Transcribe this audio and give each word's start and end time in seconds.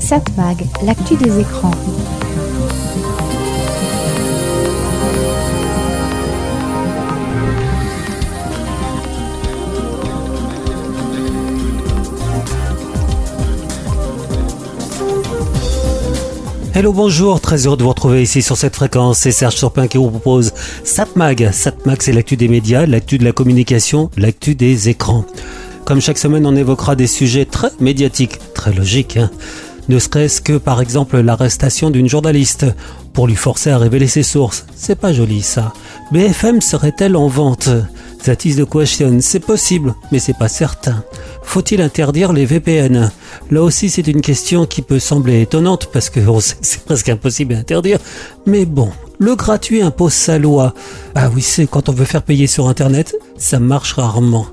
Satmag, 0.00 0.66
l'actu 0.84 1.16
des 1.16 1.40
écrans. 1.40 1.70
Hello, 16.78 16.92
bonjour, 16.92 17.40
très 17.40 17.66
heureux 17.66 17.76
de 17.76 17.82
vous 17.82 17.88
retrouver 17.88 18.22
ici 18.22 18.40
sur 18.40 18.56
cette 18.56 18.76
fréquence. 18.76 19.18
C'est 19.18 19.32
Serge 19.32 19.56
Surpin 19.56 19.88
qui 19.88 19.98
vous 19.98 20.10
propose 20.10 20.52
SatMag. 20.84 21.50
SatMag, 21.50 22.00
c'est 22.00 22.12
l'actu 22.12 22.36
des 22.36 22.46
médias, 22.46 22.86
l'actu 22.86 23.18
de 23.18 23.24
la 23.24 23.32
communication, 23.32 24.10
l'actu 24.16 24.54
des 24.54 24.88
écrans. 24.88 25.24
Comme 25.88 26.02
chaque 26.02 26.18
semaine, 26.18 26.44
on 26.44 26.54
évoquera 26.54 26.96
des 26.96 27.06
sujets 27.06 27.46
très 27.46 27.70
médiatiques, 27.80 28.38
très 28.52 28.74
logiques. 28.74 29.16
Hein. 29.16 29.30
ne 29.88 29.98
serait-ce 29.98 30.42
que 30.42 30.58
par 30.58 30.82
exemple 30.82 31.18
l'arrestation 31.18 31.88
d'une 31.88 32.10
journaliste 32.10 32.66
pour 33.14 33.26
lui 33.26 33.36
forcer 33.36 33.70
à 33.70 33.78
révéler 33.78 34.06
ses 34.06 34.22
sources. 34.22 34.66
C'est 34.76 35.00
pas 35.00 35.14
joli 35.14 35.40
ça. 35.40 35.72
BFM 36.12 36.60
serait-elle 36.60 37.16
en 37.16 37.26
vente? 37.26 37.70
That 38.22 38.36
is 38.44 38.56
question. 38.70 39.16
C'est 39.22 39.40
possible, 39.40 39.94
mais 40.12 40.18
c'est 40.18 40.36
pas 40.36 40.48
certain. 40.48 41.02
Faut-il 41.42 41.80
interdire 41.80 42.34
les 42.34 42.44
VPN 42.44 43.10
Là 43.50 43.62
aussi, 43.62 43.88
c'est 43.88 44.08
une 44.08 44.20
question 44.20 44.66
qui 44.66 44.82
peut 44.82 44.98
sembler 44.98 45.40
étonnante 45.40 45.88
parce 45.90 46.10
que 46.10 46.20
c'est 46.60 46.84
presque 46.84 47.08
impossible 47.08 47.54
à 47.54 47.58
interdire. 47.60 47.98
Mais 48.44 48.66
bon, 48.66 48.90
le 49.18 49.34
gratuit 49.36 49.80
impose 49.80 50.12
sa 50.12 50.38
loi. 50.38 50.74
Ah 51.14 51.30
oui, 51.34 51.40
c'est 51.40 51.66
quand 51.66 51.88
on 51.88 51.92
veut 51.92 52.04
faire 52.04 52.24
payer 52.24 52.46
sur 52.46 52.68
Internet, 52.68 53.16
ça 53.38 53.58
marche 53.58 53.94
rarement. 53.94 54.48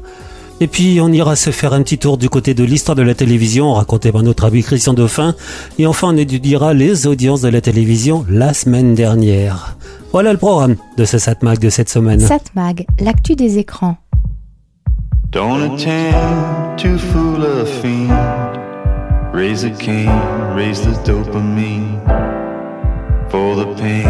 Et 0.61 0.67
puis 0.67 0.99
on 1.01 1.09
ira 1.09 1.35
se 1.35 1.49
faire 1.49 1.73
un 1.73 1.83
petit 1.83 1.97
tour 1.97 2.17
du 2.17 2.29
côté 2.29 2.53
de 2.53 2.63
l'histoire 2.63 2.95
de 2.95 3.01
la 3.01 3.13
télévision, 3.13 3.73
racontée 3.73 4.11
par 4.11 4.23
notre 4.23 4.45
ami 4.45 4.63
Christian 4.63 4.93
Dauphin. 4.93 5.35
Et 5.77 5.85
enfin 5.85 6.09
on 6.13 6.17
étudiera 6.17 6.73
les 6.73 7.07
audiences 7.07 7.41
de 7.41 7.49
la 7.49 7.59
télévision 7.59 8.25
la 8.29 8.53
semaine 8.53 8.95
dernière. 8.95 9.75
Voilà 10.13 10.31
le 10.31 10.37
programme 10.37 10.77
de 10.97 11.03
ce 11.03 11.17
Satmag 11.17 11.59
de 11.59 11.69
cette 11.69 11.89
semaine. 11.89 12.21
Satmag, 12.21 12.85
l'actu 12.99 13.35
des 13.35 13.57
écrans. 13.57 13.97
Don't 15.31 15.61
attempt 15.61 16.79
to 16.81 16.97
fool 16.97 17.43
a 17.43 17.65
fiend. 17.65 18.09
Raise 19.33 19.65
a 19.65 19.69
king, 19.69 20.09
raise 20.55 20.79
the 20.79 20.95
dopamine 21.05 21.99
for 23.29 23.57
the 23.57 23.65
pain. 23.75 24.05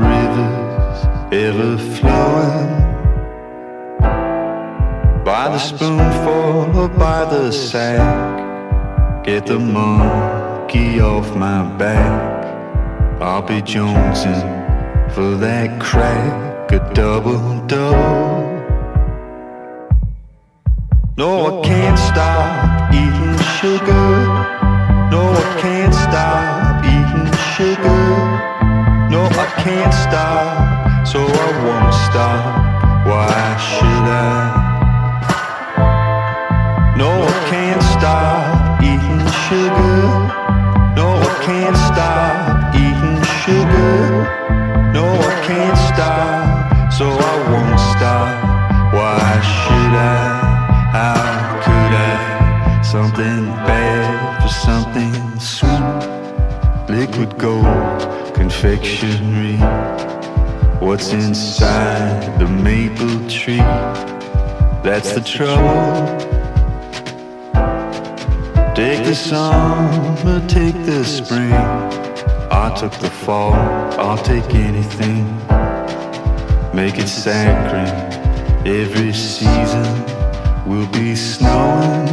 Rivers 0.00 1.06
ever 1.30 1.76
flowing. 1.76 2.95
By 5.26 5.48
the 5.48 5.58
spoonful 5.58 6.78
or 6.78 6.88
by 6.88 7.24
the 7.24 7.50
sack. 7.50 9.24
Get 9.24 9.44
the 9.46 9.58
monkey 9.58 11.00
off 11.00 11.34
my 11.34 11.64
back. 11.76 12.44
I'll 13.20 13.42
be 13.42 13.60
jonesing 13.60 14.46
for 15.14 15.34
that 15.38 15.80
crack, 15.80 16.70
a 16.70 16.78
double 16.94 17.60
double. 17.66 18.46
No, 21.16 21.58
I 21.58 21.66
can't 21.66 21.98
stop 21.98 22.94
eating 22.94 23.36
sugar. 23.58 24.06
No, 25.10 25.22
I 25.42 25.58
can't 25.60 25.92
stop 25.92 26.84
eating 26.94 27.28
sugar. 27.56 28.06
No, 29.10 29.24
I 29.24 29.46
can't 29.64 29.92
stop, 29.92 31.04
so 31.04 31.18
I 31.18 31.48
won't 31.66 31.94
stop. 32.06 33.06
Why 33.08 33.56
should 33.58 34.06
I? 34.08 34.55
Confectionery. 58.76 59.56
What's 60.80 61.12
inside 61.12 62.38
the 62.38 62.46
maple 62.46 63.28
tree? 63.28 63.56
That's 64.82 65.12
the 65.12 65.20
trouble. 65.20 66.16
Take 68.74 69.04
the 69.04 69.14
summer, 69.14 70.46
take 70.48 70.74
the 70.84 71.04
spring. 71.04 71.52
I 72.50 72.74
took 72.78 72.92
the 72.94 73.10
fall, 73.10 73.54
I'll 73.98 74.18
take 74.18 74.54
anything. 74.54 75.24
Make 76.74 76.98
it 76.98 77.08
saccharine. 77.08 78.66
Every 78.66 79.12
season 79.12 79.86
will 80.66 80.88
be 80.88 81.16
snowing. 81.16 82.06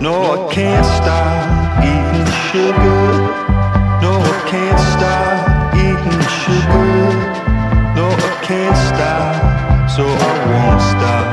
No, 0.00 0.48
I 0.48 0.52
can't 0.52 0.86
stop 0.86 1.84
eating 1.84 2.32
sugar. 2.50 3.29
Can't 4.50 4.80
stop 4.80 5.74
eating 5.76 6.20
sugar. 6.42 7.14
No, 7.94 8.10
I 8.10 8.40
can't 8.42 8.76
stop, 8.76 9.88
so 9.88 10.02
I 10.02 10.32
won't 10.50 10.82
stop. 10.82 11.29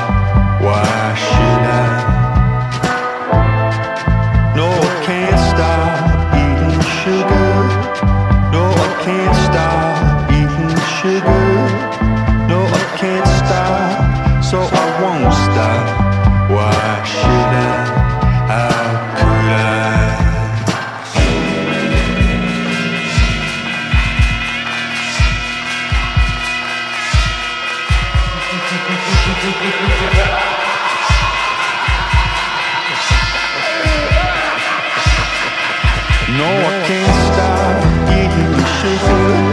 No, 36.37 36.43
I 36.45 36.83
can't 36.85 37.15
stop 37.33 37.83
eating 38.13 38.65
sugar. 38.77 39.46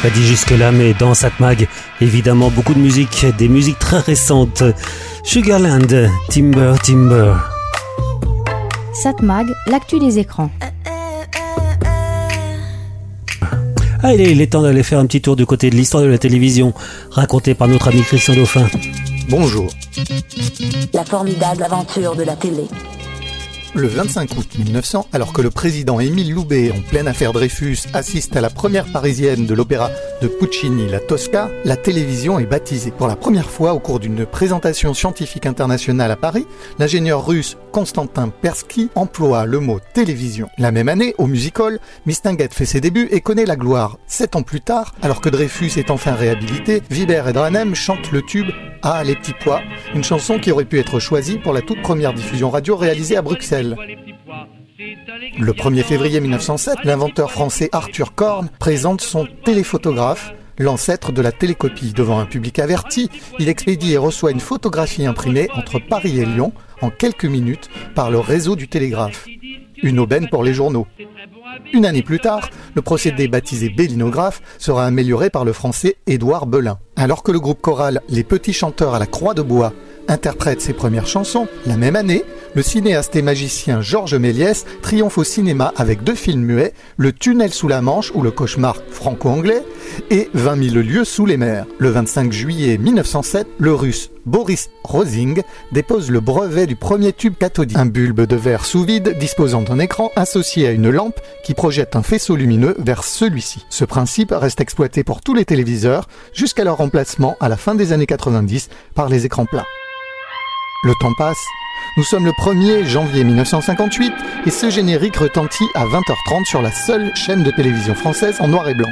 Pas 0.00 0.10
dit 0.10 0.26
jusque-là, 0.26 0.72
mais 0.72 0.94
dans 0.94 1.14
Satmag, 1.14 1.68
évidemment 2.00 2.50
beaucoup 2.50 2.74
de 2.74 2.78
musique, 2.78 3.26
des 3.36 3.48
musiques 3.48 3.78
très 3.78 3.98
récentes. 3.98 4.62
Sugarland, 5.22 6.08
Timber, 6.28 6.74
Timber. 6.82 7.34
Satmag, 8.94 9.46
l'actu 9.66 9.98
des 10.00 10.18
écrans. 10.18 10.50
Allez, 14.02 14.32
il 14.32 14.40
est 14.40 14.48
temps 14.48 14.62
d'aller 14.62 14.82
faire 14.82 14.98
un 14.98 15.06
petit 15.06 15.20
tour 15.20 15.36
du 15.36 15.46
côté 15.46 15.70
de 15.70 15.76
l'histoire 15.76 16.02
de 16.02 16.08
la 16.08 16.18
télévision, 16.18 16.72
racontée 17.10 17.54
par 17.54 17.68
notre 17.68 17.88
ami 17.88 18.02
Christian 18.02 18.34
Dauphin. 18.34 18.66
Bonjour. 19.28 19.70
La 20.92 21.04
formidable 21.04 21.62
aventure 21.62 22.16
de 22.16 22.24
la 22.24 22.34
télé. 22.34 22.64
Le 23.74 23.88
25 23.88 24.36
août 24.36 24.48
1900, 24.58 25.08
alors 25.14 25.32
que 25.32 25.40
le 25.40 25.50
président 25.50 25.98
Émile 25.98 26.34
Loubet, 26.34 26.70
en 26.72 26.80
pleine 26.82 27.08
affaire 27.08 27.32
Dreyfus, 27.32 27.78
assiste 27.94 28.36
à 28.36 28.42
la 28.42 28.50
première 28.50 28.84
parisienne 28.84 29.46
de 29.46 29.54
l'opéra 29.54 29.90
de 30.22 30.28
Puccini, 30.28 30.88
la 30.88 31.00
Tosca, 31.00 31.50
la 31.64 31.76
télévision 31.76 32.38
est 32.38 32.46
baptisée. 32.46 32.92
Pour 32.92 33.08
la 33.08 33.16
première 33.16 33.50
fois, 33.50 33.74
au 33.74 33.80
cours 33.80 33.98
d'une 33.98 34.24
présentation 34.24 34.94
scientifique 34.94 35.46
internationale 35.46 36.12
à 36.12 36.16
Paris, 36.16 36.46
l'ingénieur 36.78 37.26
russe 37.26 37.56
Konstantin 37.72 38.28
Persky 38.28 38.88
emploie 38.94 39.46
le 39.46 39.58
mot 39.58 39.80
télévision. 39.94 40.48
La 40.58 40.70
même 40.70 40.88
année, 40.88 41.16
au 41.18 41.26
Music 41.26 41.58
Hall, 41.58 41.80
Mistinguett 42.06 42.54
fait 42.54 42.66
ses 42.66 42.80
débuts 42.80 43.08
et 43.10 43.20
connaît 43.20 43.46
la 43.46 43.56
gloire. 43.56 43.98
Sept 44.06 44.36
ans 44.36 44.42
plus 44.42 44.60
tard, 44.60 44.94
alors 45.02 45.20
que 45.20 45.28
Dreyfus 45.28 45.72
est 45.76 45.90
enfin 45.90 46.12
réhabilité, 46.12 46.82
Vibert 46.88 47.26
et 47.26 47.32
Dranem 47.32 47.74
chantent 47.74 48.12
le 48.12 48.22
tube 48.22 48.50
Ah 48.82 49.02
les 49.02 49.16
petits 49.16 49.34
pois, 49.42 49.60
une 49.92 50.04
chanson 50.04 50.38
qui 50.38 50.52
aurait 50.52 50.66
pu 50.66 50.78
être 50.78 51.00
choisie 51.00 51.38
pour 51.38 51.52
la 51.52 51.62
toute 51.62 51.82
première 51.82 52.14
diffusion 52.14 52.48
radio 52.48 52.76
réalisée 52.76 53.16
à 53.16 53.22
Bruxelles. 53.22 53.76
Le 55.38 55.52
1er 55.52 55.82
février 55.82 56.20
1907, 56.20 56.78
l'inventeur 56.84 57.30
français 57.30 57.68
Arthur 57.72 58.14
Korn 58.14 58.48
présente 58.58 59.00
son 59.00 59.26
téléphotographe, 59.44 60.32
l'ancêtre 60.58 61.12
de 61.12 61.22
la 61.22 61.32
télécopie. 61.32 61.92
Devant 61.92 62.18
un 62.18 62.26
public 62.26 62.58
averti, 62.58 63.08
il 63.38 63.48
expédie 63.48 63.92
et 63.92 63.98
reçoit 63.98 64.30
une 64.30 64.40
photographie 64.40 65.06
imprimée 65.06 65.48
entre 65.54 65.78
Paris 65.78 66.18
et 66.18 66.26
Lyon 66.26 66.52
en 66.80 66.90
quelques 66.90 67.24
minutes 67.24 67.70
par 67.94 68.10
le 68.10 68.18
réseau 68.18 68.56
du 68.56 68.68
télégraphe. 68.68 69.26
Une 69.82 69.98
aubaine 69.98 70.28
pour 70.28 70.44
les 70.44 70.54
journaux. 70.54 70.86
Une 71.72 71.86
année 71.86 72.02
plus 72.02 72.18
tard, 72.18 72.50
le 72.74 72.82
procédé 72.82 73.28
baptisé 73.28 73.68
bélinographe 73.68 74.42
sera 74.58 74.86
amélioré 74.86 75.30
par 75.30 75.44
le 75.44 75.52
français 75.52 75.96
Édouard 76.06 76.46
Belin. 76.46 76.78
Alors 76.96 77.22
que 77.22 77.32
le 77.32 77.40
groupe 77.40 77.60
choral 77.60 78.00
Les 78.08 78.24
Petits 78.24 78.52
Chanteurs 78.52 78.94
à 78.94 78.98
la 78.98 79.06
Croix 79.06 79.34
de 79.34 79.42
Bois 79.42 79.72
interprète 80.08 80.60
ses 80.60 80.72
premières 80.72 81.06
chansons, 81.06 81.46
la 81.66 81.76
même 81.76 81.96
année, 81.96 82.24
le 82.54 82.62
cinéaste 82.62 83.16
et 83.16 83.22
magicien 83.22 83.80
Georges 83.80 84.14
Méliès 84.14 84.66
triomphe 84.82 85.16
au 85.16 85.24
cinéma 85.24 85.72
avec 85.76 86.04
deux 86.04 86.14
films 86.14 86.44
muets, 86.44 86.74
Le 86.98 87.12
Tunnel 87.12 87.52
sous 87.52 87.68
la 87.68 87.80
Manche 87.80 88.12
ou 88.14 88.20
Le 88.20 88.30
Cauchemar 88.30 88.76
franco-anglais 88.90 89.62
et 90.10 90.28
20 90.34 90.70
000 90.70 90.76
lieues 90.76 91.04
sous 91.04 91.24
les 91.24 91.38
mers. 91.38 91.64
Le 91.78 91.88
25 91.88 92.30
juillet 92.30 92.76
1907, 92.76 93.46
le 93.58 93.72
russe 93.72 94.10
Boris 94.26 94.70
Rosing 94.84 95.42
dépose 95.72 96.10
le 96.10 96.20
brevet 96.20 96.66
du 96.66 96.76
premier 96.76 97.12
tube 97.12 97.34
cathodique, 97.38 97.78
un 97.78 97.86
bulbe 97.86 98.26
de 98.26 98.36
verre 98.36 98.64
sous 98.64 98.84
vide 98.84 99.16
disposant 99.18 99.62
d'un 99.62 99.78
écran 99.78 100.10
associé 100.14 100.68
à 100.68 100.72
une 100.72 100.90
lampe 100.90 101.18
qui 101.44 101.54
projette 101.54 101.96
un 101.96 102.02
faisceau 102.02 102.36
lumineux 102.36 102.76
vers 102.78 103.02
celui-ci. 103.02 103.64
Ce 103.70 103.84
principe 103.84 104.32
reste 104.32 104.60
exploité 104.60 105.04
pour 105.04 105.22
tous 105.22 105.34
les 105.34 105.44
téléviseurs 105.44 106.06
jusqu'à 106.34 106.64
leur 106.64 106.76
remplacement 106.76 107.36
à 107.40 107.48
la 107.48 107.56
fin 107.56 107.74
des 107.74 107.92
années 107.92 108.06
90 108.06 108.68
par 108.94 109.08
les 109.08 109.26
écrans 109.26 109.46
plats. 109.46 109.66
Le 110.84 110.94
temps 110.96 111.12
passe. 111.12 111.46
Nous 111.96 112.02
sommes 112.02 112.24
le 112.24 112.32
1er 112.32 112.84
janvier 112.84 113.22
1958 113.22 114.12
et 114.46 114.50
ce 114.50 114.68
générique 114.68 115.16
retentit 115.16 115.68
à 115.76 115.84
20h30 115.84 116.44
sur 116.44 116.60
la 116.60 116.72
seule 116.72 117.14
chaîne 117.14 117.44
de 117.44 117.52
télévision 117.52 117.94
française 117.94 118.40
en 118.40 118.48
noir 118.48 118.68
et 118.68 118.74
blanc. 118.74 118.88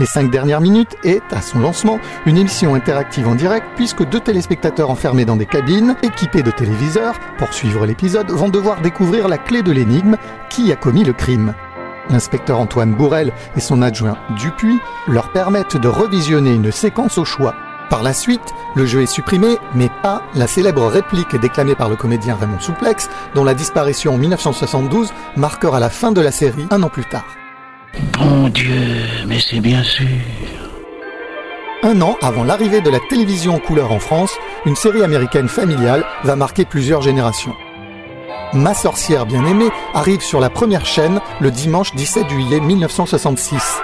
Les 0.00 0.06
cinq 0.06 0.32
dernières 0.32 0.60
minutes 0.60 0.96
est, 1.04 1.22
à 1.32 1.40
son 1.40 1.60
lancement, 1.60 2.00
une 2.26 2.38
émission 2.38 2.74
interactive 2.74 3.28
en 3.28 3.36
direct 3.36 3.68
puisque 3.76 4.04
deux 4.04 4.18
téléspectateurs 4.18 4.90
enfermés 4.90 5.24
dans 5.24 5.36
des 5.36 5.46
cabines, 5.46 5.94
équipés 6.02 6.42
de 6.42 6.50
téléviseurs, 6.50 7.20
pour 7.36 7.54
suivre 7.54 7.86
l'épisode, 7.86 8.32
vont 8.32 8.48
devoir 8.48 8.80
découvrir 8.80 9.28
la 9.28 9.38
clé 9.38 9.62
de 9.62 9.70
l'énigme 9.70 10.16
qui 10.50 10.72
a 10.72 10.76
commis 10.76 11.04
le 11.04 11.12
crime. 11.12 11.54
L'inspecteur 12.10 12.58
Antoine 12.58 12.94
Bourrel 12.94 13.32
et 13.56 13.60
son 13.60 13.80
adjoint 13.82 14.18
Dupuis 14.30 14.80
leur 15.06 15.30
permettent 15.30 15.76
de 15.76 15.88
revisionner 15.88 16.52
une 16.52 16.72
séquence 16.72 17.16
au 17.16 17.24
choix 17.24 17.54
par 17.90 18.02
la 18.02 18.12
suite, 18.12 18.54
le 18.74 18.86
jeu 18.86 19.02
est 19.02 19.06
supprimé, 19.06 19.56
mais 19.74 19.88
pas 20.02 20.22
la 20.34 20.46
célèbre 20.46 20.86
réplique 20.86 21.36
déclamée 21.36 21.74
par 21.74 21.88
le 21.88 21.96
comédien 21.96 22.36
Raymond 22.36 22.60
Souplex, 22.60 23.08
dont 23.34 23.44
la 23.44 23.54
disparition 23.54 24.14
en 24.14 24.18
1972 24.18 25.12
marquera 25.36 25.80
la 25.80 25.90
fin 25.90 26.12
de 26.12 26.20
la 26.20 26.30
série 26.30 26.66
un 26.70 26.82
an 26.82 26.88
plus 26.88 27.04
tard. 27.04 27.26
Bon 28.12 28.48
Dieu, 28.48 29.02
mais 29.26 29.40
c'est 29.40 29.60
bien 29.60 29.82
sûr. 29.82 30.06
Un 31.82 32.00
an 32.02 32.16
avant 32.22 32.44
l'arrivée 32.44 32.80
de 32.80 32.90
la 32.90 32.98
télévision 33.08 33.54
en 33.54 33.58
couleur 33.58 33.92
en 33.92 34.00
France, 34.00 34.32
une 34.66 34.76
série 34.76 35.02
américaine 35.02 35.48
familiale 35.48 36.04
va 36.24 36.36
marquer 36.36 36.64
plusieurs 36.64 37.02
générations. 37.02 37.54
Ma 38.52 38.74
sorcière 38.74 39.26
bien-aimée 39.26 39.70
arrive 39.94 40.22
sur 40.22 40.40
la 40.40 40.50
première 40.50 40.86
chaîne 40.86 41.20
le 41.40 41.50
dimanche 41.50 41.94
17 41.94 42.28
juillet 42.28 42.60
1966. 42.60 43.82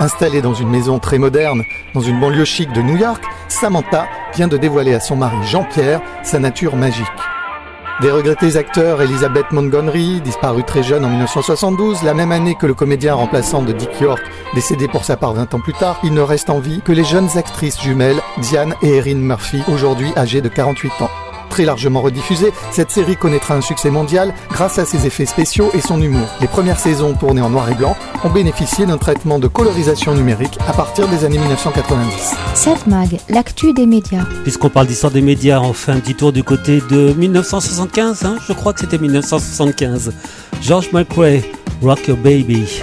Installée 0.00 0.42
dans 0.42 0.54
une 0.54 0.68
maison 0.68 1.00
très 1.00 1.18
moderne, 1.18 1.64
dans 1.92 2.00
une 2.00 2.20
banlieue 2.20 2.44
chic 2.44 2.72
de 2.72 2.82
New 2.82 2.96
York, 2.96 3.22
Samantha 3.48 4.06
vient 4.34 4.46
de 4.46 4.56
dévoiler 4.56 4.94
à 4.94 5.00
son 5.00 5.16
mari 5.16 5.36
Jean-Pierre 5.44 6.00
sa 6.22 6.38
nature 6.38 6.76
magique. 6.76 7.06
Des 8.00 8.12
regrettés 8.12 8.56
acteurs 8.56 9.02
Elizabeth 9.02 9.50
Montgomery, 9.50 10.20
disparue 10.20 10.62
très 10.62 10.84
jeune 10.84 11.04
en 11.04 11.08
1972, 11.08 12.04
la 12.04 12.14
même 12.14 12.30
année 12.30 12.54
que 12.54 12.66
le 12.66 12.74
comédien 12.74 13.14
remplaçant 13.14 13.62
de 13.62 13.72
Dick 13.72 14.00
York, 14.00 14.22
décédé 14.54 14.86
pour 14.86 15.04
sa 15.04 15.16
part 15.16 15.32
20 15.32 15.54
ans 15.54 15.60
plus 15.60 15.72
tard, 15.72 15.98
il 16.04 16.14
ne 16.14 16.20
reste 16.20 16.48
en 16.48 16.60
vie 16.60 16.80
que 16.84 16.92
les 16.92 17.02
jeunes 17.02 17.36
actrices 17.36 17.80
jumelles 17.80 18.20
Diane 18.38 18.76
et 18.82 18.98
Erin 18.98 19.16
Murphy, 19.16 19.62
aujourd'hui 19.66 20.12
âgées 20.16 20.42
de 20.42 20.48
48 20.48 20.92
ans. 21.02 21.10
Très 21.50 21.64
largement 21.64 22.00
rediffusée, 22.00 22.52
cette 22.70 22.90
série 22.90 23.16
connaîtra 23.16 23.54
un 23.54 23.60
succès 23.60 23.90
mondial 23.90 24.34
grâce 24.50 24.78
à 24.78 24.84
ses 24.84 25.06
effets 25.06 25.26
spéciaux 25.26 25.70
et 25.74 25.80
son 25.80 26.00
humour. 26.00 26.26
Les 26.40 26.48
premières 26.48 26.78
saisons 26.78 27.14
tournées 27.14 27.40
en 27.40 27.50
noir 27.50 27.70
et 27.70 27.74
blanc 27.74 27.96
ont 28.24 28.30
bénéficié 28.30 28.86
d'un 28.86 28.98
traitement 28.98 29.38
de 29.38 29.48
colorisation 29.48 30.14
numérique 30.14 30.58
à 30.66 30.72
partir 30.72 31.08
des 31.08 31.24
années 31.24 31.38
1990. 31.38 32.34
Cette 32.54 32.86
mag, 32.86 33.18
l'actu 33.28 33.72
des 33.72 33.86
médias. 33.86 34.24
Puisqu'on 34.42 34.70
parle 34.70 34.86
d'histoire 34.86 35.12
des 35.12 35.22
médias, 35.22 35.60
on 35.60 35.72
fait 35.72 35.92
un 35.92 36.00
petit 36.00 36.14
tour 36.14 36.32
du 36.32 36.42
côté 36.42 36.82
de 36.90 37.12
1975, 37.14 38.24
hein 38.24 38.36
je 38.46 38.52
crois 38.52 38.72
que 38.72 38.80
c'était 38.80 38.98
1975. 38.98 40.12
George 40.60 40.90
McRae, 40.92 41.42
Rock 41.82 42.08
Your 42.08 42.16
Baby. 42.16 42.80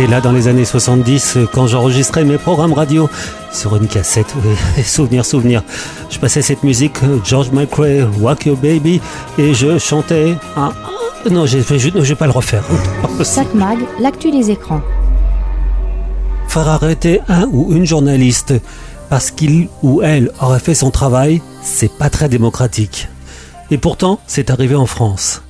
Et 0.00 0.04
c'est 0.04 0.10
là, 0.10 0.22
dans 0.22 0.32
les 0.32 0.48
années 0.48 0.64
70, 0.64 1.36
quand 1.52 1.66
j'enregistrais 1.66 2.24
mes 2.24 2.38
programmes 2.38 2.72
radio 2.72 3.10
sur 3.52 3.76
une 3.76 3.86
cassette. 3.86 4.34
Oui, 4.42 4.82
souvenir, 4.82 5.26
souvenir. 5.26 5.62
Je 6.08 6.18
passais 6.18 6.40
cette 6.40 6.62
musique, 6.62 6.96
George 7.22 7.50
McRae, 7.50 8.08
Walk 8.18 8.46
Your 8.46 8.56
Baby, 8.56 8.98
et 9.36 9.52
je 9.52 9.78
chantais. 9.78 10.36
Ah, 10.56 10.72
non, 11.30 11.44
je 11.44 11.58
ne 11.58 12.00
vais 12.00 12.14
pas 12.14 12.24
le 12.24 12.32
refaire. 12.32 12.64
Satmag, 13.22 13.78
l'actu 14.00 14.30
des 14.30 14.50
écrans. 14.50 14.80
Faire 16.48 16.68
arrêter 16.68 17.20
un 17.28 17.44
ou 17.52 17.70
une 17.74 17.84
journaliste 17.84 18.54
parce 19.10 19.30
qu'il 19.30 19.68
ou 19.82 20.00
elle 20.00 20.30
aurait 20.40 20.60
fait 20.60 20.74
son 20.74 20.90
travail, 20.90 21.42
c'est 21.60 21.92
pas 21.92 22.08
très 22.08 22.30
démocratique. 22.30 23.08
Et 23.70 23.76
pourtant, 23.76 24.18
c'est 24.26 24.48
arrivé 24.48 24.76
en 24.76 24.86
France. 24.86 25.42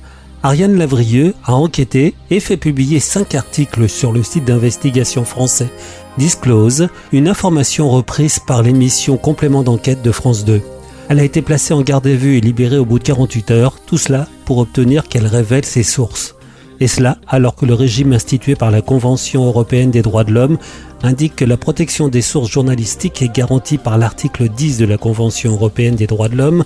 Ariane 0.43 0.75
Lavrieux 0.75 1.35
a 1.45 1.53
enquêté 1.53 2.15
et 2.31 2.39
fait 2.39 2.57
publier 2.57 2.99
cinq 2.99 3.35
articles 3.35 3.87
sur 3.87 4.11
le 4.11 4.23
site 4.23 4.45
d'investigation 4.45 5.23
français 5.23 5.69
Disclose, 6.17 6.87
une 7.11 7.27
information 7.27 7.89
reprise 7.91 8.39
par 8.39 8.63
l'émission 8.63 9.17
Complément 9.17 9.61
d'enquête 9.61 10.01
de 10.01 10.11
France 10.11 10.43
2. 10.43 10.61
Elle 11.09 11.19
a 11.19 11.23
été 11.23 11.43
placée 11.43 11.75
en 11.75 11.81
garde 11.81 12.07
à 12.07 12.15
vue 12.15 12.37
et 12.37 12.41
libérée 12.41 12.79
au 12.79 12.85
bout 12.85 12.97
de 12.97 13.03
48 13.03 13.51
heures, 13.51 13.75
tout 13.85 13.99
cela 13.99 14.27
pour 14.45 14.57
obtenir 14.57 15.07
qu'elle 15.07 15.27
révèle 15.27 15.63
ses 15.63 15.83
sources. 15.83 16.35
Et 16.79 16.87
cela 16.87 17.17
alors 17.27 17.55
que 17.55 17.67
le 17.67 17.75
régime 17.75 18.11
institué 18.11 18.55
par 18.55 18.71
la 18.71 18.81
Convention 18.81 19.45
européenne 19.45 19.91
des 19.91 20.01
droits 20.01 20.23
de 20.23 20.33
l'homme 20.33 20.57
indique 21.03 21.35
que 21.35 21.45
la 21.45 21.57
protection 21.57 22.07
des 22.07 22.23
sources 22.23 22.49
journalistiques 22.49 23.21
est 23.21 23.33
garantie 23.33 23.77
par 23.77 23.99
l'article 23.99 24.49
10 24.49 24.79
de 24.79 24.85
la 24.85 24.97
Convention 24.97 25.51
européenne 25.51 25.95
des 25.95 26.07
droits 26.07 26.29
de 26.29 26.37
l'homme 26.37 26.63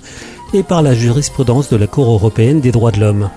et 0.53 0.63
par 0.63 0.81
la 0.81 0.93
jurisprudence 0.93 1.69
de 1.69 1.75
la 1.75 1.87
Cour 1.87 2.09
européenne 2.09 2.61
des 2.61 2.71
droits 2.71 2.91
de 2.91 3.01
l'homme. 3.01 3.29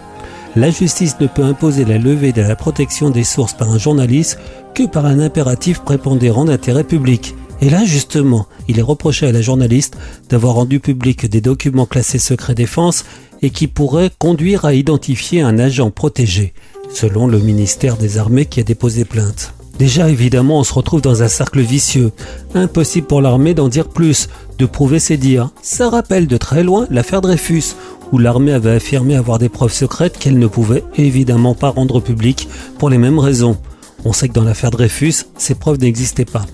La 0.57 0.71
justice 0.71 1.17
ne 1.21 1.27
peut 1.27 1.43
imposer 1.43 1.85
la 1.85 1.99
levée 1.99 2.33
de 2.33 2.43
la 2.43 2.57
protection 2.57 3.11
des 3.11 3.25
sources 3.25 3.53
par 3.53 3.71
un 3.71 3.79
journaliste 3.79 4.39
que 4.75 4.87
par 4.87 5.07
un 5.07 5.21
impératif 5.21 5.81
prépondérant 5.81 6.47
d'intérêt 6.47 6.85
public. 6.85 7.35
Et 7.61 7.71
là, 7.71 7.85
justement, 7.85 8.47
il 8.67 8.79
est 8.79 8.83
reproché 8.83 9.27
à 9.27 9.33
la 9.33 9.43
journaliste 9.43 9.97
d'avoir 10.29 10.55
rendu 10.55 10.81
public 10.81 11.27
des 11.27 11.41
documents 11.41 11.87
classés 11.87 12.19
secret 12.19 12.55
défense 12.55 13.05
et 13.43 13.51
qui 13.51 13.67
pourraient 13.67 14.11
conduire 14.19 14.65
à 14.65 14.75
identifier 14.75 15.43
un 15.43 15.59
agent 15.59 15.91
protégé, 15.91 16.55
selon 16.93 17.27
le 17.27 17.39
ministère 17.39 17.97
des 17.97 18.19
Armées 18.19 18.47
qui 18.47 18.61
a 18.61 18.65
déposé 18.65 19.05
plainte. 19.05 19.55
Déjà, 19.79 20.09
évidemment, 20.09 20.59
on 20.59 20.65
se 20.65 20.75
retrouve 20.75 21.03
dans 21.03 21.23
un 21.23 21.29
cercle 21.29 21.61
vicieux. 21.61 22.11
Impossible 22.55 23.07
pour 23.07 23.23
l'armée 23.23 23.55
d'en 23.55 23.69
dire 23.69 23.89
plus, 23.89 24.29
de 24.59 24.67
prouver 24.67 24.99
ses 24.99 25.17
dires. 25.17 25.51
Ça 25.63 25.89
rappelle 25.89 26.27
de 26.27 26.37
très 26.37 26.65
loin 26.65 26.87
l'affaire 26.91 27.21
Dreyfus, 27.21 27.77
où 28.13 28.19
l'armée 28.19 28.53
avait 28.53 28.73
affirmé 28.73 29.15
avoir 29.15 29.39
des 29.39 29.49
preuves 29.49 29.73
secrètes 29.73 30.19
qu'elle 30.19 30.39
ne 30.39 30.47
pouvait 30.49 30.83
évidemment 30.97 31.55
pas 31.55 31.71
rendre 31.71 32.01
publiques 32.01 32.49
pour 32.79 32.91
les 32.91 32.99
mêmes 32.99 33.21
raisons. 33.21 33.57
On 34.05 34.13
sait 34.13 34.29
que 34.29 34.33
dans 34.33 34.45
l'affaire 34.45 34.71
Dreyfus, 34.71 35.27
ces 35.37 35.55
preuves 35.55 35.79
n'existaient 35.79 36.25
pas. 36.25 36.45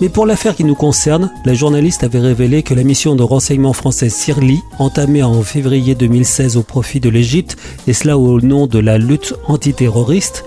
Mais 0.00 0.08
pour 0.08 0.26
l'affaire 0.26 0.56
qui 0.56 0.64
nous 0.64 0.74
concerne, 0.74 1.30
la 1.44 1.54
journaliste 1.54 2.04
avait 2.04 2.18
révélé 2.18 2.62
que 2.62 2.74
la 2.74 2.82
mission 2.82 3.14
de 3.14 3.22
renseignement 3.22 3.72
français 3.72 4.08
CIRLI, 4.08 4.60
entamée 4.78 5.22
en 5.22 5.42
février 5.42 5.94
2016 5.94 6.56
au 6.56 6.62
profit 6.62 7.00
de 7.00 7.08
l'Égypte, 7.08 7.56
et 7.86 7.92
cela 7.92 8.18
au 8.18 8.40
nom 8.40 8.66
de 8.66 8.78
la 8.78 8.98
lutte 8.98 9.34
antiterroriste, 9.46 10.44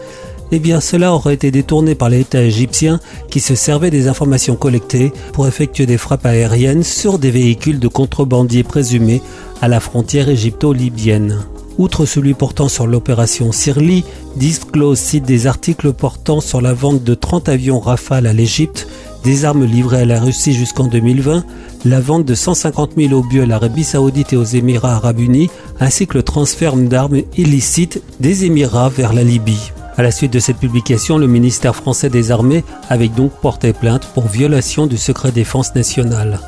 eh 0.52 0.60
bien 0.60 0.80
cela 0.80 1.14
aurait 1.14 1.34
été 1.34 1.52
détourné 1.52 1.96
par 1.96 2.10
l'État 2.10 2.42
égyptien 2.42 3.00
qui 3.30 3.40
se 3.40 3.56
servait 3.56 3.90
des 3.90 4.08
informations 4.08 4.56
collectées 4.56 5.12
pour 5.34 5.48
effectuer 5.48 5.86
des 5.86 5.98
frappes 5.98 6.25
aériennes 6.25 6.84
sur 6.84 7.20
des 7.20 7.32
véhicules 7.32 7.80
de 7.80 7.88
contrebandiers 7.88 8.64
présumés 8.64 9.22
à 9.62 9.68
la 9.68 9.80
frontière 9.80 10.30
égypto-libyenne. 10.30 11.40
Outre 11.78 12.06
celui 12.06 12.34
portant 12.34 12.70
sur 12.70 12.88
l'opération 12.88 13.52
Sirli, 13.52 14.06
Disclose 14.38 14.98
cite 14.98 15.25
des 15.25 15.46
articles 15.46 15.92
portant 15.92 16.40
sur 16.40 16.62
la 16.62 16.74
vente 16.74 17.04
de 17.04 17.14
30 17.14 17.50
avions 17.50 17.80
Rafale 17.80 18.28
à 18.28 18.34
l'Égypte, 18.34 18.88
des 19.25 19.44
armes 19.44 19.66
livrées 19.66 20.02
à 20.02 20.06
la 20.06 20.22
Russie 20.22 20.54
jusqu'en 20.54 20.88
2020, 20.88 21.44
la 21.84 22.00
vente 22.00 22.25
de 22.25 22.36
150 22.36 22.92
000 22.98 23.14
obus 23.14 23.42
à 23.42 23.46
l'Arabie 23.46 23.84
Saoudite 23.84 24.34
et 24.34 24.38
aux 24.38 24.44
Émirats 24.44 24.96
Arabes 24.96 25.20
Unis, 25.20 25.50
ainsi 25.80 26.08
que 26.08 26.18
le 26.18 26.24
transfert 26.24 26.78
d'armes 26.78 27.22
illicites 27.38 28.02
des 28.20 28.46
Émirats 28.46 28.90
vers 28.90 29.14
la 29.14 29.24
Libye. 29.24 29.72
À 29.98 30.04
la 30.04 30.12
suite 30.12 30.34
de 30.34 30.40
cette 30.40 30.58
publication, 30.58 31.18
le 31.18 31.28
ministère 31.28 31.75
français 31.75 32.10
des 32.10 32.32
Armées 32.32 32.66
avait 32.90 33.08
donc 33.08 33.32
porté 33.32 33.72
plainte 33.72 34.08
pour 34.14 34.28
violation 34.28 34.88
du 34.88 34.98
secret 34.98 35.32
défense 35.32 35.74
national. 35.74 36.42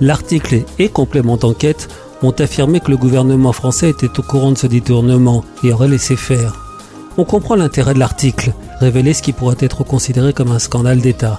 L'article 0.00 0.64
et 0.80 0.88
complément 0.88 1.36
d'enquête 1.36 1.88
ont 2.22 2.32
affirmé 2.32 2.80
que 2.80 2.90
le 2.90 2.96
gouvernement 2.96 3.52
français 3.52 3.90
était 3.90 4.18
au 4.18 4.22
courant 4.22 4.50
de 4.50 4.58
ce 4.58 4.66
détournement 4.66 5.44
et 5.62 5.72
aurait 5.72 5.88
laissé 5.88 6.16
faire. 6.16 6.66
On 7.16 7.24
comprend 7.24 7.54
l'intérêt 7.54 7.94
de 7.94 8.00
l'article, 8.00 8.52
révéler 8.80 9.14
ce 9.14 9.22
qui 9.22 9.32
pourrait 9.32 9.56
être 9.60 9.84
considéré 9.84 10.32
comme 10.32 10.50
un 10.50 10.58
scandale 10.58 11.00
d'État. 11.00 11.38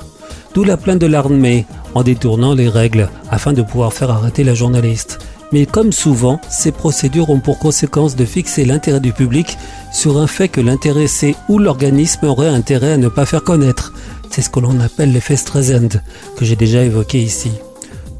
D'où 0.53 0.63
la 0.63 0.77
plainte 0.77 0.99
de 0.99 1.07
l'armée 1.07 1.65
en 1.95 2.03
détournant 2.03 2.53
les 2.53 2.69
règles 2.69 3.09
afin 3.29 3.51
de 3.51 3.61
pouvoir 3.61 3.91
faire 3.91 4.11
arrêter 4.11 4.45
la 4.45 4.53
journaliste. 4.53 5.19
Mais 5.51 5.65
comme 5.65 5.91
souvent, 5.91 6.39
ces 6.49 6.71
procédures 6.71 7.29
ont 7.29 7.39
pour 7.39 7.59
conséquence 7.59 8.15
de 8.15 8.25
fixer 8.25 8.63
l'intérêt 8.63 9.01
du 9.01 9.11
public 9.11 9.57
sur 9.91 10.17
un 10.17 10.27
fait 10.27 10.47
que 10.47 10.61
l'intéressé 10.61 11.35
ou 11.49 11.59
l'organisme 11.59 12.25
aurait 12.25 12.47
intérêt 12.47 12.93
à 12.93 12.97
ne 12.97 13.09
pas 13.09 13.25
faire 13.25 13.43
connaître. 13.43 13.93
C'est 14.29 14.41
ce 14.41 14.49
que 14.49 14.61
l'on 14.61 14.79
appelle 14.79 15.11
l'effet 15.11 15.35
Streisand, 15.35 15.99
que 16.37 16.45
j'ai 16.45 16.55
déjà 16.55 16.83
évoqué 16.83 17.19
ici. 17.19 17.51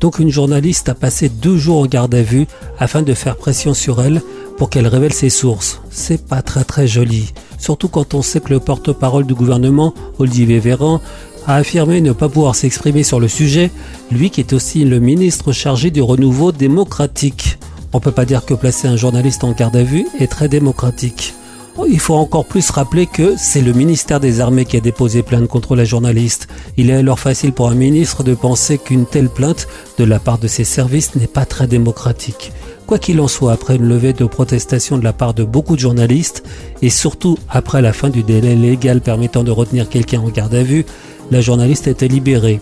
Donc 0.02 0.20
une 0.20 0.32
journaliste 0.32 0.90
a 0.90 0.96
passé 0.96 1.30
deux 1.30 1.58
jours 1.58 1.82
en 1.82 1.86
garde 1.86 2.14
à 2.16 2.24
vue 2.24 2.48
afin 2.80 3.04
de 3.04 3.14
faire 3.14 3.38
pression 3.38 3.74
sur 3.74 4.02
elle 4.02 4.22
pour 4.58 4.70
qu'elle 4.70 4.88
révèle 4.88 5.14
ses 5.14 5.30
sources. 5.30 5.80
C'est 5.90 6.26
pas 6.26 6.42
très 6.42 6.64
très 6.64 6.88
joli, 6.88 7.34
surtout 7.58 7.88
quand 7.88 8.14
on 8.14 8.22
sait 8.22 8.42
que 8.42 8.50
le 8.50 8.60
porte-parole 8.60 9.26
du 9.26 9.36
gouvernement, 9.36 9.94
Olivier 10.20 10.60
Véran, 10.60 11.02
a 11.48 11.56
affirmé 11.56 12.02
ne 12.02 12.12
pas 12.12 12.30
pouvoir 12.30 12.56
s'exprimer 12.56 13.04
sur 13.04 13.20
le 13.20 13.28
sujet, 13.28 13.72
lui 14.12 14.30
qui 14.30 14.42
est 14.42 14.54
aussi 14.54 14.86
le 14.86 15.00
ministre 15.00 15.52
chargé 15.52 15.92
du 15.92 16.02
renouveau 16.02 16.52
démocratique. 16.52 17.58
On 17.94 18.00
peut 18.00 18.12
pas 18.12 18.26
dire 18.26 18.46
que 18.46 18.54
placer 18.54 18.88
un 18.88 18.96
journaliste 18.96 19.44
en 19.44 19.52
garde 19.52 19.76
à 19.76 19.84
vue 19.84 20.08
est 20.20 20.32
très 20.32 20.48
démocratique. 20.48 21.34
Oh, 21.78 21.86
il 21.90 22.00
faut 22.00 22.16
encore 22.16 22.46
plus 22.46 22.70
rappeler 22.70 23.08
que 23.08 23.36
c'est 23.38 23.62
le 23.62 23.72
ministère 23.72 24.20
des 24.20 24.42
Armées 24.42 24.66
qui 24.66 24.76
a 24.76 24.82
déposé 24.82 25.24
plainte 25.24 25.48
contre 25.48 25.76
la 25.76 25.86
journaliste. 25.86 26.50
Il 26.76 26.90
est 26.90 26.96
alors 26.96 27.20
facile 27.20 27.54
pour 27.54 27.70
un 27.70 27.76
ministre 27.76 28.24
de 28.24 28.34
penser 28.34 28.78
qu'une 28.78 29.06
telle 29.06 29.30
plainte 29.30 29.68
de 29.98 30.04
la 30.04 30.20
part 30.20 30.38
de 30.38 30.48
ses 30.48 30.66
services 30.66 31.16
n'est 31.16 31.28
pas 31.28 31.46
très 31.46 31.68
démocratique. 31.68 32.52
Quoi 32.88 33.00
qu'il 33.00 33.22
en 33.22 33.30
soit, 33.30 33.54
après 33.54 33.78
une 33.78 33.88
levée 33.88 34.12
de 34.12 34.26
protestation 34.26 34.98
de 34.98 35.04
la 35.06 35.14
part 35.14 35.34
de 35.34 35.46
beaucoup 35.46 35.76
de 35.76 35.80
journalistes, 35.80 36.44
et 36.82 36.90
surtout 36.90 37.38
après 37.50 37.82
la 37.82 37.94
fin 37.94 38.10
du 38.10 38.22
délai 38.22 38.56
légal 38.56 39.00
permettant 39.00 39.46
de 39.46 39.52
retenir 39.52 39.88
quelqu'un 39.88 40.20
en 40.20 40.30
garde 40.30 40.54
à 40.54 40.64
vue, 40.64 40.86
la 41.32 41.42
journaliste 41.42 41.88
été 41.88 42.08
libérée. 42.08 42.62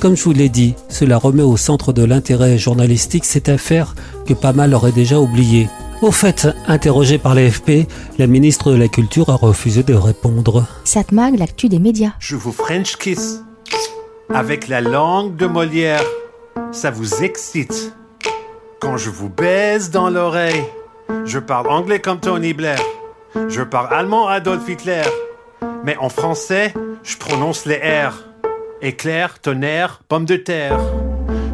Comme 0.00 0.16
je 0.16 0.24
vous 0.24 0.32
l'ai 0.32 0.50
dit, 0.50 0.74
cela 0.88 1.16
remet 1.16 1.42
au 1.42 1.56
centre 1.56 1.92
de 1.92 2.04
l'intérêt 2.04 2.58
journalistique 2.58 3.24
cette 3.24 3.48
affaire 3.48 3.94
que 4.26 4.34
pas 4.34 4.52
mal 4.52 4.74
aurait 4.74 4.92
déjà 4.92 5.18
oubliée. 5.18 5.68
Au 6.02 6.12
fait, 6.12 6.46
interrogée 6.68 7.16
par 7.16 7.34
l'AFP, 7.34 7.88
la 8.18 8.26
ministre 8.26 8.70
de 8.70 8.76
la 8.76 8.88
Culture 8.88 9.30
a 9.30 9.36
refusé 9.36 9.82
de 9.82 9.94
répondre. 9.94 10.66
Satmag, 10.84 11.38
l'actu 11.38 11.70
des 11.70 11.78
médias. 11.78 12.12
Je 12.18 12.36
vous 12.36 12.52
French 12.52 12.96
kiss 12.96 13.42
avec 14.28 14.68
la 14.68 14.82
langue 14.82 15.36
de 15.36 15.46
Molière. 15.46 16.04
Ça 16.72 16.90
vous 16.90 17.22
excite 17.22 17.94
quand 18.80 18.98
je 18.98 19.08
vous 19.08 19.30
baise 19.30 19.90
dans 19.90 20.10
l'oreille. 20.10 20.64
Je 21.24 21.38
parle 21.38 21.68
anglais 21.68 22.00
comme 22.00 22.20
Tony 22.20 22.52
Blair. 22.52 22.80
Je 23.48 23.62
parle 23.62 23.88
allemand 23.94 24.28
Adolf 24.28 24.68
Hitler. 24.68 25.02
Mais 25.84 25.96
en 25.98 26.10
français, 26.10 26.74
je 27.06 27.16
prononce 27.16 27.64
les 27.66 27.76
R. 27.76 28.24
Éclair, 28.82 29.38
tonnerre, 29.38 30.02
pomme 30.08 30.24
de 30.24 30.36
terre. 30.36 30.78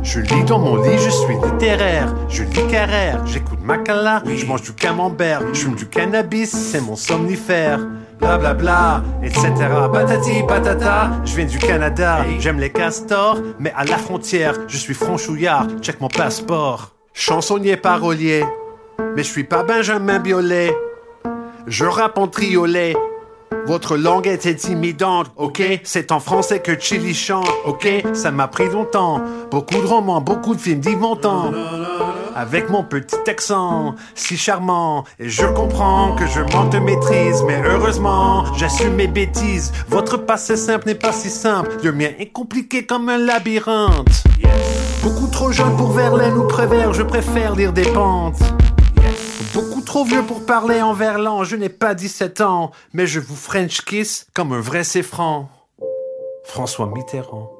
Je 0.02 0.18
lis 0.18 0.44
dans 0.44 0.58
mon 0.58 0.82
lit, 0.82 0.98
je 0.98 1.10
suis 1.10 1.34
littéraire. 1.34 2.12
Je 2.28 2.42
lis 2.42 2.66
Carrère, 2.68 3.24
j'écoute 3.26 3.60
Macala, 3.62 4.22
je 4.26 4.46
mange 4.46 4.62
du 4.62 4.72
camembert, 4.72 5.42
je 5.52 5.60
fume 5.60 5.76
du 5.76 5.86
cannabis, 5.86 6.50
c'est 6.50 6.80
mon 6.80 6.96
somnifère. 6.96 7.78
Bla 8.18 8.38
bla 8.38 8.54
bla, 8.54 9.02
etc. 9.22 9.52
Patati 9.92 10.42
patata, 10.48 11.10
je 11.24 11.36
viens 11.36 11.44
du 11.44 11.58
Canada. 11.58 12.24
J'aime 12.38 12.58
les 12.58 12.70
castors, 12.70 13.38
mais 13.60 13.72
à 13.76 13.84
la 13.84 13.98
frontière, 13.98 14.54
je 14.66 14.76
suis 14.76 14.94
franchouillard, 14.94 15.66
check 15.80 16.00
mon 16.00 16.08
passeport. 16.08 16.94
Chansonnier 17.12 17.76
parolier, 17.76 18.44
mais 19.14 19.22
je 19.22 19.30
suis 19.30 19.44
pas 19.44 19.62
Benjamin 19.62 20.18
Biolay. 20.18 20.74
Je 21.66 21.84
rappe 21.84 22.18
en 22.18 22.26
triolet, 22.26 22.96
votre 23.66 23.96
langue 23.96 24.26
est 24.26 24.46
intimidante, 24.46 25.30
ok? 25.36 25.62
C'est 25.84 26.12
en 26.12 26.20
français 26.20 26.60
que 26.60 26.78
Chili 26.78 27.14
chante, 27.14 27.48
ok? 27.64 28.04
Ça 28.12 28.30
m'a 28.30 28.48
pris 28.48 28.68
longtemps. 28.68 29.20
Beaucoup 29.50 29.80
de 29.80 29.86
romans, 29.86 30.20
beaucoup 30.20 30.54
de 30.54 30.60
films 30.60 30.80
d'Yves 30.80 30.98
Montand. 30.98 31.52
Avec 32.34 32.70
mon 32.70 32.82
petit 32.82 33.16
accent, 33.28 33.94
si 34.14 34.36
charmant. 34.36 35.04
Et 35.18 35.28
je 35.28 35.46
comprends 35.46 36.14
que 36.14 36.26
je 36.26 36.40
manque 36.40 36.70
de 36.70 36.78
maîtrise, 36.78 37.42
mais 37.46 37.60
heureusement, 37.64 38.44
j'assume 38.56 38.94
mes 38.94 39.06
bêtises. 39.06 39.72
Votre 39.88 40.16
passé 40.16 40.56
simple 40.56 40.86
n'est 40.86 40.94
pas 40.94 41.12
si 41.12 41.28
simple. 41.28 41.70
Le 41.82 41.92
mien 41.92 42.10
est 42.18 42.32
compliqué 42.32 42.86
comme 42.86 43.08
un 43.08 43.18
labyrinthe. 43.18 44.24
Beaucoup 45.02 45.26
trop 45.26 45.50
jeune 45.50 45.76
pour 45.76 45.92
Verlaine 45.92 46.34
ou 46.34 46.46
Prévert, 46.46 46.94
je 46.94 47.02
préfère 47.02 47.54
lire 47.54 47.72
des 47.72 47.82
pentes. 47.82 48.40
Beaucoup 49.52 49.82
trop 49.82 50.04
vieux 50.04 50.22
pour 50.22 50.44
parler 50.44 50.80
en 50.82 50.92
verlan. 50.94 51.44
Je 51.44 51.56
n'ai 51.56 51.68
pas 51.68 51.94
17 51.94 52.40
ans, 52.40 52.70
mais 52.92 53.06
je 53.06 53.20
vous 53.20 53.36
French 53.36 53.82
kiss 53.82 54.26
comme 54.34 54.52
un 54.52 54.60
vrai 54.60 54.84
franc. 54.84 55.48
François 56.44 56.86
Mitterrand. 56.86 57.50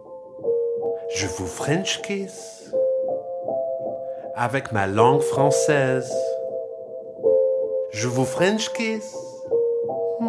Je 1.14 1.26
vous 1.26 1.46
French 1.46 2.00
kiss 2.02 2.72
avec 4.34 4.72
ma 4.72 4.86
langue 4.86 5.20
française. 5.20 6.10
Je 7.92 8.08
vous 8.08 8.24
French 8.24 8.72
kiss 8.72 9.14
hmm, 10.20 10.24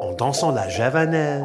en 0.00 0.12
dansant 0.16 0.50
la 0.52 0.68
javanaise. 0.68 1.44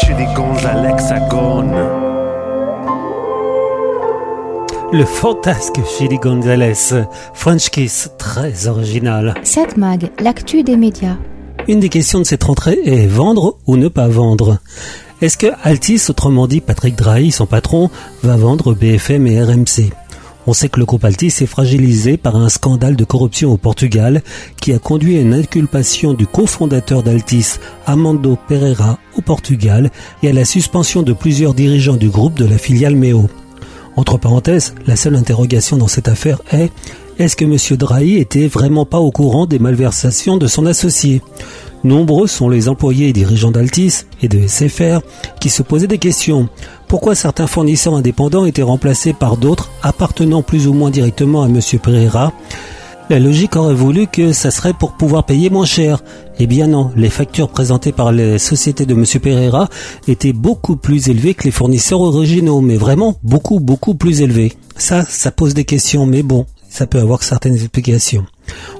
Chili. 0.00 0.24
Le 4.92 5.04
fantasque 5.04 5.80
Chili 5.86 6.16
Gonzalez, 6.16 6.72
French 7.34 7.68
Kiss, 7.68 8.10
très 8.16 8.68
original. 8.68 9.34
7 9.42 9.76
Mag, 9.76 10.10
l'actu 10.18 10.62
des 10.62 10.78
médias. 10.78 11.16
Une 11.68 11.80
des 11.80 11.90
questions 11.90 12.20
de 12.20 12.24
cette 12.24 12.44
rentrée 12.44 12.78
est 12.86 13.06
vendre 13.06 13.58
ou 13.66 13.76
ne 13.76 13.88
pas 13.88 14.08
vendre? 14.08 14.60
Est-ce 15.20 15.36
que 15.36 15.48
Altis, 15.62 16.06
autrement 16.08 16.46
dit 16.46 16.62
Patrick 16.62 16.96
Drahi, 16.96 17.32
son 17.32 17.44
patron, 17.44 17.90
va 18.22 18.36
vendre 18.36 18.72
BFM 18.72 19.26
et 19.26 19.42
RMC 19.42 19.92
on 20.46 20.52
sait 20.52 20.68
que 20.68 20.78
le 20.78 20.86
groupe 20.86 21.04
Altis 21.04 21.34
est 21.40 21.46
fragilisé 21.46 22.16
par 22.16 22.36
un 22.36 22.48
scandale 22.48 22.96
de 22.96 23.04
corruption 23.04 23.52
au 23.52 23.56
Portugal 23.56 24.22
qui 24.60 24.72
a 24.72 24.78
conduit 24.78 25.16
à 25.16 25.20
une 25.20 25.34
inculpation 25.34 26.12
du 26.12 26.26
cofondateur 26.26 27.02
d'Altis, 27.02 27.58
Amando 27.86 28.36
Pereira, 28.48 28.98
au 29.16 29.22
Portugal 29.22 29.90
et 30.22 30.28
à 30.28 30.32
la 30.32 30.44
suspension 30.44 31.02
de 31.02 31.12
plusieurs 31.12 31.54
dirigeants 31.54 31.96
du 31.96 32.08
groupe 32.08 32.34
de 32.34 32.44
la 32.44 32.58
filiale 32.58 32.96
Meo. 32.96 33.28
Entre 33.96 34.18
parenthèses, 34.18 34.74
la 34.86 34.96
seule 34.96 35.14
interrogation 35.14 35.76
dans 35.76 35.88
cette 35.88 36.08
affaire 36.08 36.42
est 36.52 36.70
est-ce 37.18 37.36
que 37.36 37.44
M. 37.44 37.76
Drahi 37.76 38.16
était 38.16 38.46
vraiment 38.46 38.84
pas 38.84 38.98
au 38.98 39.10
courant 39.10 39.46
des 39.46 39.58
malversations 39.58 40.36
de 40.36 40.46
son 40.46 40.66
associé? 40.66 41.22
Nombreux 41.84 42.26
sont 42.26 42.48
les 42.48 42.68
employés 42.68 43.08
et 43.08 43.12
dirigeants 43.12 43.50
d'Altis 43.50 44.06
et 44.22 44.28
de 44.28 44.46
SFR 44.46 45.00
qui 45.38 45.50
se 45.50 45.62
posaient 45.62 45.86
des 45.86 45.98
questions. 45.98 46.48
Pourquoi 46.88 47.14
certains 47.14 47.46
fournisseurs 47.46 47.94
indépendants 47.94 48.46
étaient 48.46 48.62
remplacés 48.62 49.12
par 49.12 49.36
d'autres 49.36 49.70
appartenant 49.82 50.42
plus 50.42 50.66
ou 50.66 50.72
moins 50.72 50.90
directement 50.90 51.42
à 51.42 51.46
M. 51.46 51.60
Pereira? 51.82 52.32
La 53.10 53.18
logique 53.18 53.54
aurait 53.56 53.74
voulu 53.74 54.06
que 54.06 54.32
ça 54.32 54.50
serait 54.50 54.72
pour 54.72 54.92
pouvoir 54.92 55.26
payer 55.26 55.50
moins 55.50 55.66
cher. 55.66 56.02
Eh 56.38 56.46
bien 56.46 56.68
non, 56.68 56.90
les 56.96 57.10
factures 57.10 57.50
présentées 57.50 57.92
par 57.92 58.12
les 58.12 58.38
sociétés 58.38 58.86
de 58.86 58.94
M. 58.94 59.04
Pereira 59.20 59.68
étaient 60.08 60.32
beaucoup 60.32 60.76
plus 60.76 61.10
élevées 61.10 61.34
que 61.34 61.44
les 61.44 61.50
fournisseurs 61.50 62.00
originaux, 62.00 62.62
mais 62.62 62.76
vraiment 62.76 63.16
beaucoup 63.22 63.60
beaucoup 63.60 63.94
plus 63.94 64.22
élevées. 64.22 64.54
Ça, 64.78 65.04
ça 65.04 65.30
pose 65.30 65.52
des 65.52 65.64
questions, 65.64 66.06
mais 66.06 66.22
bon, 66.22 66.46
ça 66.74 66.88
peut 66.88 66.98
avoir 66.98 67.22
certaines 67.22 67.54
explications. 67.54 68.26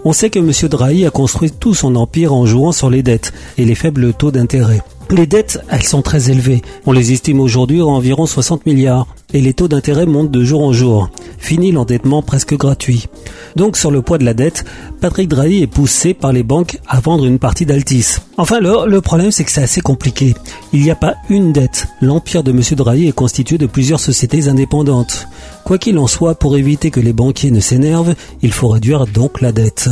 On 0.05 0.13
sait 0.13 0.29
que 0.29 0.41
M. 0.41 0.51
Drahi 0.69 1.07
a 1.07 1.11
construit 1.11 1.53
tout 1.53 1.75
son 1.75 1.95
empire 1.95 2.35
en 2.35 2.45
jouant 2.45 2.73
sur 2.73 2.91
les 2.91 3.05
dettes 3.05 3.33
et 3.57 3.65
les 3.65 3.77
faibles 3.77 4.13
taux 4.13 4.33
d'intérêt. 4.33 4.83
Les 5.11 5.27
dettes, 5.27 5.61
elles 5.71 5.85
sont 5.85 6.03
très 6.03 6.29
élevées. 6.31 6.63
On 6.87 6.93
les 6.93 7.13
estime 7.13 7.39
aujourd'hui 7.39 7.81
à 7.81 7.87
environ 7.87 8.27
60 8.27 8.67
milliards. 8.67 9.07
Et 9.33 9.41
les 9.41 9.53
taux 9.53 9.69
d'intérêt 9.69 10.07
montent 10.07 10.31
de 10.31 10.45
jour 10.45 10.63
en 10.63 10.73
jour. 10.73 11.11
Fini 11.39 11.73
l'endettement 11.73 12.23
presque 12.23 12.57
gratuit. 12.57 13.07
Donc 13.55 13.77
sur 13.77 13.91
le 13.91 14.03
poids 14.03 14.19
de 14.19 14.25
la 14.25 14.35
dette, 14.35 14.65
Patrick 15.01 15.29
Drahi 15.29 15.63
est 15.63 15.69
poussé 15.69 16.15
par 16.15 16.33
les 16.33 16.43
banques 16.43 16.79
à 16.89 17.01
vendre 17.01 17.27
une 17.27 17.39
partie 17.39 17.67
d'Altis. 17.67 18.17
Enfin 18.39 18.61
le, 18.61 18.89
le 18.89 19.01
problème 19.01 19.31
c'est 19.31 19.45
que 19.45 19.51
c'est 19.51 19.63
assez 19.63 19.81
compliqué. 19.81 20.35
Il 20.73 20.83
n'y 20.83 20.91
a 20.91 20.97
pas 20.97 21.15
une 21.29 21.53
dette. 21.53 21.87
L'empire 22.01 22.43
de 22.43 22.51
M. 22.51 22.61
Drahi 22.77 23.09
est 23.09 23.13
constitué 23.13 23.59
de 23.59 23.67
plusieurs 23.67 24.01
sociétés 24.01 24.49
indépendantes. 24.49 25.27
Quoi 25.65 25.79
qu'il 25.79 25.99
en 25.99 26.07
soit, 26.07 26.35
pour 26.35 26.59
éviter 26.59 26.91
que 26.91 27.01
les 27.01 27.15
banquiers 27.15 27.51
ne 27.51 27.61
s'énervent, 27.61 28.15
il 28.43 28.53
faut 28.53 28.69
réduire 28.69 29.07
donc 29.07 29.41
la 29.41 29.51
dette. 29.51 29.89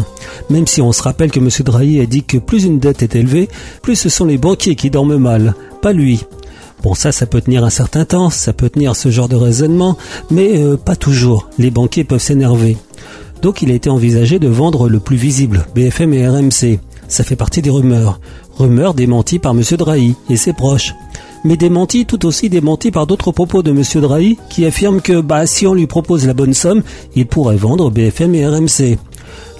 Même 0.51 0.67
si 0.67 0.83
on 0.83 0.93
se 0.93 1.03
rappelle 1.03 1.31
que 1.31 1.41
M. 1.41 1.49
Drahi 1.65 2.01
a 2.01 2.07
dit 2.07 2.25
que 2.25 2.37
plus 2.37 2.65
une 2.65 2.79
dette 2.79 3.03
est 3.03 3.17
élevée, 3.17 3.49
plus 3.81 3.97
ce 3.97 4.11
sont 4.11 4.27
les 4.27 4.37
banquiers 4.37 4.77
qui 4.77 4.91
dorment 4.91 5.17
mal, 5.17 5.55
pas 5.81 5.95
lui. 5.95 6.25
Bon 6.83 6.95
ça, 6.95 7.11
ça 7.11 7.27
peut 7.27 7.41
tenir 7.41 7.65
un 7.65 7.71
certain 7.71 8.05
temps, 8.05 8.29
ça 8.29 8.53
peut 8.53 8.69
tenir 8.69 8.97
ce 8.97 9.11
genre 9.11 9.29
de 9.29 9.37
raisonnement, 9.37 9.97
mais 10.31 10.63
euh, 10.63 10.77
pas 10.77 10.97
toujours. 10.97 11.49
Les 11.57 11.71
banquiers 11.71 12.05
peuvent 12.05 12.21
s'énerver. 12.21 12.77
Donc 13.41 13.63
il 13.63 13.71
a 13.71 13.75
été 13.75 13.89
envisagé 13.89 14.39
de 14.39 14.49
vendre 14.49 14.89
le 14.89 15.01
plus 15.01 15.17
visible, 15.17 15.65
BFM 15.75 16.13
et 16.13 16.29
RMC. 16.29 16.81
Ça 17.09 17.25
fait 17.25 17.37
partie 17.37 17.63
des 17.63 17.71
rumeurs. 17.71 18.21
Rumeurs 18.57 18.95
démenties 18.95 19.39
par 19.39 19.53
M. 19.53 19.63
Drahi 19.63 20.17
et 20.29 20.37
ses 20.37 20.53
proches. 20.53 20.95
Mais 21.45 21.57
démenties 21.57 22.07
tout 22.07 22.25
aussi 22.27 22.49
démenties 22.49 22.91
par 22.91 23.07
d'autres 23.07 23.33
propos 23.33 23.63
de 23.63 23.71
M. 23.71 23.83
Drahi 24.01 24.39
qui 24.49 24.65
affirme 24.65 25.01
que 25.01 25.21
bah, 25.21 25.47
si 25.47 25.67
on 25.67 25.75
lui 25.75 25.87
propose 25.87 26.27
la 26.27 26.35
bonne 26.35 26.55
somme, 26.55 26.83
il 27.17 27.27
pourrait 27.27 27.57
vendre 27.57 27.91
BFM 27.91 28.35
et 28.35 28.47
RMC. 28.47 28.99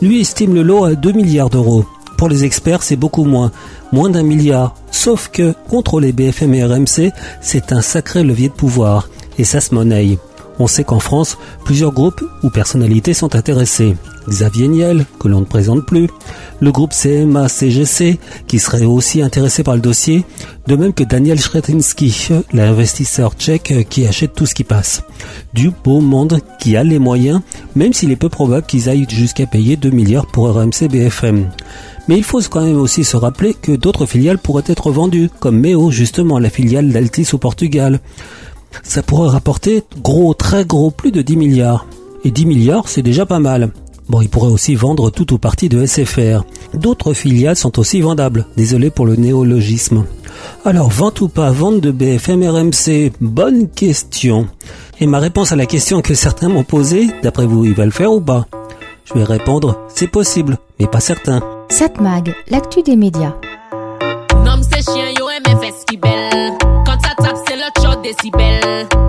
Lui 0.01 0.21
estime 0.21 0.55
le 0.55 0.63
lot 0.63 0.85
à 0.85 0.95
2 0.95 1.13
milliards 1.13 1.51
d'euros. 1.51 1.85
Pour 2.19 2.29
les 2.29 2.45
experts, 2.45 2.83
c'est 2.83 2.97
beaucoup 2.97 3.25
moins, 3.25 3.51
moins 3.91 4.11
d'un 4.11 4.23
milliard. 4.23 4.75
Sauf 4.91 5.29
que 5.29 5.55
contrôler 5.69 6.13
BFM 6.13 6.55
et 6.55 6.65
RMC, 6.65 7.11
c'est 7.41 7.73
un 7.73 7.83
sacré 7.83 8.23
levier 8.23 8.49
de 8.49 8.55
pouvoir, 8.55 9.09
et 9.39 9.45
ça 9.45 9.61
se 9.61 9.75
monnaie. 9.75 10.19
On 10.63 10.69
sait 10.69 10.85
qu'en 10.85 11.01
France, 11.01 11.39
plusieurs 11.65 11.91
groupes 11.91 12.23
ou 12.45 12.49
personnalités 12.49 13.15
sont 13.15 13.35
intéressés. 13.35 13.97
Xavier 14.29 14.69
Niel, 14.69 15.07
que 15.19 15.27
l'on 15.27 15.41
ne 15.41 15.45
présente 15.45 15.85
plus, 15.85 16.09
le 16.61 16.71
groupe 16.71 16.93
CMA-CGC, 16.93 18.21
qui 18.47 18.61
serait 18.61 18.85
aussi 18.85 19.23
intéressé 19.23 19.65
par 19.65 19.75
le 19.75 19.81
dossier, 19.81 20.25
de 20.69 20.77
même 20.77 20.93
que 20.93 21.03
Daniel 21.03 21.41
Schretinsky, 21.41 22.29
l'investisseur 22.53 23.35
tchèque 23.35 23.89
qui 23.89 24.07
achète 24.07 24.35
tout 24.35 24.47
ce 24.47 24.55
qui 24.55 24.63
passe. 24.63 25.03
Du 25.53 25.73
beau 25.83 26.01
monde 26.01 26.39
qui 26.61 26.77
a 26.77 26.85
les 26.85 27.01
moyens, 27.01 27.41
même 27.75 27.93
s'il 27.93 28.13
est 28.13 28.17
peu 28.17 28.29
probable 28.29 28.65
qu'ils 28.65 28.89
aillent 28.89 29.09
jusqu'à 29.11 29.47
payer 29.47 29.75
2 29.75 29.91
milliards 29.91 30.29
pour 30.29 30.49
RMC 30.49 30.87
BFM. 30.89 31.51
Mais 32.07 32.19
il 32.19 32.25
faut 32.25 32.41
quand 32.43 32.65
même 32.65 32.79
aussi 32.79 33.03
se 33.03 33.17
rappeler 33.17 33.55
que 33.55 33.73
d'autres 33.73 34.07
filiales 34.07 34.39
pourraient 34.39 34.63
être 34.67 34.93
vendues, 34.93 35.29
comme 35.41 35.59
Meo 35.59 35.91
justement, 35.91 36.39
la 36.39 36.51
filiale 36.51 36.93
d'Altis 36.93 37.31
au 37.33 37.39
Portugal 37.39 37.99
ça 38.83 39.03
pourrait 39.03 39.31
rapporter 39.31 39.83
gros, 40.03 40.35
très 40.35 40.65
gros, 40.65 40.91
plus 40.91 41.13
de 41.13 41.23
10 41.23 41.37
milliards. 41.37 41.87
Et 42.25 42.31
10 42.31 42.47
milliards, 42.47 42.89
c'est 42.89 43.03
déjà 43.03 43.27
pas 43.27 43.39
mal. 43.41 43.73
Bon, 44.09 44.21
il 44.21 44.29
pourrait 44.29 44.51
aussi 44.51 44.75
vendre 44.75 45.11
tout 45.11 45.33
ou 45.33 45.39
partie 45.39 45.69
de 45.69 45.87
SFR. 45.87 46.45
D'autres 46.75 47.15
filiales 47.15 47.57
sont 47.57 47.79
aussi 47.79 48.01
vendables. 48.01 48.47
Désolé 48.57 48.91
pour 48.91 49.07
le 49.07 49.17
néologisme. 49.17 50.05
Alors, 50.65 50.91
vente 50.91 51.21
ou 51.21 51.29
pas 51.29 51.51
vente 51.51 51.81
de 51.81 51.91
BFM 51.91 52.43
RMC 52.43 53.13
Bonne 53.21 53.69
question. 53.69 54.47
Et 55.01 55.07
ma 55.07 55.19
réponse 55.19 55.53
à 55.53 55.57
la 55.57 55.67
question 55.67 56.01
que 56.01 56.15
certains 56.15 56.49
m'ont 56.49 56.65
posée, 56.65 57.09
d'après 57.23 57.47
vous, 57.47 57.65
il 57.65 57.75
va 57.75 57.85
le 57.85 57.91
faire 57.91 58.13
ou 58.13 58.21
pas? 58.21 58.47
Je 59.05 59.15
vais 59.15 59.25
répondre, 59.25 59.79
c'est 59.89 60.07
possible, 60.07 60.59
mais 60.79 60.87
pas 60.87 61.01
certain. 61.01 61.41
Satmag, 61.71 62.35
l'actu 62.49 62.83
des 62.83 62.97
médias. 62.97 63.35
decibel. 68.03 69.02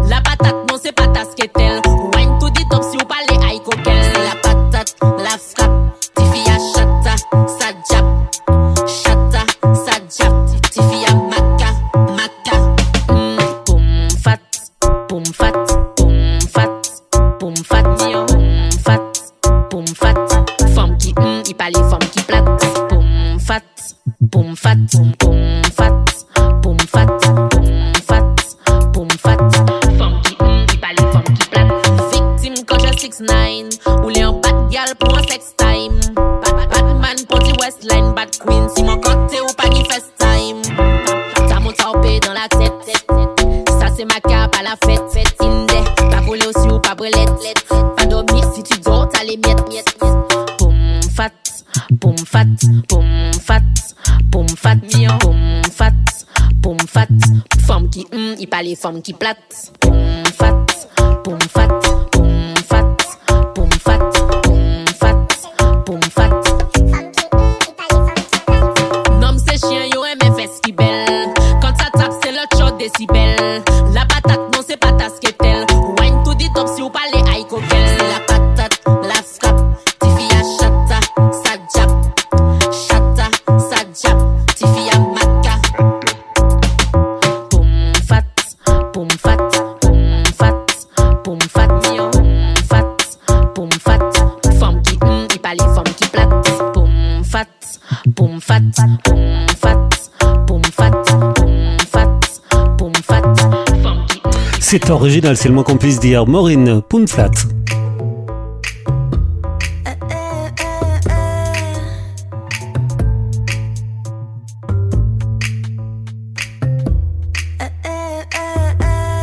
Original, 105.03 105.35
c'est 105.35 105.49
le 105.49 105.53
moins 105.53 105.63
qu'on 105.65 105.75
puisse 105.75 105.99
dire. 105.99 106.25
Maureen 106.25 106.81
Pounflat. 106.81 107.31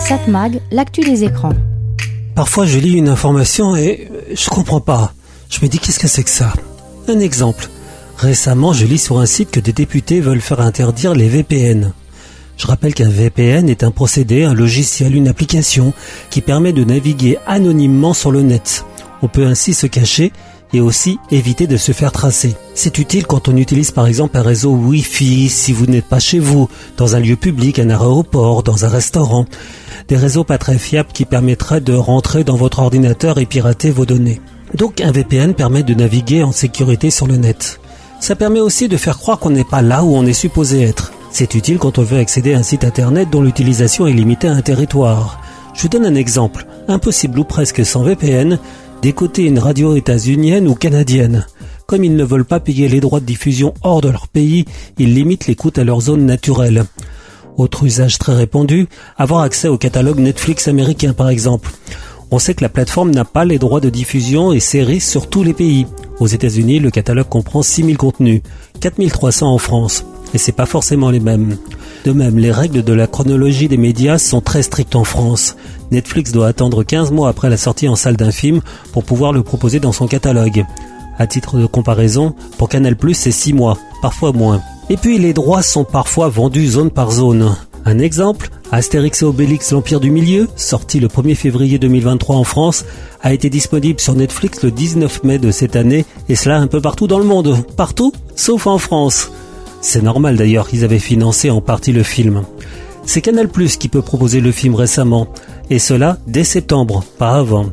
Satmag, 0.06 0.60
l'actu 0.70 1.00
des 1.00 1.24
écrans. 1.24 1.54
Parfois, 2.34 2.66
je 2.66 2.78
lis 2.78 2.92
une 2.92 3.08
information 3.08 3.74
et 3.74 4.08
je 4.34 4.50
comprends 4.50 4.80
pas. 4.82 5.14
Je 5.48 5.60
me 5.62 5.68
dis 5.68 5.78
qu'est-ce 5.78 5.98
que 5.98 6.08
c'est 6.08 6.24
que 6.24 6.30
ça? 6.30 6.52
Un 7.08 7.20
exemple. 7.20 7.68
Récemment, 8.18 8.74
je 8.74 8.84
lis 8.84 8.98
sur 8.98 9.18
un 9.18 9.26
site 9.26 9.50
que 9.50 9.60
des 9.60 9.72
députés 9.72 10.20
veulent 10.20 10.42
faire 10.42 10.60
interdire 10.60 11.14
les 11.14 11.28
VPN. 11.28 11.92
Je 12.60 12.66
rappelle 12.66 12.92
qu'un 12.92 13.08
VPN 13.08 13.70
est 13.70 13.84
un 13.84 13.90
procédé, 13.90 14.44
un 14.44 14.52
logiciel, 14.52 15.14
une 15.14 15.28
application 15.28 15.94
qui 16.28 16.42
permet 16.42 16.74
de 16.74 16.84
naviguer 16.84 17.38
anonymement 17.46 18.12
sur 18.12 18.30
le 18.30 18.42
net. 18.42 18.84
On 19.22 19.28
peut 19.28 19.46
ainsi 19.46 19.72
se 19.72 19.86
cacher 19.86 20.30
et 20.74 20.82
aussi 20.82 21.18
éviter 21.30 21.66
de 21.66 21.78
se 21.78 21.92
faire 21.92 22.12
tracer. 22.12 22.54
C'est 22.74 22.98
utile 22.98 23.26
quand 23.26 23.48
on 23.48 23.56
utilise 23.56 23.92
par 23.92 24.06
exemple 24.06 24.36
un 24.36 24.42
réseau 24.42 24.72
Wi-Fi 24.72 25.48
si 25.48 25.72
vous 25.72 25.86
n'êtes 25.86 26.04
pas 26.04 26.18
chez 26.18 26.38
vous, 26.38 26.68
dans 26.98 27.16
un 27.16 27.20
lieu 27.20 27.34
public, 27.34 27.78
un 27.78 27.88
aéroport, 27.88 28.62
dans 28.62 28.84
un 28.84 28.90
restaurant. 28.90 29.46
Des 30.08 30.18
réseaux 30.18 30.44
pas 30.44 30.58
très 30.58 30.76
fiables 30.76 31.12
qui 31.14 31.24
permettraient 31.24 31.80
de 31.80 31.94
rentrer 31.94 32.44
dans 32.44 32.56
votre 32.56 32.80
ordinateur 32.80 33.38
et 33.38 33.46
pirater 33.46 33.90
vos 33.90 34.04
données. 34.04 34.42
Donc 34.74 35.00
un 35.00 35.12
VPN 35.12 35.54
permet 35.54 35.82
de 35.82 35.94
naviguer 35.94 36.42
en 36.42 36.52
sécurité 36.52 37.10
sur 37.10 37.26
le 37.26 37.38
net. 37.38 37.80
Ça 38.20 38.36
permet 38.36 38.60
aussi 38.60 38.86
de 38.86 38.98
faire 38.98 39.16
croire 39.16 39.38
qu'on 39.38 39.48
n'est 39.48 39.64
pas 39.64 39.80
là 39.80 40.04
où 40.04 40.14
on 40.14 40.26
est 40.26 40.34
supposé 40.34 40.82
être. 40.82 41.14
C'est 41.32 41.54
utile 41.54 41.78
quand 41.78 41.98
on 41.98 42.02
veut 42.02 42.18
accéder 42.18 42.54
à 42.54 42.58
un 42.58 42.62
site 42.62 42.84
internet 42.84 43.30
dont 43.30 43.42
l'utilisation 43.42 44.06
est 44.06 44.12
limitée 44.12 44.48
à 44.48 44.52
un 44.52 44.62
territoire. 44.62 45.40
Je 45.74 45.82
vous 45.82 45.88
donne 45.88 46.06
un 46.06 46.14
exemple. 46.14 46.66
Impossible 46.88 47.38
ou 47.38 47.44
presque 47.44 47.84
sans 47.86 48.02
VPN 48.02 48.58
d'écouter 49.00 49.44
une 49.44 49.58
radio 49.58 49.96
états-unienne 49.96 50.68
ou 50.68 50.74
canadienne. 50.74 51.46
Comme 51.86 52.04
ils 52.04 52.16
ne 52.16 52.24
veulent 52.24 52.44
pas 52.44 52.60
payer 52.60 52.88
les 52.88 53.00
droits 53.00 53.20
de 53.20 53.24
diffusion 53.24 53.74
hors 53.82 54.00
de 54.00 54.10
leur 54.10 54.28
pays, 54.28 54.64
ils 54.98 55.14
limitent 55.14 55.46
l'écoute 55.46 55.78
à 55.78 55.84
leur 55.84 56.00
zone 56.00 56.26
naturelle. 56.26 56.84
Autre 57.56 57.84
usage 57.84 58.18
très 58.18 58.34
répandu, 58.34 58.88
avoir 59.16 59.42
accès 59.42 59.68
au 59.68 59.78
catalogue 59.78 60.18
Netflix 60.18 60.68
américain 60.68 61.12
par 61.14 61.28
exemple. 61.28 61.70
On 62.30 62.38
sait 62.38 62.54
que 62.54 62.62
la 62.62 62.68
plateforme 62.68 63.10
n'a 63.10 63.24
pas 63.24 63.44
les 63.44 63.58
droits 63.58 63.80
de 63.80 63.90
diffusion 63.90 64.52
et 64.52 64.60
séries 64.60 65.00
sur 65.00 65.28
tous 65.28 65.42
les 65.42 65.52
pays. 65.52 65.86
Aux 66.20 66.28
États-Unis, 66.28 66.78
le 66.78 66.90
catalogue 66.90 67.28
comprend 67.28 67.62
6000 67.62 67.96
contenus, 67.96 68.42
4300 68.80 69.52
en 69.52 69.58
France. 69.58 70.04
Et 70.34 70.38
c'est 70.38 70.52
pas 70.52 70.66
forcément 70.66 71.10
les 71.10 71.20
mêmes. 71.20 71.56
De 72.04 72.12
même, 72.12 72.38
les 72.38 72.52
règles 72.52 72.82
de 72.82 72.92
la 72.92 73.06
chronologie 73.06 73.68
des 73.68 73.76
médias 73.76 74.18
sont 74.18 74.40
très 74.40 74.62
strictes 74.62 74.96
en 74.96 75.04
France. 75.04 75.56
Netflix 75.90 76.32
doit 76.32 76.46
attendre 76.46 76.82
15 76.82 77.10
mois 77.10 77.28
après 77.28 77.50
la 77.50 77.56
sortie 77.56 77.88
en 77.88 77.96
salle 77.96 78.16
d'un 78.16 78.30
film 78.30 78.60
pour 78.92 79.04
pouvoir 79.04 79.32
le 79.32 79.42
proposer 79.42 79.80
dans 79.80 79.92
son 79.92 80.06
catalogue. 80.06 80.64
À 81.18 81.26
titre 81.26 81.58
de 81.58 81.66
comparaison, 81.66 82.34
pour 82.56 82.68
Canal+, 82.68 82.96
c'est 83.12 83.30
6 83.30 83.52
mois, 83.52 83.76
parfois 84.00 84.32
moins. 84.32 84.62
Et 84.88 84.96
puis 84.96 85.18
les 85.18 85.34
droits 85.34 85.62
sont 85.62 85.84
parfois 85.84 86.28
vendus 86.28 86.68
zone 86.68 86.90
par 86.90 87.10
zone. 87.10 87.54
Un 87.84 87.98
exemple, 87.98 88.50
Astérix 88.72 89.22
et 89.22 89.24
Obélix 89.24 89.72
l'Empire 89.72 90.00
du 90.00 90.10
Milieu, 90.10 90.48
sorti 90.56 91.00
le 91.00 91.08
1er 91.08 91.34
février 91.34 91.78
2023 91.78 92.36
en 92.36 92.44
France, 92.44 92.84
a 93.22 93.32
été 93.32 93.50
disponible 93.50 94.00
sur 94.00 94.14
Netflix 94.14 94.62
le 94.62 94.70
19 94.70 95.24
mai 95.24 95.38
de 95.38 95.50
cette 95.50 95.76
année, 95.76 96.04
et 96.28 96.36
cela 96.36 96.58
un 96.58 96.66
peu 96.66 96.80
partout 96.80 97.06
dans 97.06 97.18
le 97.18 97.24
monde. 97.24 97.56
Partout, 97.76 98.12
sauf 98.36 98.66
en 98.66 98.78
France. 98.78 99.30
C'est 99.80 100.02
normal 100.02 100.36
d'ailleurs, 100.36 100.68
ils 100.72 100.84
avaient 100.84 100.98
financé 100.98 101.50
en 101.50 101.60
partie 101.60 101.92
le 101.92 102.02
film. 102.02 102.42
C'est 103.06 103.22
Canal 103.22 103.48
Plus 103.48 103.76
qui 103.76 103.88
peut 103.88 104.02
proposer 104.02 104.40
le 104.40 104.52
film 104.52 104.74
récemment, 104.74 105.28
et 105.70 105.78
cela 105.78 106.18
dès 106.26 106.44
septembre, 106.44 107.02
pas 107.18 107.32
avant. 107.32 107.66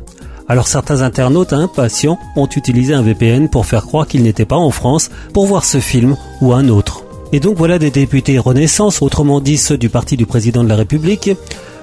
Alors 0.48 0.66
certains 0.66 1.02
internautes 1.02 1.52
impatients 1.52 2.18
ont 2.34 2.48
utilisé 2.48 2.94
un 2.94 3.02
VPN 3.02 3.50
pour 3.50 3.66
faire 3.66 3.84
croire 3.84 4.06
qu'ils 4.06 4.22
n'étaient 4.22 4.46
pas 4.46 4.56
en 4.56 4.70
France 4.70 5.10
pour 5.34 5.46
voir 5.46 5.64
ce 5.66 5.78
film 5.78 6.16
ou 6.40 6.54
un 6.54 6.68
autre. 6.68 7.04
Et 7.32 7.40
donc 7.40 7.58
voilà 7.58 7.78
des 7.78 7.90
députés 7.90 8.38
Renaissance, 8.38 9.02
autrement 9.02 9.40
dit 9.40 9.58
ceux 9.58 9.76
du 9.76 9.90
parti 9.90 10.16
du 10.16 10.24
président 10.24 10.64
de 10.64 10.68
la 10.70 10.76
République, 10.76 11.30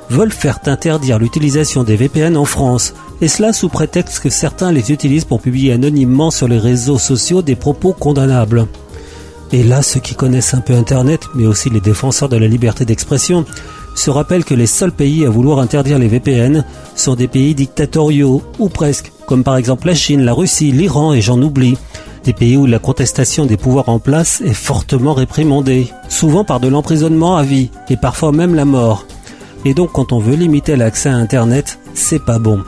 veulent 0.10 0.32
faire 0.32 0.60
interdire 0.66 1.20
l'utilisation 1.20 1.84
des 1.84 1.96
VPN 1.96 2.36
en 2.36 2.46
France, 2.46 2.96
et 3.22 3.28
cela 3.28 3.54
sous 3.54 3.70
prétexte 3.70 4.20
que 4.20 4.30
certains 4.30 4.72
les 4.72 4.92
utilisent 4.92 5.26
pour 5.26 5.42
publier 5.42 5.74
anonymement 5.74 6.32
sur 6.32 6.48
les 6.48 6.60
réseaux 6.60 6.98
sociaux 6.98 7.44
des 7.44 7.56
propos 7.56 7.94
condamnables. 7.94 8.66
Et 9.52 9.64
là, 9.64 9.82
ceux 9.82 10.00
qui 10.00 10.16
connaissent 10.16 10.54
un 10.54 10.62
peu 10.62 10.74
Internet, 10.74 11.22
mais 11.36 11.46
aussi 11.46 11.70
les 11.70 11.82
défenseurs 11.82 12.30
de 12.30 12.38
la 12.38 12.48
liberté 12.48 12.86
d'expression, 12.86 13.46
se 13.96 14.10
rappellent 14.10 14.44
que 14.44 14.54
les 14.54 14.68
seuls 14.68 14.92
pays 14.92 15.26
à 15.26 15.30
vouloir 15.30 15.60
interdire 15.60 16.00
les 16.00 16.08
VPN 16.08 16.66
sont 16.96 17.16
des 17.16 17.28
pays 17.28 17.56
dictatoriaux, 17.56 18.42
ou 18.60 18.70
presque, 18.70 19.12
comme 19.26 19.44
par 19.44 19.58
exemple 19.58 19.88
la 19.88 19.96
Chine, 19.96 20.26
la 20.26 20.34
Russie, 20.34 20.72
l'Iran 20.72 21.14
et 21.14 21.22
j'en 21.22 21.42
oublie. 21.42 21.78
Des 22.24 22.34
pays 22.34 22.58
où 22.58 22.66
la 22.66 22.80
contestation 22.80 23.46
des 23.46 23.56
pouvoirs 23.56 23.90
en 23.90 24.00
place 24.00 24.42
est 24.42 24.54
fortement 24.54 25.14
réprimandée, 25.14 25.88
souvent 26.10 26.44
par 26.44 26.60
de 26.60 26.68
l'emprisonnement 26.68 27.38
à 27.38 27.44
vie, 27.44 27.70
et 27.90 27.98
parfois 27.98 28.32
même 28.32 28.56
la 28.56 28.66
mort. 28.66 29.06
Et 29.64 29.74
donc 29.74 29.92
quand 29.94 30.12
on 30.12 30.20
veut 30.20 30.36
limiter 30.36 30.76
l'accès 30.76 31.10
à 31.10 31.16
Internet, 31.16 31.80
c'est 31.94 32.24
pas 32.24 32.40
bon. 32.40 32.64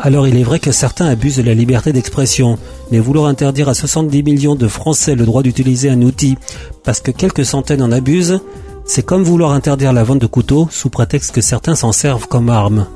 Alors 0.00 0.28
il 0.28 0.36
est 0.36 0.44
vrai 0.44 0.60
que 0.60 0.70
certains 0.70 1.06
abusent 1.06 1.38
de 1.38 1.42
la 1.42 1.54
liberté 1.54 1.92
d'expression, 1.92 2.56
mais 2.92 3.00
vouloir 3.00 3.26
interdire 3.26 3.68
à 3.68 3.74
70 3.74 4.22
millions 4.22 4.54
de 4.54 4.68
Français 4.68 5.16
le 5.16 5.26
droit 5.26 5.42
d'utiliser 5.42 5.90
un 5.90 6.02
outil 6.02 6.38
parce 6.84 7.00
que 7.00 7.10
quelques 7.10 7.44
centaines 7.44 7.82
en 7.82 7.90
abusent, 7.90 8.40
c'est 8.84 9.04
comme 9.04 9.24
vouloir 9.24 9.52
interdire 9.52 9.92
la 9.92 10.04
vente 10.04 10.20
de 10.20 10.26
couteaux 10.26 10.68
sous 10.70 10.88
prétexte 10.88 11.32
que 11.32 11.40
certains 11.40 11.74
s'en 11.74 11.90
servent 11.90 12.28
comme 12.28 12.48
arme. 12.48 12.86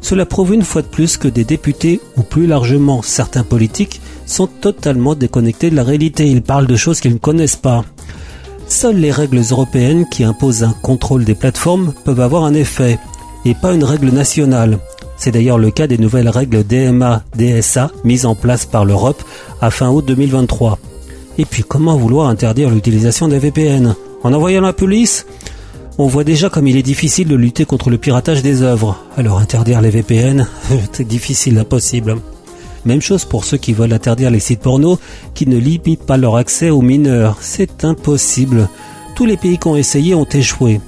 Cela 0.00 0.26
prouve 0.26 0.52
une 0.52 0.64
fois 0.64 0.82
de 0.82 0.88
plus 0.88 1.16
que 1.16 1.28
des 1.28 1.44
députés, 1.44 2.00
ou 2.16 2.22
plus 2.22 2.48
largement 2.48 3.02
certains 3.02 3.44
politiques, 3.44 4.00
sont 4.26 4.48
totalement 4.48 5.14
déconnectés 5.14 5.70
de 5.70 5.76
la 5.76 5.84
réalité. 5.84 6.26
Ils 6.26 6.42
parlent 6.42 6.66
de 6.66 6.76
choses 6.76 7.00
qu'ils 7.00 7.14
ne 7.14 7.18
connaissent 7.18 7.56
pas. 7.56 7.84
Seules 8.66 8.96
les 8.96 9.12
règles 9.12 9.42
européennes 9.50 10.06
qui 10.10 10.24
imposent 10.24 10.64
un 10.64 10.74
contrôle 10.82 11.24
des 11.24 11.36
plateformes 11.36 11.94
peuvent 12.04 12.20
avoir 12.20 12.42
un 12.44 12.54
effet, 12.54 12.98
et 13.44 13.54
pas 13.54 13.72
une 13.72 13.84
règle 13.84 14.10
nationale. 14.10 14.78
C'est 15.22 15.30
d'ailleurs 15.30 15.56
le 15.56 15.70
cas 15.70 15.86
des 15.86 15.98
nouvelles 15.98 16.28
règles 16.28 16.64
DMA-DSA 16.64 17.92
mises 18.02 18.26
en 18.26 18.34
place 18.34 18.66
par 18.66 18.84
l'Europe 18.84 19.22
à 19.60 19.70
fin 19.70 19.88
août 19.88 20.04
2023. 20.04 20.80
Et 21.38 21.44
puis 21.44 21.62
comment 21.62 21.96
vouloir 21.96 22.26
interdire 22.26 22.70
l'utilisation 22.70 23.28
des 23.28 23.38
VPN 23.38 23.94
En 24.24 24.32
envoyant 24.32 24.62
la 24.62 24.72
police? 24.72 25.24
On 25.96 26.08
voit 26.08 26.24
déjà 26.24 26.50
comme 26.50 26.66
il 26.66 26.76
est 26.76 26.82
difficile 26.82 27.28
de 27.28 27.36
lutter 27.36 27.64
contre 27.64 27.88
le 27.88 27.98
piratage 27.98 28.42
des 28.42 28.62
œuvres. 28.62 28.98
Alors 29.16 29.38
interdire 29.38 29.80
les 29.80 29.90
VPN, 29.90 30.48
c'est 30.92 31.06
difficile, 31.06 31.56
impossible. 31.56 32.16
Même 32.84 33.00
chose 33.00 33.24
pour 33.24 33.44
ceux 33.44 33.58
qui 33.58 33.74
veulent 33.74 33.92
interdire 33.92 34.28
les 34.28 34.40
sites 34.40 34.58
porno 34.58 34.98
qui 35.34 35.46
ne 35.46 35.56
limitent 35.56 36.04
pas 36.04 36.16
leur 36.16 36.34
accès 36.34 36.70
aux 36.70 36.82
mineurs. 36.82 37.36
C'est 37.40 37.84
impossible. 37.84 38.68
Tous 39.14 39.24
les 39.24 39.36
pays 39.36 39.58
qui 39.58 39.68
ont 39.68 39.76
essayé 39.76 40.16
ont 40.16 40.24
échoué. 40.24 40.80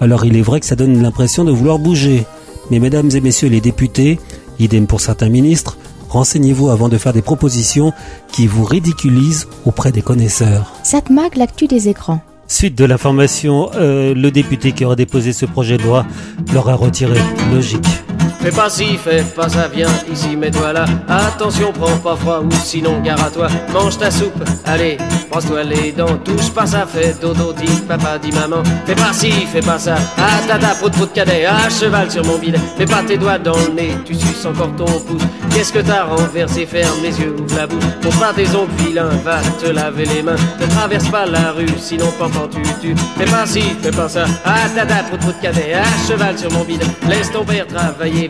Alors 0.00 0.24
il 0.24 0.36
est 0.36 0.42
vrai 0.42 0.60
que 0.60 0.66
ça 0.66 0.76
donne 0.76 1.02
l'impression 1.02 1.42
de 1.42 1.50
vouloir 1.50 1.80
bouger. 1.80 2.24
Mais 2.70 2.78
mesdames 2.78 3.10
et 3.14 3.20
messieurs 3.20 3.48
les 3.48 3.60
députés, 3.60 4.18
idem 4.58 4.86
pour 4.86 5.00
certains 5.00 5.28
ministres, 5.28 5.78
renseignez-vous 6.08 6.70
avant 6.70 6.88
de 6.88 6.98
faire 6.98 7.12
des 7.12 7.22
propositions 7.22 7.92
qui 8.32 8.46
vous 8.46 8.64
ridiculisent 8.64 9.48
auprès 9.64 9.92
des 9.92 10.02
connaisseurs. 10.02 10.72
Satmag, 10.82 11.36
l'actu 11.36 11.66
des 11.66 11.88
écrans. 11.88 12.20
Suite 12.46 12.76
de 12.76 12.84
l'information, 12.84 13.70
euh, 13.76 14.12
le 14.12 14.30
député 14.32 14.72
qui 14.72 14.84
aurait 14.84 14.96
déposé 14.96 15.32
ce 15.32 15.46
projet 15.46 15.76
de 15.76 15.84
loi 15.84 16.04
l'aura 16.52 16.74
retiré. 16.74 17.16
Logique. 17.52 17.86
Fais 18.42 18.50
pas 18.50 18.70
ci, 18.70 18.96
fais 18.96 19.22
pas 19.36 19.50
ça, 19.50 19.68
viens 19.72 19.86
ici, 20.10 20.34
mets-toi 20.34 20.72
là. 20.72 20.86
Attention, 21.08 21.72
prends 21.72 21.98
pas 21.98 22.16
froid 22.16 22.40
ou 22.40 22.50
sinon 22.64 23.00
gare 23.00 23.22
à 23.22 23.30
toi. 23.30 23.48
Mange 23.72 23.98
ta 23.98 24.10
soupe, 24.10 24.42
allez, 24.64 24.96
brosse-toi 25.30 25.62
les 25.64 25.92
dents. 25.92 26.16
Touche 26.24 26.50
pas 26.50 26.66
ça, 26.66 26.86
fais 26.86 27.14
dodo, 27.20 27.52
dis 27.52 27.82
papa, 27.86 28.16
dis 28.18 28.32
maman. 28.32 28.62
Fais 28.86 28.94
pas 28.94 29.12
ci, 29.12 29.30
fais 29.52 29.60
pas 29.60 29.78
ça. 29.78 29.96
Ah 30.16 30.40
tata, 30.48 30.68
prout 30.68 30.90
prout 30.92 31.12
cadet, 31.12 31.44
à 31.44 31.68
cheval 31.68 32.10
sur 32.10 32.24
mon 32.24 32.38
bidet. 32.38 32.58
Mets 32.78 32.86
pas 32.86 33.02
tes 33.06 33.18
doigts 33.18 33.38
dans 33.38 33.58
le 33.58 33.74
nez, 33.74 33.90
tu 34.06 34.14
suces 34.14 34.46
encore 34.46 34.74
ton 34.74 34.86
pouce. 34.86 35.22
Qu'est-ce 35.50 35.72
que 35.72 35.80
t'as 35.80 36.04
renversé, 36.04 36.64
ferme 36.64 37.02
les 37.02 37.20
yeux, 37.20 37.36
ouvre 37.38 37.56
la 37.56 37.66
bouche. 37.66 37.84
Pour 38.00 38.14
pas 38.16 38.32
tes 38.32 38.48
ongles 38.56 38.70
vilains, 38.78 39.10
va 39.22 39.40
te 39.60 39.70
laver 39.70 40.06
les 40.06 40.22
mains. 40.22 40.36
Ne 40.58 40.66
traverse 40.66 41.08
pas 41.08 41.26
la 41.26 41.52
rue, 41.52 41.66
sinon 41.78 42.10
pampan 42.18 42.48
tu 42.50 42.62
tu. 42.80 42.94
Fais 43.18 43.30
pas 43.30 43.44
ci, 43.44 43.62
fais 43.82 43.90
pas 43.90 44.08
ça. 44.08 44.24
Ah 44.46 44.66
tata, 44.74 45.02
prout 45.08 45.20
prout 45.20 45.34
cadet, 45.42 45.74
à 45.74 45.84
cheval 46.08 46.38
sur 46.38 46.50
mon 46.52 46.64
bidet. 46.64 46.86
Laisse 47.06 47.30
ton 47.30 47.44
père 47.44 47.66
travailler, 47.66 48.29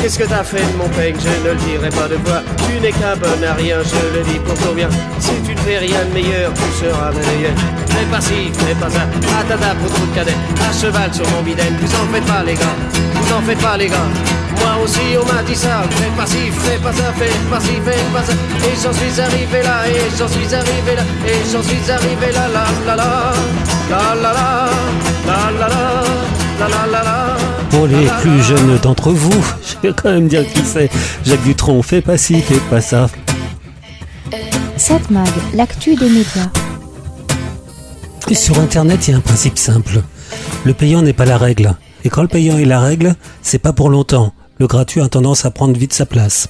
Qu'est-ce 0.00 0.18
que 0.18 0.24
t'as 0.24 0.44
fait 0.44 0.64
de 0.64 0.76
mon 0.78 0.88
peigne, 0.88 1.16
je 1.20 1.28
ne 1.28 1.50
le 1.50 1.54
dirai 1.56 1.90
pas 1.90 2.08
de 2.08 2.16
voix. 2.24 2.42
Tu 2.66 2.80
n'es 2.80 2.92
qu'un 2.92 3.16
bon 3.16 3.36
à 3.46 3.54
rien, 3.54 3.78
je 3.84 4.18
le 4.18 4.24
dis 4.24 4.38
pour 4.40 4.54
ton 4.54 4.72
bien. 4.72 4.88
Si 5.18 5.32
tu 5.44 5.54
ne 5.54 5.60
fais 5.60 5.78
rien 5.78 6.04
de 6.08 6.12
meilleur, 6.14 6.52
tu 6.54 6.68
seras 6.78 7.10
meilleur. 7.12 7.52
Fais 7.88 8.06
pas 8.10 8.20
ci, 8.20 8.50
fais 8.64 8.74
pas 8.74 8.90
ça. 8.90 9.04
Tata, 9.48 9.74
prout 9.74 9.92
prout 9.92 10.14
cadet, 10.14 10.36
à 10.68 10.72
cheval 10.72 11.12
sur 11.12 11.28
mon 11.30 11.42
bidet. 11.42 11.70
Vous 11.80 11.94
en 11.94 12.06
faites 12.12 12.24
pas 12.26 12.42
les 12.44 12.54
gars, 12.54 12.76
vous 13.14 13.32
en 13.34 13.42
faites 13.42 13.58
pas 13.58 13.76
les 13.76 13.88
gars. 13.88 14.10
Moi 14.60 14.84
aussi 14.84 15.16
on 15.20 15.24
m'a 15.32 15.42
dit 15.42 15.56
ça, 15.56 15.82
fais 15.90 16.10
pas 16.16 16.26
ci, 16.26 16.50
fais 16.50 16.76
pas 16.78 16.92
ça, 16.92 17.12
fais 17.18 17.32
pas 17.50 17.60
ci, 17.60 17.80
fais 17.84 18.04
pas 18.12 18.22
ça. 18.22 18.32
Et 18.32 18.76
j'en 18.82 18.92
suis 18.92 19.20
arrivé 19.20 19.62
là, 19.62 19.88
et 19.88 20.10
j'en 20.18 20.28
suis 20.28 20.54
arrivé 20.54 20.96
là, 20.96 21.02
et 21.26 21.40
j'en 21.50 21.62
suis 21.62 21.90
arrivé 21.90 22.32
là, 22.32 22.46
la 22.52 22.64
la 22.86 22.96
la, 22.96 23.32
la 23.90 24.14
la 24.14 24.32
la, 24.32 24.70
la 25.26 25.50
la 25.58 25.68
la, 25.68 25.84
la 26.60 26.68
la 26.68 26.86
la 26.92 27.02
la. 27.02 27.39
Pour 27.70 27.86
les 27.86 28.06
plus 28.20 28.42
jeunes 28.42 28.78
d'entre 28.78 29.10
vous, 29.12 29.44
je 29.64 29.88
vais 29.88 29.94
quand 29.94 30.10
même 30.10 30.28
dire 30.28 30.44
qui 30.46 30.62
c'est. 30.64 30.90
Jacques 31.24 31.42
Dutronc, 31.44 31.82
fais 31.82 32.00
pas 32.00 32.16
ci, 32.18 32.40
fais 32.40 32.58
pas 32.68 32.80
ça. 32.80 33.08
Satmag, 34.76 35.28
l'actu 35.54 35.94
des 35.94 36.08
médias. 36.08 36.50
Et 38.28 38.34
sur 38.34 38.58
Internet, 38.58 39.06
il 39.06 39.12
y 39.12 39.14
a 39.14 39.16
un 39.16 39.20
principe 39.20 39.58
simple. 39.58 40.02
Le 40.64 40.74
payant 40.74 41.02
n'est 41.02 41.12
pas 41.12 41.24
la 41.24 41.38
règle. 41.38 41.74
Et 42.04 42.08
quand 42.08 42.22
le 42.22 42.28
payant 42.28 42.58
est 42.58 42.64
la 42.64 42.80
règle, 42.80 43.14
c'est 43.42 43.58
pas 43.58 43.72
pour 43.72 43.88
longtemps. 43.88 44.32
Le 44.58 44.66
gratuit 44.66 45.00
a 45.00 45.08
tendance 45.08 45.44
à 45.44 45.50
prendre 45.50 45.76
vite 45.76 45.92
sa 45.92 46.06
place. 46.06 46.48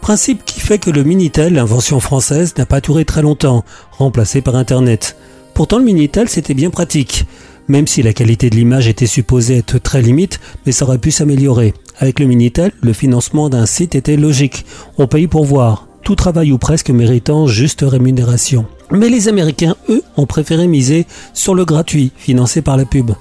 Principe 0.00 0.44
qui 0.44 0.60
fait 0.60 0.78
que 0.78 0.90
le 0.90 1.04
Minitel, 1.04 1.58
invention 1.58 2.00
française, 2.00 2.54
n'a 2.58 2.66
pas 2.66 2.80
duré 2.80 3.04
très 3.04 3.22
longtemps, 3.22 3.64
remplacé 3.92 4.40
par 4.40 4.56
Internet. 4.56 5.16
Pourtant, 5.54 5.78
le 5.78 5.84
Minitel, 5.84 6.28
c'était 6.28 6.54
bien 6.54 6.70
pratique. 6.70 7.26
Même 7.68 7.86
si 7.86 8.02
la 8.02 8.12
qualité 8.12 8.50
de 8.50 8.56
l'image 8.56 8.88
était 8.88 9.06
supposée 9.06 9.58
être 9.58 9.78
très 9.78 10.02
limite, 10.02 10.40
mais 10.66 10.72
ça 10.72 10.84
aurait 10.84 10.98
pu 10.98 11.10
s'améliorer. 11.10 11.74
Avec 11.98 12.18
le 12.18 12.26
Minitel, 12.26 12.72
le 12.80 12.92
financement 12.92 13.48
d'un 13.48 13.66
site 13.66 13.94
était 13.94 14.16
logique. 14.16 14.64
On 14.98 15.06
paye 15.06 15.26
pour 15.26 15.44
voir. 15.44 15.86
Tout 16.02 16.16
travail 16.16 16.50
ou 16.50 16.58
presque 16.58 16.90
méritant 16.90 17.46
juste 17.46 17.84
rémunération. 17.86 18.66
Mais 18.90 19.08
les 19.08 19.28
Américains, 19.28 19.76
eux, 19.88 20.02
ont 20.16 20.26
préféré 20.26 20.66
miser 20.66 21.06
sur 21.32 21.54
le 21.54 21.64
gratuit, 21.64 22.10
financé 22.16 22.60
par 22.60 22.76
la 22.76 22.84
pub. 22.84 23.12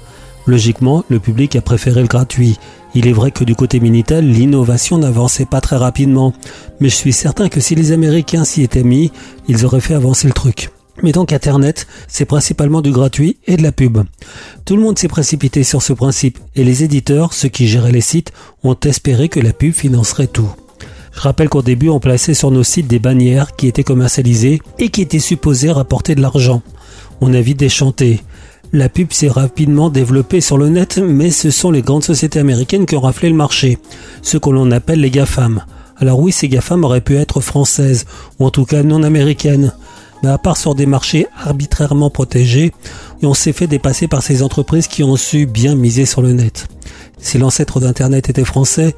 Logiquement, 0.48 1.06
le 1.08 1.20
public 1.20 1.56
a 1.56 1.62
préféré 1.62 2.02
le 2.02 2.08
gratuit. 2.08 2.58
Il 2.96 3.08
est 3.08 3.14
vrai 3.14 3.32
que 3.32 3.44
du 3.44 3.56
côté 3.56 3.80
Minitel, 3.80 4.28
l'innovation 4.28 4.98
n'avançait 4.98 5.46
pas 5.46 5.62
très 5.62 5.78
rapidement. 5.78 6.34
Mais 6.80 6.90
je 6.90 6.96
suis 6.96 7.14
certain 7.14 7.48
que 7.48 7.60
si 7.60 7.76
les 7.76 7.92
Américains 7.92 8.44
s'y 8.44 8.64
étaient 8.64 8.84
mis, 8.84 9.12
ils 9.48 9.66
auraient 9.66 9.80
fait 9.80 9.94
avancer 9.94 10.28
le 10.28 10.34
truc. 10.34 10.72
Mais 11.04 11.12
donc 11.12 11.34
Internet, 11.34 11.88
c'est 12.08 12.26
principalement 12.26 12.82
du 12.82 12.92
gratuit 12.92 13.38
et 13.48 13.58
de 13.58 13.64
la 13.64 13.72
pub. 13.72 14.00
Tout 14.66 14.76
le 14.76 14.84
monde 14.84 15.00
s'est 15.00 15.08
précipité 15.08 15.64
sur 15.64 15.82
ce 15.82 15.94
principe 15.94 16.40
et 16.56 16.64
les 16.64 16.84
éditeurs, 16.84 17.34
ceux 17.34 17.50
qui 17.50 17.68
géraient 17.68 17.92
les 17.92 18.02
sites, 18.02 18.32
ont 18.64 18.78
espéré 18.84 19.30
que 19.30 19.40
la 19.40 19.54
pub 19.54 19.74
financerait 19.74 20.28
tout. 20.28 20.50
Je 21.14 21.20
rappelle 21.20 21.50
qu'au 21.50 21.62
début, 21.62 21.90
on 21.90 22.00
plaçait 22.00 22.34
sur 22.34 22.52
nos 22.52 22.64
sites 22.64 22.88
des 22.88 23.00
bannières 23.00 23.56
qui 23.56 23.68
étaient 23.68 23.84
commercialisées 23.84 24.62
et 24.80 24.90
qui 24.90 25.02
étaient 25.02 25.20
supposées 25.20 25.72
rapporter 25.72 26.16
de 26.16 26.22
l'argent. 26.22 26.62
On 27.20 27.34
a 27.34 27.42
vite 27.42 27.60
déchanté. 27.60 28.22
La 28.74 28.88
pub 28.88 29.12
s'est 29.12 29.28
rapidement 29.28 29.90
développée 29.90 30.40
sur 30.40 30.58
le 30.58 30.70
net, 30.70 30.98
mais 30.98 31.30
ce 31.30 31.52
sont 31.52 31.72
les 31.72 31.82
grandes 31.82 32.06
sociétés 32.06 32.40
américaines 32.40 32.86
qui 32.86 32.96
ont 32.96 33.02
raflé 33.02 33.28
le 33.30 33.36
marché, 33.36 33.78
ce 34.22 34.38
que 34.38 34.50
l'on 34.50 34.72
appelle 34.72 35.02
les 35.02 35.12
GAFAM. 35.12 35.66
Alors 35.98 36.20
oui, 36.20 36.32
ces 36.32 36.48
GAFAM 36.48 36.86
auraient 36.86 37.02
pu 37.02 37.18
être 37.18 37.42
françaises, 37.42 38.06
ou 38.40 38.46
en 38.46 38.50
tout 38.50 38.66
cas 38.66 38.84
non 38.84 39.04
américaines. 39.04 39.74
Mais 40.24 40.30
à 40.30 40.38
part 40.38 40.58
sur 40.58 40.76
des 40.76 40.86
marchés 40.86 41.28
arbitrairement 41.44 42.10
protégés, 42.10 42.72
on 43.24 43.34
s'est 43.34 43.54
fait 43.54 43.68
dépasser 43.68 44.08
par 44.08 44.24
ces 44.24 44.44
entreprises 44.44 44.88
qui 44.88 45.04
ont 45.04 45.16
su 45.16 45.46
bien 45.46 45.76
miser 45.76 46.06
sur 46.06 46.22
le 46.22 46.34
net. 46.34 46.68
Si 47.20 47.38
l'ancêtre 47.38 47.80
d'Internet 47.80 48.30
était 48.30 48.46
français, 48.46 48.96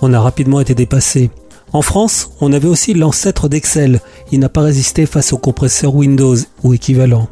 on 0.00 0.12
a 0.12 0.20
rapidement 0.20 0.60
été 0.60 0.74
dépassé. 0.74 1.30
En 1.72 1.82
France, 1.82 2.30
on 2.40 2.52
avait 2.52 2.68
aussi 2.68 2.94
l'ancêtre 2.94 3.48
d'Excel. 3.48 4.00
Il 4.30 4.38
n'a 4.38 4.48
pas 4.48 4.62
résisté 4.62 5.06
face 5.06 5.32
au 5.32 5.38
compresseur 5.38 5.94
Windows 5.94 6.36
ou 6.62 6.72
équivalent. 6.72 7.28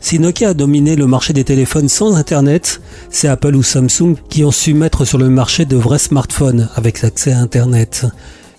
Si 0.00 0.18
Nokia 0.18 0.50
a 0.50 0.54
dominé 0.54 0.96
le 0.96 1.06
marché 1.06 1.32
des 1.32 1.44
téléphones 1.44 1.88
sans 1.88 2.14
Internet, 2.14 2.82
c'est 3.10 3.28
Apple 3.28 3.56
ou 3.56 3.62
Samsung 3.62 4.16
qui 4.28 4.44
ont 4.44 4.50
su 4.50 4.74
mettre 4.74 5.04
sur 5.06 5.18
le 5.18 5.30
marché 5.30 5.64
de 5.64 5.76
vrais 5.76 5.98
smartphones 5.98 6.68
avec 6.74 7.02
accès 7.04 7.32
à 7.32 7.38
Internet. 7.38 8.06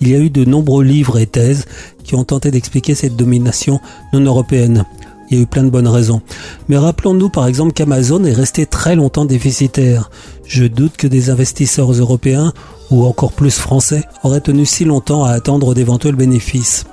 Il 0.00 0.08
y 0.08 0.14
a 0.14 0.18
eu 0.18 0.30
de 0.30 0.44
nombreux 0.44 0.84
livres 0.84 1.18
et 1.18 1.26
thèses 1.26 1.66
qui 2.04 2.14
ont 2.14 2.24
tenté 2.24 2.50
d'expliquer 2.50 2.94
cette 2.94 3.16
domination 3.16 3.80
non 4.12 4.20
européenne. 4.20 4.84
Il 5.30 5.36
y 5.36 5.40
a 5.40 5.42
eu 5.42 5.46
plein 5.46 5.64
de 5.64 5.70
bonnes 5.70 5.88
raisons. 5.88 6.22
Mais 6.68 6.78
rappelons-nous 6.78 7.28
par 7.28 7.46
exemple 7.46 7.72
qu'Amazon 7.72 8.24
est 8.24 8.32
resté 8.32 8.64
très 8.64 8.96
longtemps 8.96 9.26
déficitaire. 9.26 10.10
Je 10.46 10.64
doute 10.64 10.96
que 10.96 11.06
des 11.06 11.28
investisseurs 11.28 11.92
européens, 11.92 12.52
ou 12.90 13.04
encore 13.04 13.32
plus 13.32 13.58
français, 13.58 14.04
auraient 14.22 14.40
tenu 14.40 14.64
si 14.64 14.84
longtemps 14.84 15.24
à 15.24 15.32
attendre 15.32 15.74
d'éventuels 15.74 16.14
bénéfices. 16.14 16.86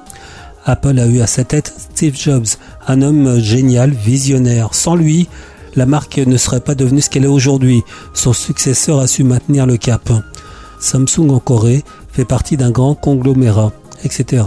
Apple 0.66 1.00
a 1.00 1.06
eu 1.06 1.22
à 1.22 1.28
sa 1.28 1.44
tête 1.44 1.74
Steve 1.78 2.18
Jobs, 2.18 2.48
un 2.88 3.02
homme 3.02 3.40
génial, 3.40 3.92
visionnaire. 3.92 4.74
Sans 4.74 4.96
lui, 4.96 5.30
la 5.76 5.86
marque 5.86 6.18
ne 6.18 6.38
serait 6.38 6.60
pas 6.60 6.76
devenue 6.76 7.02
ce 7.02 7.10
qu'elle 7.10 7.24
est 7.24 7.28
aujourd'hui. 7.28 7.84
Son 8.14 8.34
successeur 8.34 9.00
a 9.00 9.08
su 9.08 9.24
maintenir 9.24 9.66
le 9.66 9.78
cap. 9.78 10.12
Samsung 10.86 11.32
en 11.32 11.40
Corée 11.40 11.84
fait 12.12 12.26
partie 12.26 12.58
d'un 12.58 12.72
grand 12.72 12.96
conglomérat, 12.96 13.72
etc. 14.04 14.44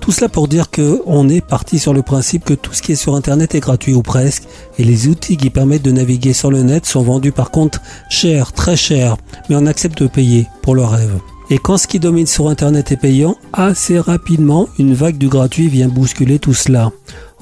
Tout 0.00 0.12
cela 0.12 0.28
pour 0.28 0.48
dire 0.48 0.70
que 0.70 1.02
on 1.06 1.28
est 1.28 1.40
parti 1.40 1.78
sur 1.78 1.92
le 1.92 2.02
principe 2.02 2.44
que 2.44 2.54
tout 2.54 2.72
ce 2.72 2.82
qui 2.82 2.92
est 2.92 2.96
sur 2.96 3.14
Internet 3.14 3.54
est 3.54 3.60
gratuit 3.60 3.94
ou 3.94 4.02
presque, 4.02 4.44
et 4.78 4.84
les 4.84 5.08
outils 5.08 5.36
qui 5.36 5.50
permettent 5.50 5.82
de 5.82 5.90
naviguer 5.90 6.32
sur 6.32 6.50
le 6.50 6.62
net 6.62 6.86
sont 6.86 7.02
vendus 7.02 7.32
par 7.32 7.50
contre 7.50 7.80
cher, 8.08 8.52
très 8.52 8.76
cher, 8.76 9.16
mais 9.48 9.56
on 9.56 9.66
accepte 9.66 10.02
de 10.02 10.08
payer 10.08 10.46
pour 10.62 10.74
le 10.74 10.84
rêve. 10.84 11.18
Et 11.50 11.58
quand 11.58 11.76
ce 11.76 11.86
qui 11.86 11.98
domine 11.98 12.26
sur 12.26 12.48
Internet 12.48 12.90
est 12.90 12.96
payant, 12.96 13.36
assez 13.52 13.98
rapidement, 13.98 14.68
une 14.78 14.94
vague 14.94 15.18
du 15.18 15.28
gratuit 15.28 15.68
vient 15.68 15.88
bousculer 15.88 16.38
tout 16.38 16.54
cela. 16.54 16.90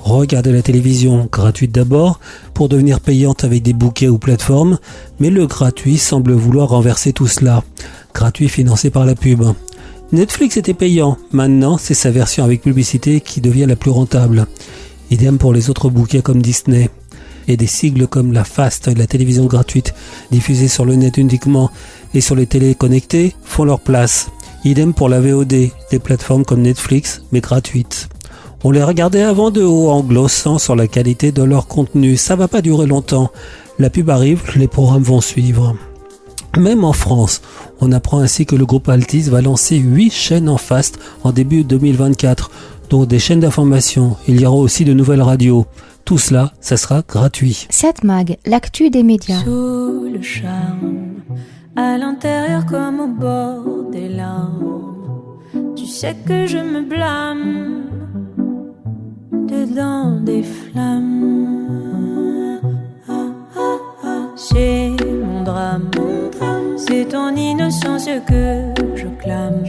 Regardez 0.02 0.50
la 0.50 0.62
télévision, 0.62 1.28
gratuite 1.30 1.70
d'abord, 1.70 2.18
pour 2.54 2.68
devenir 2.68 3.00
payante 3.00 3.44
avec 3.44 3.62
des 3.62 3.72
bouquets 3.72 4.08
ou 4.08 4.18
plateformes, 4.18 4.78
mais 5.20 5.30
le 5.30 5.46
gratuit 5.46 5.96
semble 5.96 6.32
vouloir 6.32 6.70
renverser 6.70 7.12
tout 7.12 7.28
cela. 7.28 7.62
Gratuit 8.12 8.48
financé 8.48 8.90
par 8.90 9.06
la 9.06 9.14
pub. 9.14 9.44
Netflix 10.10 10.56
était 10.56 10.74
payant, 10.74 11.16
maintenant 11.30 11.78
c'est 11.78 11.94
sa 11.94 12.10
version 12.10 12.44
avec 12.44 12.62
publicité 12.62 13.20
qui 13.20 13.40
devient 13.40 13.66
la 13.66 13.76
plus 13.76 13.92
rentable. 13.92 14.46
Idem 15.10 15.38
pour 15.38 15.52
les 15.52 15.70
autres 15.70 15.88
bouquets 15.88 16.20
comme 16.20 16.42
Disney. 16.42 16.90
Et 17.48 17.56
des 17.56 17.66
sigles 17.66 18.06
comme 18.06 18.32
la 18.32 18.44
FAST, 18.44 18.96
la 18.96 19.06
télévision 19.06 19.46
gratuite, 19.46 19.94
diffusée 20.30 20.68
sur 20.68 20.84
le 20.84 20.96
net 20.96 21.16
uniquement 21.16 21.70
et 22.12 22.20
sur 22.20 22.34
les 22.34 22.46
télés 22.46 22.74
connectées, 22.74 23.34
font 23.44 23.64
leur 23.64 23.80
place. 23.80 24.30
Idem 24.64 24.94
pour 24.94 25.08
la 25.08 25.20
VOD, 25.20 25.48
des 25.48 25.98
plateformes 26.02 26.44
comme 26.44 26.62
Netflix, 26.62 27.22
mais 27.32 27.40
gratuites. 27.40 28.08
On 28.64 28.70
les 28.70 28.82
regardait 28.82 29.22
avant 29.22 29.50
de 29.50 29.62
haut 29.62 29.90
en 29.90 30.02
glossant 30.02 30.58
sur 30.58 30.76
la 30.76 30.86
qualité 30.86 31.32
de 31.32 31.42
leur 31.42 31.66
contenu. 31.66 32.16
Ça 32.16 32.36
va 32.36 32.46
pas 32.46 32.62
durer 32.62 32.86
longtemps. 32.86 33.30
La 33.78 33.90
pub 33.90 34.08
arrive, 34.10 34.42
les 34.54 34.68
programmes 34.68 35.02
vont 35.02 35.20
suivre. 35.20 35.74
Même 36.56 36.84
en 36.84 36.92
France, 36.92 37.40
on 37.80 37.90
apprend 37.92 38.20
ainsi 38.20 38.46
que 38.46 38.54
le 38.54 38.66
groupe 38.66 38.88
Altis 38.88 39.22
va 39.22 39.40
lancer 39.40 39.76
8 39.76 40.10
chaînes 40.10 40.48
en 40.48 40.58
fast 40.58 40.98
en 41.24 41.32
début 41.32 41.64
2024, 41.64 42.50
dont 42.90 43.04
des 43.04 43.18
chaînes 43.18 43.40
d'information. 43.40 44.16
Il 44.28 44.40
y 44.40 44.46
aura 44.46 44.56
aussi 44.56 44.84
de 44.84 44.92
nouvelles 44.92 45.22
radios. 45.22 45.66
Tout 46.04 46.18
cela, 46.18 46.52
ça 46.60 46.76
sera 46.76 47.02
gratuit. 47.02 47.66
Satmag, 47.70 48.36
l'actu 48.44 48.90
des 48.90 49.02
médias. 49.02 49.42
Sous 49.42 50.08
le 50.12 50.20
charme 50.20 51.12
à 51.74 51.96
l'intérieur 51.96 52.66
comme 52.66 53.00
au 53.00 53.08
bord 53.08 53.90
des 53.90 54.08
larmes. 54.08 55.32
Tu 55.74 55.86
sais 55.86 56.14
que 56.26 56.46
je 56.46 56.58
me 56.58 56.82
blâme 56.82 57.84
dedans 59.52 60.10
des 60.20 60.42
flammes. 60.42 61.10
C'est 64.36 64.96
mon 65.24 65.42
drame, 65.42 65.90
c'est 66.76 67.06
ton 67.08 67.36
innocence 67.36 68.08
que. 68.28 68.72
Je 68.96 69.08
clame, 69.22 69.62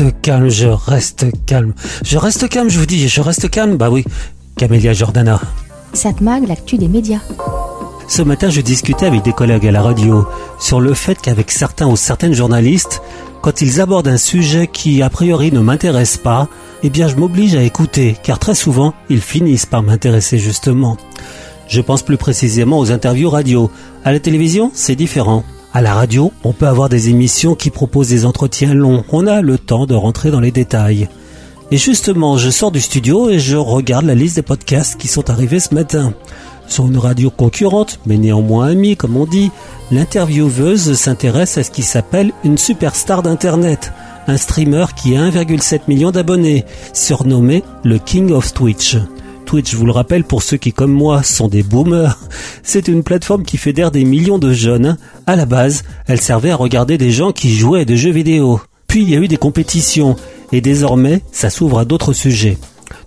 reste 0.00 0.22
calme, 0.22 0.48
je 0.48 0.66
reste 0.66 1.26
calme. 1.46 1.74
Je 2.04 2.16
reste 2.16 2.48
calme, 2.48 2.70
je 2.70 2.78
vous 2.78 2.86
dis, 2.86 3.08
je 3.08 3.20
reste 3.20 3.50
calme. 3.50 3.76
Bah 3.76 3.90
oui, 3.90 4.04
Camélia 4.56 4.92
Jordana. 4.94 5.40
Satmag, 5.92 6.48
l'actu 6.48 6.78
des 6.78 6.88
médias. 6.88 7.20
Ce 8.08 8.22
matin, 8.22 8.48
je 8.48 8.62
discutais 8.62 9.06
avec 9.06 9.22
des 9.22 9.32
collègues 9.32 9.66
à 9.66 9.72
la 9.72 9.82
radio 9.82 10.26
sur 10.58 10.80
le 10.80 10.94
fait 10.94 11.20
qu'avec 11.20 11.50
certains 11.50 11.86
ou 11.86 11.96
certaines 11.96 12.32
journalistes, 12.32 13.02
quand 13.42 13.60
ils 13.60 13.80
abordent 13.80 14.08
un 14.08 14.16
sujet 14.16 14.68
qui 14.68 15.02
a 15.02 15.10
priori 15.10 15.52
ne 15.52 15.60
m'intéresse 15.60 16.16
pas, 16.16 16.48
eh 16.82 16.88
bien 16.88 17.06
je 17.06 17.16
m'oblige 17.16 17.54
à 17.54 17.62
écouter, 17.62 18.16
car 18.22 18.38
très 18.38 18.54
souvent, 18.54 18.94
ils 19.10 19.20
finissent 19.20 19.66
par 19.66 19.82
m'intéresser 19.82 20.38
justement. 20.38 20.96
Je 21.68 21.80
pense 21.82 22.02
plus 22.02 22.16
précisément 22.16 22.78
aux 22.78 22.90
interviews 22.90 23.30
radio. 23.30 23.70
À 24.04 24.12
la 24.12 24.18
télévision, 24.20 24.70
c'est 24.74 24.96
différent. 24.96 25.44
À 25.72 25.82
la 25.82 25.94
radio, 25.94 26.32
on 26.42 26.52
peut 26.52 26.66
avoir 26.66 26.88
des 26.88 27.10
émissions 27.10 27.54
qui 27.54 27.70
proposent 27.70 28.08
des 28.08 28.26
entretiens 28.26 28.74
longs. 28.74 29.04
On 29.12 29.28
a 29.28 29.40
le 29.40 29.56
temps 29.56 29.86
de 29.86 29.94
rentrer 29.94 30.32
dans 30.32 30.40
les 30.40 30.50
détails. 30.50 31.08
Et 31.70 31.76
justement, 31.76 32.36
je 32.36 32.50
sors 32.50 32.72
du 32.72 32.80
studio 32.80 33.30
et 33.30 33.38
je 33.38 33.56
regarde 33.56 34.04
la 34.04 34.16
liste 34.16 34.34
des 34.34 34.42
podcasts 34.42 35.00
qui 35.00 35.06
sont 35.06 35.30
arrivés 35.30 35.60
ce 35.60 35.72
matin. 35.72 36.12
Sur 36.66 36.86
une 36.86 36.98
radio 36.98 37.30
concurrente, 37.30 38.00
mais 38.04 38.18
néanmoins 38.18 38.70
amie, 38.70 38.96
comme 38.96 39.16
on 39.16 39.26
dit, 39.26 39.52
l'intervieweuse 39.92 40.94
s'intéresse 40.94 41.56
à 41.56 41.62
ce 41.62 41.70
qui 41.70 41.82
s'appelle 41.82 42.32
une 42.42 42.58
superstar 42.58 43.22
d'Internet. 43.22 43.92
Un 44.26 44.38
streamer 44.38 44.86
qui 44.96 45.16
a 45.16 45.30
1,7 45.30 45.82
million 45.86 46.10
d'abonnés, 46.10 46.64
surnommé 46.92 47.62
le 47.84 47.98
King 47.98 48.32
of 48.32 48.52
Twitch. 48.52 48.96
Twitch, 49.50 49.72
je 49.72 49.76
vous 49.76 49.86
le 49.86 49.90
rappelle, 49.90 50.22
pour 50.22 50.44
ceux 50.44 50.58
qui, 50.58 50.72
comme 50.72 50.92
moi, 50.92 51.24
sont 51.24 51.48
des 51.48 51.64
boomers, 51.64 52.16
c'est 52.62 52.86
une 52.86 53.02
plateforme 53.02 53.42
qui 53.42 53.56
fédère 53.56 53.90
des 53.90 54.04
millions 54.04 54.38
de 54.38 54.52
jeunes. 54.52 54.96
À 55.26 55.34
la 55.34 55.44
base, 55.44 55.82
elle 56.06 56.20
servait 56.20 56.52
à 56.52 56.56
regarder 56.56 56.98
des 56.98 57.10
gens 57.10 57.32
qui 57.32 57.52
jouaient 57.56 57.80
à 57.80 57.84
des 57.84 57.96
jeux 57.96 58.12
vidéo. 58.12 58.60
Puis 58.86 59.02
il 59.02 59.10
y 59.10 59.16
a 59.16 59.18
eu 59.18 59.26
des 59.26 59.38
compétitions, 59.38 60.14
et 60.52 60.60
désormais, 60.60 61.22
ça 61.32 61.50
s'ouvre 61.50 61.80
à 61.80 61.84
d'autres 61.84 62.12
sujets. 62.12 62.58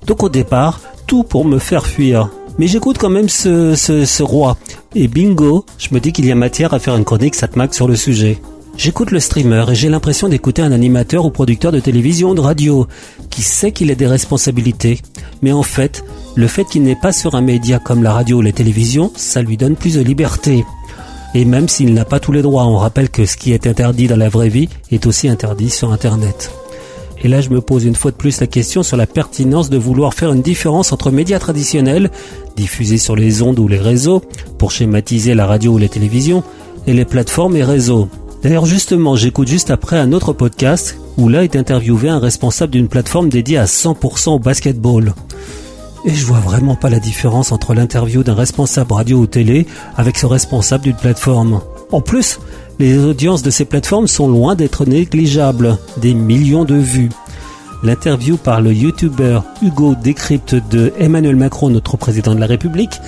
Donc 0.06 0.22
au 0.22 0.28
départ, 0.28 0.82
tout 1.08 1.24
pour 1.24 1.46
me 1.46 1.60
faire 1.60 1.86
fuir. 1.86 2.30
Mais 2.60 2.68
j'écoute 2.68 2.98
quand 2.98 3.10
même 3.10 3.30
ce, 3.30 3.74
ce, 3.76 4.22
roi. 4.22 4.58
Et 4.96 5.08
bingo, 5.08 5.66
je 5.78 5.94
me 5.94 6.02
dis 6.02 6.12
qu'il 6.12 6.26
y 6.26 6.32
a 6.34 6.36
matière 6.36 6.74
à 6.74 6.80
faire 6.80 6.98
une 6.98 7.06
chronique 7.06 7.36
Satmac 7.36 7.74
sur 7.74 7.88
le 7.88 7.96
sujet. 7.96 8.42
J'écoute 8.76 9.12
le 9.12 9.20
streamer 9.20 9.64
et 9.70 9.76
j'ai 9.76 9.88
l'impression 9.88 10.28
d'écouter 10.28 10.62
un 10.62 10.72
animateur 10.72 11.26
ou 11.26 11.30
producteur 11.30 11.72
de 11.72 11.80
télévision 11.80 12.32
ou 12.32 12.36
de 12.36 12.42
radio 12.42 12.88
qui 13.30 13.44
sait 13.44 13.72
qu'il 13.72 13.92
a 13.92 13.96
des 13.96 14.08
responsabilités. 14.08 15.00
Mais 15.44 15.52
en 15.52 15.64
fait, 15.64 16.04
le 16.36 16.48
fait 16.48 16.66
qu'il 16.66 16.84
n'est 16.84 16.96
pas 16.96 17.12
sur 17.12 17.36
un 17.36 17.42
média 17.42 17.80
comme 17.80 18.04
la 18.04 18.14
radio 18.14 18.38
ou 18.38 18.42
la 18.42 18.52
télévision, 18.52 19.12
ça 19.16 19.42
lui 19.42 19.58
donne 19.58 19.76
plus 19.76 19.96
de 19.96 20.02
liberté. 20.02 20.66
Et 21.36 21.46
même 21.46 21.68
s'il 21.68 21.94
n'a 21.94 22.06
pas 22.06 22.20
tous 22.20 22.32
les 22.32 22.42
droits, 22.42 22.66
on 22.66 22.78
rappelle 22.78 23.10
que 23.10 23.26
ce 23.26 23.38
qui 23.38 23.54
est 23.54 23.68
interdit 23.68 24.08
dans 24.08 24.18
la 24.18 24.30
vraie 24.30 24.50
vie 24.50 24.70
est 24.92 25.06
aussi 25.06 25.28
interdit 25.28 25.70
sur 25.70 25.92
Internet. 25.92 26.52
Et 27.24 27.28
là, 27.28 27.40
je 27.40 27.50
me 27.50 27.62
pose 27.62 27.86
une 27.86 27.96
fois 27.96 28.12
de 28.12 28.18
plus 28.18 28.42
la 28.42 28.48
question 28.48 28.84
sur 28.84 28.98
la 28.98 29.08
pertinence 29.08 29.70
de 29.70 29.78
vouloir 29.78 30.14
faire 30.14 30.34
une 30.34 30.42
différence 30.42 30.92
entre 30.92 31.10
médias 31.10 31.40
traditionnels, 31.40 32.12
diffusés 32.58 32.98
sur 32.98 33.16
les 33.16 33.42
ondes 33.42 33.60
ou 33.60 33.68
les 33.68 33.80
réseaux, 33.80 34.22
pour 34.58 34.72
schématiser 34.72 35.34
la 35.34 35.46
radio 35.46 35.74
ou 35.74 35.78
la 35.78 35.88
télévision, 35.88 36.44
et 36.86 36.94
les 36.94 37.06
plateformes 37.06 37.56
et 37.56 37.64
réseaux. 37.64 38.10
D'ailleurs, 38.44 38.66
justement, 38.66 39.16
j'écoute 39.16 39.48
juste 39.48 39.72
après 39.72 39.98
un 39.98 40.12
autre 40.12 40.34
podcast 40.34 40.98
où 41.18 41.30
là 41.30 41.46
est 41.46 41.56
interviewé 41.56 42.10
un 42.10 42.20
responsable 42.20 42.74
d'une 42.74 42.90
plateforme 42.90 43.30
dédiée 43.30 43.58
à 43.58 43.66
100% 43.66 44.32
au 44.32 44.40
basketball. 44.40 45.14
Et 46.06 46.14
je 46.14 46.26
vois 46.26 46.40
vraiment 46.40 46.76
pas 46.76 46.90
la 46.90 47.00
différence 47.00 47.52
entre 47.52 47.74
l'interview 47.74 48.24
d'un 48.24 48.36
responsable 48.36 48.94
radio 48.94 49.20
ou 49.20 49.28
télé 49.28 49.66
avec 49.96 50.18
ce 50.18 50.26
responsable 50.26 50.84
d'une 50.84 50.96
plateforme. 50.96 51.62
En 51.92 52.02
plus, 52.02 52.40
les 52.80 52.98
audiences 52.98 53.42
de 53.42 53.50
ces 53.50 53.66
plateformes 53.66 54.08
sont 54.08 54.28
loin 54.28 54.56
d'être 54.56 54.86
négligeables, 54.86 55.78
des 55.98 56.14
millions 56.14 56.66
de 56.66 56.76
vues. 56.76 57.10
L'interview 57.84 58.36
par 58.36 58.62
le 58.62 58.74
youtubeur 58.74 59.44
Hugo 59.62 59.96
Décrypte 59.96 60.56
de 60.72 60.92
Emmanuel 60.98 61.36
Macron, 61.36 61.70
notre 61.70 61.96
président 61.98 62.36
de 62.36 62.40
la 62.40 62.48
République, 62.48 63.00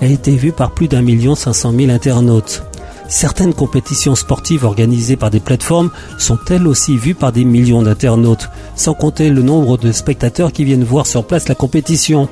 a 0.00 0.06
été 0.06 0.30
vue 0.36 0.52
par 0.52 0.70
plus 0.70 0.88
d'un 0.88 1.02
million 1.02 1.34
cinq 1.34 1.52
cent 1.52 1.72
mille 1.72 1.90
internautes. 1.90 2.62
Certaines 3.08 3.54
compétitions 3.54 4.14
sportives 4.14 4.66
organisées 4.66 5.16
par 5.16 5.30
des 5.30 5.40
plateformes 5.40 5.90
sont 6.18 6.38
elles 6.50 6.66
aussi 6.66 6.98
vues 6.98 7.14
par 7.14 7.32
des 7.32 7.44
millions 7.44 7.82
d'internautes, 7.82 8.50
sans 8.76 8.92
compter 8.92 9.30
le 9.30 9.42
nombre 9.42 9.78
de 9.78 9.92
spectateurs 9.92 10.52
qui 10.52 10.64
viennent 10.64 10.84
voir 10.84 11.06
sur 11.06 11.26
place 11.26 11.48
la 11.48 11.54
compétition, 11.54 12.28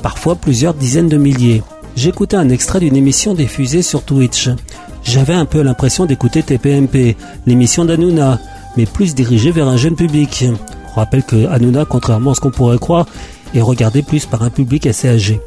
parfois 0.00 0.36
plusieurs 0.36 0.74
dizaines 0.74 1.08
de 1.08 1.16
milliers. 1.16 1.62
J'écoutais 1.96 2.36
un 2.36 2.48
extrait 2.50 2.78
d'une 2.78 2.96
émission 2.96 3.34
diffusée 3.34 3.82
sur 3.82 4.04
Twitch. 4.04 4.48
J'avais 5.02 5.34
un 5.34 5.44
peu 5.44 5.60
l'impression 5.60 6.06
d'écouter 6.06 6.44
TPMP, 6.44 7.16
l'émission 7.46 7.84
d'Anouna, 7.84 8.38
mais 8.76 8.86
plus 8.86 9.16
dirigée 9.16 9.50
vers 9.50 9.66
un 9.66 9.76
jeune 9.76 9.96
public. 9.96 10.44
On 10.92 11.00
rappelle 11.00 11.24
que 11.24 11.46
Hanouna, 11.46 11.84
contrairement 11.84 12.30
à 12.30 12.34
ce 12.36 12.40
qu'on 12.40 12.50
pourrait 12.50 12.78
croire, 12.78 13.06
est 13.54 13.60
regardé 13.60 14.02
plus 14.02 14.24
par 14.24 14.44
un 14.44 14.50
public 14.50 14.86
assez 14.86 15.08
âgé. 15.08 15.40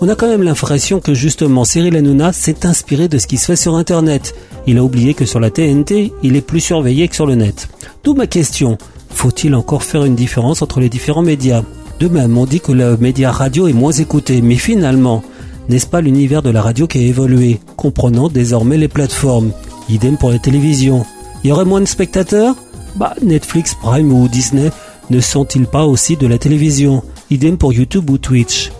On 0.00 0.08
a 0.08 0.14
quand 0.16 0.28
même 0.28 0.42
l'impression 0.42 1.00
que 1.00 1.14
justement 1.14 1.64
Cyril 1.64 1.96
Hanouna 1.96 2.32
s'est 2.32 2.66
inspiré 2.66 3.08
de 3.08 3.18
ce 3.18 3.26
qui 3.26 3.38
se 3.38 3.46
fait 3.46 3.56
sur 3.56 3.74
Internet. 3.76 4.34
Il 4.66 4.78
a 4.78 4.84
oublié 4.84 5.14
que 5.14 5.24
sur 5.24 5.40
la 5.40 5.50
TNT, 5.50 6.12
il 6.22 6.36
est 6.36 6.40
plus 6.42 6.60
surveillé 6.60 7.08
que 7.08 7.14
sur 7.14 7.26
le 7.26 7.36
net. 7.36 7.68
D'où 8.02 8.14
ma 8.14 8.26
question, 8.26 8.76
faut-il 9.08 9.54
encore 9.54 9.82
faire 9.82 10.04
une 10.04 10.16
différence 10.16 10.62
entre 10.62 10.80
les 10.80 10.88
différents 10.88 11.22
médias? 11.22 11.62
De 12.00 12.08
même, 12.08 12.36
on 12.36 12.44
dit 12.44 12.60
que 12.60 12.72
le 12.72 12.96
média 12.96 13.30
radio 13.30 13.68
est 13.68 13.72
moins 13.72 13.92
écouté, 13.92 14.42
mais 14.42 14.56
finalement, 14.56 15.22
n'est-ce 15.68 15.86
pas 15.86 16.00
l'univers 16.00 16.42
de 16.42 16.50
la 16.50 16.60
radio 16.60 16.86
qui 16.86 16.98
a 16.98 17.02
évolué, 17.02 17.60
comprenant 17.76 18.28
désormais 18.28 18.76
les 18.76 18.88
plateformes? 18.88 19.52
Idem 19.88 20.18
pour 20.18 20.30
les 20.30 20.40
télévisions. 20.40 21.06
Il 21.42 21.48
y 21.48 21.52
aurait 21.52 21.64
moins 21.64 21.80
de 21.80 21.86
spectateurs? 21.86 22.56
Bah, 22.96 23.14
Netflix, 23.22 23.74
Prime 23.80 24.12
ou 24.12 24.28
Disney 24.28 24.70
ne 25.10 25.20
sont-ils 25.20 25.66
pas 25.66 25.84
aussi 25.84 26.16
de 26.16 26.26
la 26.26 26.38
télévision? 26.38 27.02
Idem 27.30 27.58
pour 27.58 27.72
YouTube 27.72 28.10
ou 28.10 28.18
Twitch. 28.18 28.70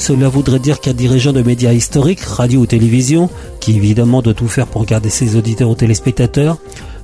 Cela 0.00 0.30
voudrait 0.30 0.60
dire 0.60 0.80
qu'un 0.80 0.94
dirigeant 0.94 1.34
de 1.34 1.42
médias 1.42 1.74
historiques, 1.74 2.22
radio 2.22 2.60
ou 2.60 2.66
télévision, 2.66 3.28
qui 3.60 3.76
évidemment 3.76 4.22
doit 4.22 4.32
tout 4.32 4.48
faire 4.48 4.66
pour 4.66 4.86
garder 4.86 5.10
ses 5.10 5.36
auditeurs 5.36 5.68
ou 5.68 5.74
téléspectateurs, 5.74 6.56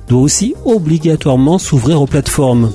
doit 0.07 0.19
aussi 0.19 0.55
obligatoirement 0.65 1.59
s'ouvrir 1.59 2.01
aux 2.01 2.07
plateformes. 2.07 2.71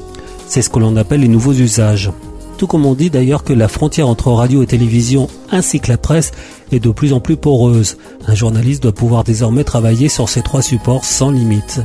C'est 0.46 0.62
ce 0.62 0.70
que 0.70 0.78
l'on 0.78 0.96
appelle 0.96 1.22
les 1.22 1.28
nouveaux 1.28 1.52
usages. 1.52 2.12
Tout 2.56 2.68
comme 2.68 2.86
on 2.86 2.94
dit 2.94 3.10
d'ailleurs 3.10 3.42
que 3.42 3.52
la 3.52 3.66
frontière 3.66 4.06
entre 4.06 4.30
radio 4.30 4.62
et 4.62 4.66
télévision 4.66 5.26
ainsi 5.50 5.80
que 5.80 5.88
la 5.88 5.98
presse 5.98 6.30
est 6.70 6.78
de 6.78 6.90
plus 6.90 7.12
en 7.12 7.18
plus 7.18 7.36
poreuse. 7.36 7.96
Un 8.28 8.36
journaliste 8.36 8.84
doit 8.84 8.92
pouvoir 8.92 9.24
désormais 9.24 9.64
travailler 9.64 10.08
sur 10.08 10.28
ces 10.28 10.42
trois 10.42 10.62
supports 10.62 11.04
sans 11.04 11.32
limite. 11.32 11.80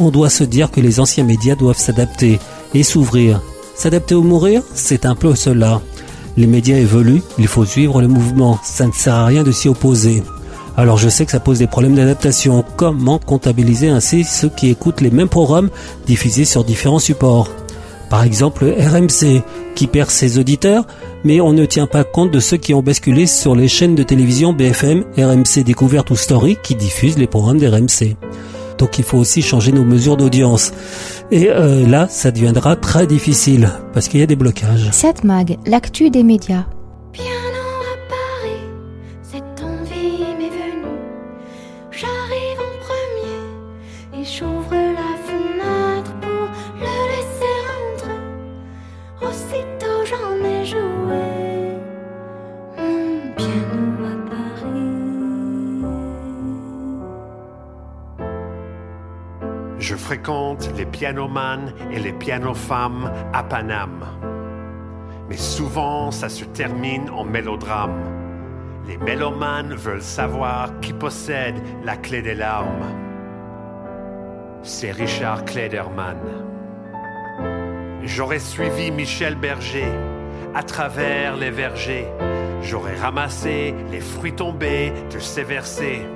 On 0.00 0.10
doit 0.10 0.28
se 0.28 0.42
dire 0.42 0.72
que 0.72 0.80
les 0.80 0.98
anciens 0.98 1.22
médias 1.22 1.54
doivent 1.54 1.78
s'adapter 1.78 2.40
et 2.74 2.82
s'ouvrir. 2.82 3.40
S'adapter 3.76 4.16
ou 4.16 4.24
mourir, 4.24 4.64
c'est 4.74 5.06
un 5.06 5.14
peu 5.14 5.36
cela. 5.36 5.80
Les 6.36 6.46
médias 6.46 6.76
évoluent, 6.76 7.22
il 7.38 7.46
faut 7.46 7.64
suivre 7.64 8.00
le 8.00 8.08
mouvement, 8.08 8.58
ça 8.62 8.86
ne 8.86 8.92
sert 8.92 9.14
à 9.14 9.26
rien 9.26 9.42
de 9.42 9.52
s'y 9.52 9.68
opposer. 9.68 10.22
Alors 10.76 10.98
je 10.98 11.08
sais 11.08 11.24
que 11.24 11.30
ça 11.30 11.38
pose 11.38 11.60
des 11.60 11.68
problèmes 11.68 11.94
d'adaptation. 11.94 12.64
Comment 12.76 13.20
comptabiliser 13.20 13.88
ainsi 13.88 14.24
ceux 14.24 14.48
qui 14.48 14.70
écoutent 14.70 15.00
les 15.00 15.10
mêmes 15.10 15.28
programmes 15.28 15.70
diffusés 16.06 16.44
sur 16.44 16.64
différents 16.64 16.98
supports? 16.98 17.48
Par 18.10 18.24
exemple 18.24 18.64
RMC, 18.64 19.42
qui 19.74 19.86
perd 19.86 20.10
ses 20.10 20.38
auditeurs, 20.38 20.86
mais 21.22 21.40
on 21.40 21.52
ne 21.52 21.64
tient 21.64 21.86
pas 21.86 22.04
compte 22.04 22.32
de 22.32 22.40
ceux 22.40 22.56
qui 22.56 22.74
ont 22.74 22.82
basculé 22.82 23.26
sur 23.26 23.54
les 23.54 23.68
chaînes 23.68 23.94
de 23.94 24.02
télévision 24.02 24.52
BFM, 24.52 25.04
RMC 25.16 25.62
Découverte 25.64 26.10
ou 26.10 26.16
Story 26.16 26.56
qui 26.62 26.74
diffusent 26.74 27.18
les 27.18 27.26
programmes 27.28 27.58
d'RMC. 27.58 28.16
Donc 28.78 28.98
il 28.98 29.04
faut 29.04 29.18
aussi 29.18 29.42
changer 29.42 29.72
nos 29.72 29.84
mesures 29.84 30.16
d'audience. 30.16 30.72
Et 31.30 31.50
euh, 31.50 31.86
là, 31.86 32.06
ça 32.08 32.30
deviendra 32.30 32.76
très 32.76 33.06
difficile 33.06 33.70
parce 33.92 34.08
qu'il 34.08 34.20
y 34.20 34.22
a 34.22 34.26
des 34.26 34.36
blocages. 34.36 34.90
7 34.92 35.24
Mag, 35.24 35.58
l'actu 35.66 36.10
des 36.10 36.22
médias. 36.22 36.64
Et 61.04 61.98
les 61.98 62.12
pianofemmes 62.12 63.10
à 63.34 63.42
Paname. 63.42 64.06
Mais 65.28 65.36
souvent, 65.36 66.10
ça 66.10 66.30
se 66.30 66.44
termine 66.44 67.10
en 67.10 67.24
mélodrame. 67.24 68.00
Les 68.86 68.96
mélomanes 68.96 69.74
veulent 69.74 70.02
savoir 70.02 70.80
qui 70.80 70.94
possède 70.94 71.56
la 71.84 71.96
clé 71.96 72.22
des 72.22 72.34
larmes. 72.34 72.86
C'est 74.62 74.92
Richard 74.92 75.44
Klederman. 75.44 76.18
J'aurais 78.02 78.38
suivi 78.38 78.90
Michel 78.90 79.34
Berger 79.34 79.92
à 80.54 80.62
travers 80.62 81.36
les 81.36 81.50
vergers. 81.50 82.08
J'aurais 82.62 82.96
ramassé 82.96 83.74
les 83.90 84.00
fruits 84.00 84.34
tombés 84.34 84.92
de 85.12 85.18
ses 85.18 85.42
versets. 85.42 86.06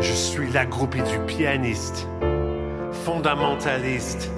Je 0.00 0.12
suis 0.12 0.50
la 0.52 0.64
groupie 0.64 1.02
du 1.02 1.18
pianiste 1.26 2.08
fondamentaliste, 3.04 4.30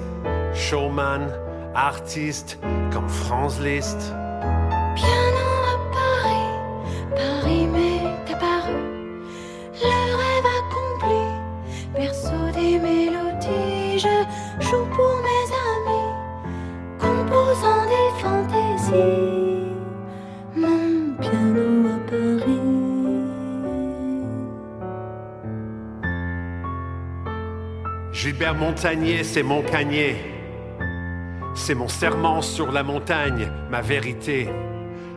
showman, 0.53 1.31
artiste 1.73 2.57
comme 2.91 3.07
Franz 3.07 3.59
Liszt. 3.59 4.13
Gilbert 28.47 28.65
Montagnier, 28.65 29.23
c'est 29.25 29.43
mon 29.43 29.61
canier. 29.61 30.15
C'est 31.53 31.75
mon 31.75 31.89
serment 31.89 32.41
sur 32.41 32.71
la 32.71 32.81
montagne, 32.81 33.51
ma 33.69 33.81
vérité. 33.81 34.47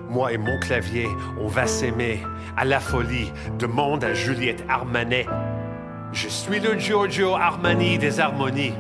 Moi 0.09 0.33
et 0.33 0.37
mon 0.37 0.59
clavier, 0.59 1.07
on 1.41 1.47
va 1.47 1.69
s'aimer 1.69 2.23
à 2.57 2.65
la 2.65 2.81
folie. 2.81 3.31
Demande 3.57 4.03
à 4.03 4.15
Juliette 4.15 4.65
Armanet. 4.69 5.27
Je 6.13 6.27
suis 6.27 6.59
le 6.59 6.77
Giorgio 6.77 7.37
Armani 7.37 7.99
des 7.99 8.19
harmonies. 8.19 8.75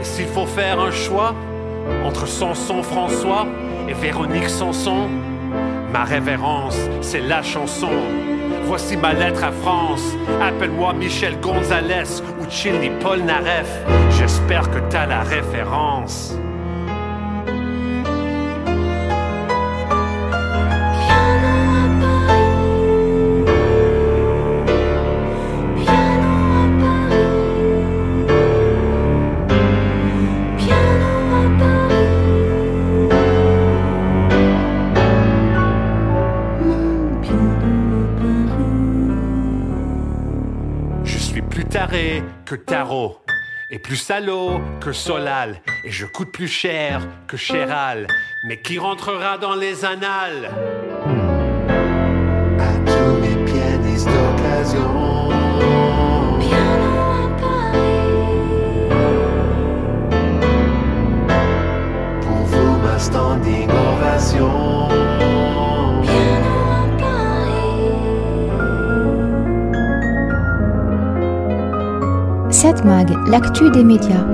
Et 0.00 0.04
s'il 0.04 0.26
faut 0.26 0.46
faire 0.46 0.80
un 0.80 0.90
choix 0.90 1.32
entre 2.04 2.26
Samson 2.26 2.82
François 2.82 3.46
et 3.88 3.94
Véronique 3.94 4.48
Sanson, 4.48 5.08
ma 5.92 6.02
révérence, 6.02 6.76
c'est 7.02 7.20
la 7.20 7.40
chanson. 7.40 7.92
Voici 8.64 8.96
ma 8.96 9.12
lettre 9.12 9.44
à 9.44 9.52
France. 9.52 10.16
Appelle-moi 10.42 10.94
Michel 10.94 11.38
Gonzalez 11.40 12.22
Chili 12.54 12.88
Polnareff. 13.00 13.68
J'espère 14.16 14.70
que 14.70 14.78
t'as 14.88 15.06
la 15.06 15.22
référence. 15.22 16.38
Que 42.44 42.54
tarot. 42.54 43.20
Et 43.68 43.80
plus 43.80 43.96
salaud 43.96 44.60
que 44.80 44.92
Solal. 44.92 45.60
Et 45.82 45.90
je 45.90 46.06
coûte 46.06 46.30
plus 46.30 46.46
cher 46.46 47.00
que 47.26 47.36
Chéral. 47.36 48.06
Mais 48.46 48.60
qui 48.60 48.78
rentrera 48.78 49.38
dans 49.38 49.56
les 49.56 49.84
annales? 49.84 50.52
7 72.64 72.82
Mag, 72.86 73.10
l'actu 73.28 73.70
des 73.70 73.84
médias. 73.84 74.24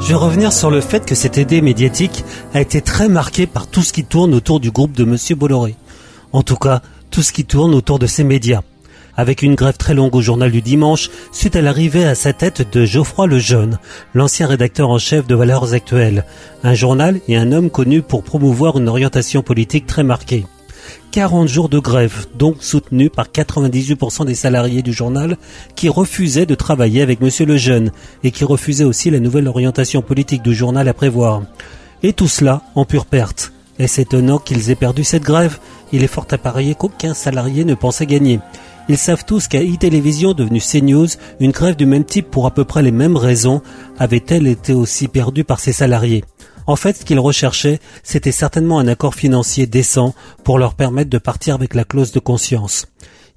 Je 0.00 0.08
vais 0.08 0.14
revenir 0.14 0.54
sur 0.54 0.70
le 0.70 0.80
fait 0.80 1.04
que 1.04 1.14
cette 1.14 1.36
idée 1.36 1.60
médiatique 1.60 2.24
a 2.54 2.62
été 2.62 2.80
très 2.80 3.10
marquée 3.10 3.46
par 3.46 3.66
tout 3.66 3.82
ce 3.82 3.92
qui 3.92 4.04
tourne 4.04 4.32
autour 4.32 4.58
du 4.58 4.70
groupe 4.70 4.92
de 4.92 5.04
Monsieur 5.04 5.36
Bolloré. 5.36 5.76
En 6.32 6.42
tout 6.42 6.56
cas, 6.56 6.80
tout 7.10 7.20
ce 7.20 7.30
qui 7.30 7.44
tourne 7.44 7.74
autour 7.74 7.98
de 7.98 8.06
ces 8.06 8.24
médias. 8.24 8.62
Avec 9.18 9.42
une 9.42 9.54
grève 9.54 9.76
très 9.76 9.92
longue 9.92 10.16
au 10.16 10.22
journal 10.22 10.50
du 10.50 10.62
dimanche, 10.62 11.10
suite 11.30 11.54
à 11.54 11.60
l'arrivée 11.60 12.06
à 12.06 12.14
sa 12.14 12.32
tête 12.32 12.72
de 12.72 12.86
Geoffroy 12.86 13.26
Lejeune, 13.26 13.78
l'ancien 14.14 14.46
rédacteur 14.46 14.88
en 14.88 14.96
chef 14.96 15.26
de 15.26 15.34
Valeurs 15.34 15.74
Actuelles, 15.74 16.24
un 16.64 16.72
journal 16.72 17.20
et 17.28 17.36
un 17.36 17.52
homme 17.52 17.68
connu 17.68 18.00
pour 18.00 18.22
promouvoir 18.22 18.78
une 18.78 18.88
orientation 18.88 19.42
politique 19.42 19.86
très 19.86 20.04
marquée. 20.04 20.46
40 21.10 21.48
jours 21.48 21.68
de 21.68 21.78
grève, 21.78 22.26
donc 22.36 22.56
soutenus 22.60 23.10
par 23.14 23.28
98% 23.28 24.26
des 24.26 24.34
salariés 24.34 24.82
du 24.82 24.92
journal 24.92 25.36
qui 25.74 25.88
refusaient 25.88 26.46
de 26.46 26.54
travailler 26.54 27.02
avec 27.02 27.20
Monsieur 27.20 27.46
Lejeune 27.46 27.92
et 28.24 28.30
qui 28.30 28.44
refusaient 28.44 28.84
aussi 28.84 29.10
la 29.10 29.20
nouvelle 29.20 29.48
orientation 29.48 30.02
politique 30.02 30.42
du 30.42 30.54
journal 30.54 30.86
à 30.86 30.94
prévoir. 30.94 31.42
Et 32.02 32.12
tout 32.12 32.28
cela 32.28 32.62
en 32.74 32.84
pure 32.84 33.06
perte. 33.06 33.52
Est-ce 33.78 34.00
étonnant 34.00 34.38
qu'ils 34.38 34.70
aient 34.70 34.74
perdu 34.74 35.04
cette 35.04 35.22
grève 35.22 35.58
Il 35.92 36.04
est 36.04 36.08
fort 36.08 36.26
à 36.30 36.38
parier 36.38 36.74
qu'aucun 36.74 37.14
salarié 37.14 37.64
ne 37.64 37.74
pensait 37.74 38.06
gagner. 38.06 38.40
Ils 38.88 38.98
savent 38.98 39.24
tous 39.24 39.48
qu'à 39.48 39.62
e-télévision 39.62 40.32
devenue 40.32 40.60
CNews, 40.60 41.08
une 41.40 41.52
grève 41.52 41.76
du 41.76 41.86
même 41.86 42.04
type 42.04 42.30
pour 42.30 42.46
à 42.46 42.50
peu 42.50 42.64
près 42.64 42.82
les 42.82 42.90
mêmes 42.90 43.16
raisons 43.16 43.62
avait-elle 43.98 44.46
été 44.46 44.72
aussi 44.72 45.08
perdue 45.08 45.44
par 45.44 45.60
ses 45.60 45.72
salariés. 45.72 46.24
En 46.68 46.76
fait, 46.76 46.98
ce 46.98 47.04
qu'ils 47.06 47.18
recherchaient, 47.18 47.80
c'était 48.02 48.30
certainement 48.30 48.78
un 48.78 48.88
accord 48.88 49.14
financier 49.14 49.66
décent 49.66 50.14
pour 50.44 50.58
leur 50.58 50.74
permettre 50.74 51.08
de 51.08 51.16
partir 51.16 51.54
avec 51.54 51.74
la 51.74 51.84
clause 51.84 52.12
de 52.12 52.20
conscience. 52.20 52.86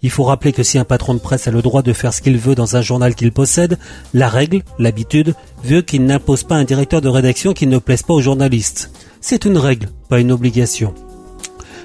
Il 0.01 0.09
faut 0.09 0.25
rappeler 0.25 0.51
que 0.51 0.63
si 0.63 0.77
un 0.77 0.83
patron 0.83 1.13
de 1.13 1.19
presse 1.19 1.47
a 1.47 1.51
le 1.51 1.61
droit 1.61 1.81
de 1.81 1.93
faire 1.93 2.13
ce 2.13 2.21
qu'il 2.21 2.37
veut 2.37 2.55
dans 2.55 2.75
un 2.75 2.81
journal 2.81 3.15
qu'il 3.15 3.31
possède, 3.31 3.79
la 4.13 4.27
règle, 4.27 4.63
l'habitude, 4.79 5.33
veut 5.63 5.81
qu'il 5.81 6.03
n'impose 6.03 6.43
pas 6.43 6.55
un 6.55 6.65
directeur 6.65 6.99
de 6.99 7.07
rédaction 7.07 7.53
qui 7.53 7.67
ne 7.67 7.77
plaise 7.77 8.03
pas 8.03 8.13
aux 8.13 8.21
journalistes. 8.21 8.91
C'est 9.21 9.45
une 9.45 9.57
règle, 9.57 9.87
pas 10.09 10.19
une 10.19 10.33
obligation. 10.33 10.93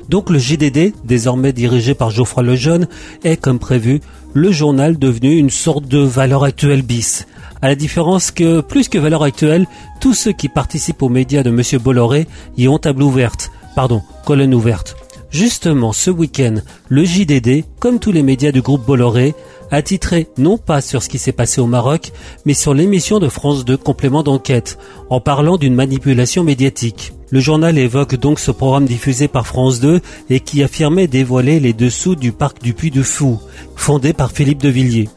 Donc 0.08 0.30
le 0.30 0.40
JDD, 0.40 0.94
désormais 1.04 1.52
dirigé 1.52 1.94
par 1.94 2.10
Geoffroy 2.10 2.42
Lejeune, 2.42 2.88
est, 3.22 3.36
comme 3.36 3.60
prévu, 3.60 4.00
le 4.36 4.52
journal 4.52 4.98
devenu 4.98 5.38
une 5.38 5.48
sorte 5.48 5.88
de 5.88 5.98
valeur 5.98 6.44
actuelle 6.44 6.82
bis. 6.82 7.26
À 7.62 7.68
la 7.68 7.74
différence 7.74 8.30
que, 8.30 8.60
plus 8.60 8.90
que 8.90 8.98
valeur 8.98 9.22
actuelle, 9.22 9.66
tous 9.98 10.12
ceux 10.12 10.32
qui 10.32 10.50
participent 10.50 11.02
aux 11.02 11.08
médias 11.08 11.42
de 11.42 11.50
Monsieur 11.50 11.78
Bolloré 11.78 12.28
y 12.58 12.68
ont 12.68 12.76
table 12.76 13.02
ouverte, 13.02 13.50
pardon, 13.74 14.02
colonne 14.26 14.52
ouverte. 14.52 14.94
Justement, 15.30 15.94
ce 15.94 16.10
week-end, 16.10 16.56
le 16.90 17.04
JDD, 17.04 17.64
comme 17.80 17.98
tous 17.98 18.12
les 18.12 18.22
médias 18.22 18.52
du 18.52 18.60
groupe 18.60 18.84
Bolloré, 18.84 19.34
a 19.70 19.80
titré 19.80 20.28
non 20.36 20.58
pas 20.58 20.82
sur 20.82 21.02
ce 21.02 21.08
qui 21.08 21.18
s'est 21.18 21.32
passé 21.32 21.62
au 21.62 21.66
Maroc, 21.66 22.12
mais 22.44 22.54
sur 22.54 22.74
l'émission 22.74 23.18
de 23.18 23.30
France 23.30 23.64
2 23.64 23.78
complément 23.78 24.22
d'enquête, 24.22 24.78
en 25.08 25.18
parlant 25.18 25.56
d'une 25.56 25.74
manipulation 25.74 26.44
médiatique. 26.44 27.14
Le 27.30 27.40
journal 27.40 27.76
évoque 27.76 28.14
donc 28.14 28.38
ce 28.38 28.52
programme 28.52 28.84
diffusé 28.84 29.26
par 29.26 29.48
France 29.48 29.80
2 29.80 30.00
et 30.30 30.38
qui 30.38 30.62
affirmait 30.62 31.08
dévoiler 31.08 31.58
les 31.58 31.72
dessous 31.72 32.14
du 32.14 32.30
parc 32.30 32.62
du 32.62 32.72
Puy 32.72 32.92
de 32.92 33.02
Fou, 33.02 33.40
fondé 33.74 34.12
par 34.12 34.30
Philippe 34.30 34.62
de 34.62 34.68
Villiers. 34.68 35.08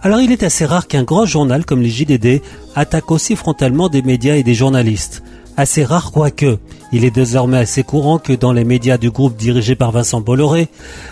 Alors 0.00 0.20
il 0.20 0.30
est 0.30 0.44
assez 0.44 0.64
rare 0.64 0.86
qu'un 0.86 1.02
grand 1.02 1.26
journal 1.26 1.64
comme 1.64 1.82
les 1.82 1.90
JDD 1.90 2.40
attaque 2.76 3.10
aussi 3.10 3.34
frontalement 3.34 3.88
des 3.88 4.02
médias 4.02 4.36
et 4.36 4.44
des 4.44 4.54
journalistes. 4.54 5.24
Assez 5.56 5.84
rare 5.84 6.12
quoique, 6.12 6.58
il 6.92 7.04
est 7.04 7.10
désormais 7.10 7.58
assez 7.58 7.82
courant 7.82 8.18
que 8.18 8.32
dans 8.32 8.52
les 8.52 8.64
médias 8.64 8.98
du 8.98 9.10
groupe 9.10 9.36
dirigé 9.36 9.74
par 9.74 9.90
Vincent 9.90 10.20
Bolloré, 10.20 10.68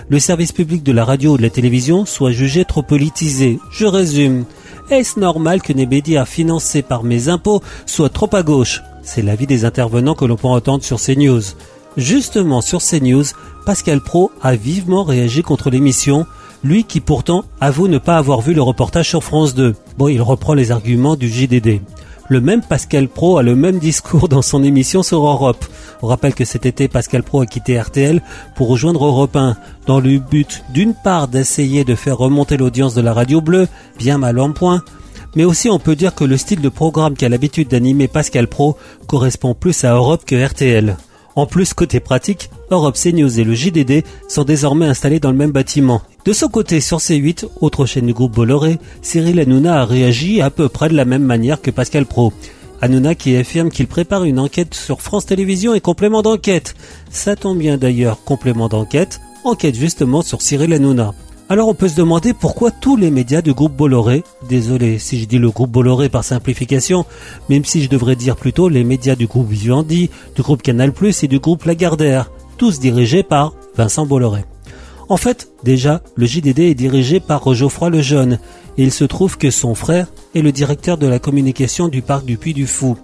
le 0.09 0.20
service 0.20 0.52
public 0.52 0.84
de 0.84 0.92
la 0.92 1.05
radio 1.05 1.32
ou 1.32 1.36
de 1.36 1.42
la 1.42 1.50
télévision 1.50 2.07
soit 2.07 2.30
jugé 2.30 2.64
trop 2.64 2.82
politisé. 2.82 3.59
Je 3.72 3.86
résume. 3.86 4.44
Est-ce 4.90 5.18
normal 5.18 5.62
que 5.62 5.72
les 5.72 5.86
médias 5.86 6.26
financés 6.26 6.82
par 6.82 7.02
mes 7.02 7.28
impôts 7.28 7.62
soient 7.86 8.11
trop 8.11 8.28
à 8.34 8.44
gauche? 8.44 8.82
C'est 9.05 9.22
l'avis 9.22 9.46
des 9.46 9.64
intervenants 9.64 10.14
que 10.14 10.24
l'on 10.24 10.36
peut 10.36 10.48
entendre 10.48 10.82
sur 10.82 11.00
CNews. 11.00 11.42
Justement 11.96 12.61
sur 12.61 12.82
CNews, 12.82 13.24
Pascal 13.66 14.00
Pro 14.00 14.32
a 14.42 14.57
vivement 14.57 15.05
réagi 15.05 15.42
contre 15.42 15.70
l'émission, 15.70 16.26
lui 16.64 16.84
qui 16.84 17.00
pourtant 17.00 17.44
avoue 17.61 17.86
ne 17.86 17.98
pas 17.98 18.16
avoir 18.16 18.40
vu 18.40 18.55
le 18.55 18.62
reportage 18.62 19.09
sur 19.11 19.22
France 19.22 19.55
2. 19.55 19.74
Bon, 19.98 20.09
il 20.09 20.22
reprend 20.22 20.55
les 20.55 20.72
arguments 20.72 21.16
du 21.16 21.28
JDD. 21.28 21.80
Le 22.28 22.40
même 22.40 22.62
Pascal 22.62 23.09
Pro 23.09 23.36
a 23.36 23.42
le 23.42 23.55
même 23.55 23.78
discours 23.78 24.28
dans 24.28 24.40
son 24.40 24.64
émission 24.64 25.02
sur 25.02 25.18
Europe. 25.26 25.62
On 26.00 26.07
rappelle 26.07 26.34
que 26.34 26.46
cet 26.46 26.64
été, 26.64 26.88
Pascal 26.88 27.22
Pro 27.22 27.42
a 27.42 27.46
quitté 27.46 27.78
RTL 27.78 28.22
pour 28.57 28.68
rejoindre 28.68 29.05
Europe 29.05 29.36
1, 29.36 29.57
dans 29.86 30.00
le 30.00 30.18
but 30.18 30.64
d'une 30.72 30.94
part 30.94 31.28
d'essayer 31.28 31.84
de 31.84 31.94
faire 31.94 32.16
remonter 32.16 32.57
l'audience 32.57 32.94
de 32.94 33.02
la 33.02 33.12
radio 33.12 33.42
bleue, 33.42 33.68
bien 33.98 34.16
mal 34.16 34.40
en 34.40 34.52
point, 34.52 34.82
mais 35.37 35.45
aussi 35.45 35.68
on 35.68 35.78
peut 35.78 35.97
dire 35.97 36.14
que 36.14 36.24
le 36.24 36.37
style 36.37 36.61
de 36.61 36.68
programme 36.68 37.16
qu'a 37.16 37.28
l'habitude 37.28 37.68
d'animer 37.68 38.09
Pascal 38.09 38.49
Pro 38.49 38.76
correspond 39.07 39.55
plus 39.55 39.85
à 39.85 39.95
Europe 39.95 40.24
que 40.26 40.45
RTL. 40.45 40.97
En 41.37 41.47
plus, 41.47 41.74
côté 41.74 41.99
pratique, 41.99 42.51
Europe 42.70 42.97
CNews 42.97 43.41
et 43.41 43.45
le 43.45 43.55
JDD 43.55 44.05
sont 44.28 44.45
désormais 44.45 44.87
installés 44.87 45.18
dans 45.18 45.32
le 45.32 45.37
même 45.37 45.51
bâtiment. 45.51 46.03
De 46.24 46.32
son 46.32 46.49
côté, 46.49 46.80
sur 46.80 46.99
C8, 46.99 47.47
autre 47.61 47.87
chaîne 47.87 48.07
du 48.07 48.14
groupe 48.14 48.35
Bolloré, 48.35 48.78
Cyril 49.03 49.41
Hanouna 49.41 49.80
a 49.80 49.85
réagi 49.85 50.41
à 50.41 50.51
peu 50.51 50.68
près 50.68 50.89
de 50.89 50.95
la 50.95 51.05
même 51.05 51.24
manière 51.24 51.61
que 51.61 51.72
Pascal 51.72 52.07
Pro. 52.07 52.32
Hanouna 52.80 53.14
qui 53.14 53.37
affirme 53.37 53.70
qu'il 53.70 53.89
prépare 53.89 54.24
une 54.24 54.39
enquête 54.39 54.74
sur 54.74 55.01
France 55.01 55.26
Télévisions 55.26 55.74
et 55.74 55.80
complément 55.80 56.22
d'enquête. 56.22 56.74
Ça 57.11 57.35
tombe 57.35 57.59
bien 57.59 57.78
d'ailleurs, 57.78 58.22
complément 58.24 58.68
d'enquête, 58.68 59.20
enquête 59.45 59.74
justement 59.74 60.22
sur 60.22 60.41
Cyril 60.41 60.72
Hanouna. 60.72 61.14
Alors 61.51 61.68
on 61.68 61.74
peut 61.74 61.88
se 61.88 61.97
demander 61.97 62.32
pourquoi 62.32 62.70
tous 62.70 62.97
les 62.97 63.11
médias 63.11 63.42
du 63.42 63.53
groupe 63.53 63.76
Bolloré, 63.76 64.24
désolé 64.49 64.99
si 64.99 65.20
je 65.20 65.26
dis 65.26 65.38
le 65.38 65.51
groupe 65.51 65.70
Bolloré 65.70 66.09
par 66.09 66.24
simplification, 66.24 67.05
même 67.51 67.66
si 67.66 67.82
je 67.82 67.90
devrais 67.90 68.16
dire 68.16 68.36
plutôt 68.36 68.70
les 68.70 68.82
médias 68.82 69.14
du 69.14 69.26
groupe 69.26 69.51
Vivendi, 69.51 70.09
du 70.34 70.40
groupe 70.40 70.62
Canal+, 70.62 70.92
et 71.22 71.28
du 71.28 71.38
groupe 71.40 71.64
Lagardère, 71.64 72.30
tous 72.57 72.80
dirigés 72.80 73.22
par 73.22 73.53
Vincent 73.76 74.07
Bolloré. 74.07 74.47
En 75.11 75.18
fait, 75.18 75.51
déjà, 75.62 76.01
le 76.16 76.24
JDD 76.24 76.61
est 76.61 76.74
dirigé 76.74 77.20
par 77.20 77.53
Geoffroy 77.53 77.90
Lejeune, 77.90 78.38
et 78.78 78.82
il 78.82 78.92
se 78.92 79.05
trouve 79.05 79.36
que 79.36 79.51
son 79.51 79.74
frère 79.74 80.07
est 80.34 80.40
le 80.40 80.51
directeur 80.51 80.97
de 80.97 81.07
la 81.07 81.18
communication 81.18 81.88
du 81.88 82.01
parc 82.01 82.24
du 82.24 82.38
Puy 82.38 82.55
du 82.55 82.66
Fou, 82.66 82.97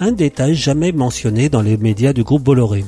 un 0.00 0.12
détail 0.12 0.54
jamais 0.54 0.92
mentionné 0.92 1.48
dans 1.48 1.62
les 1.62 1.78
médias 1.78 2.12
du 2.12 2.24
groupe 2.24 2.42
Bolloré. 2.42 2.84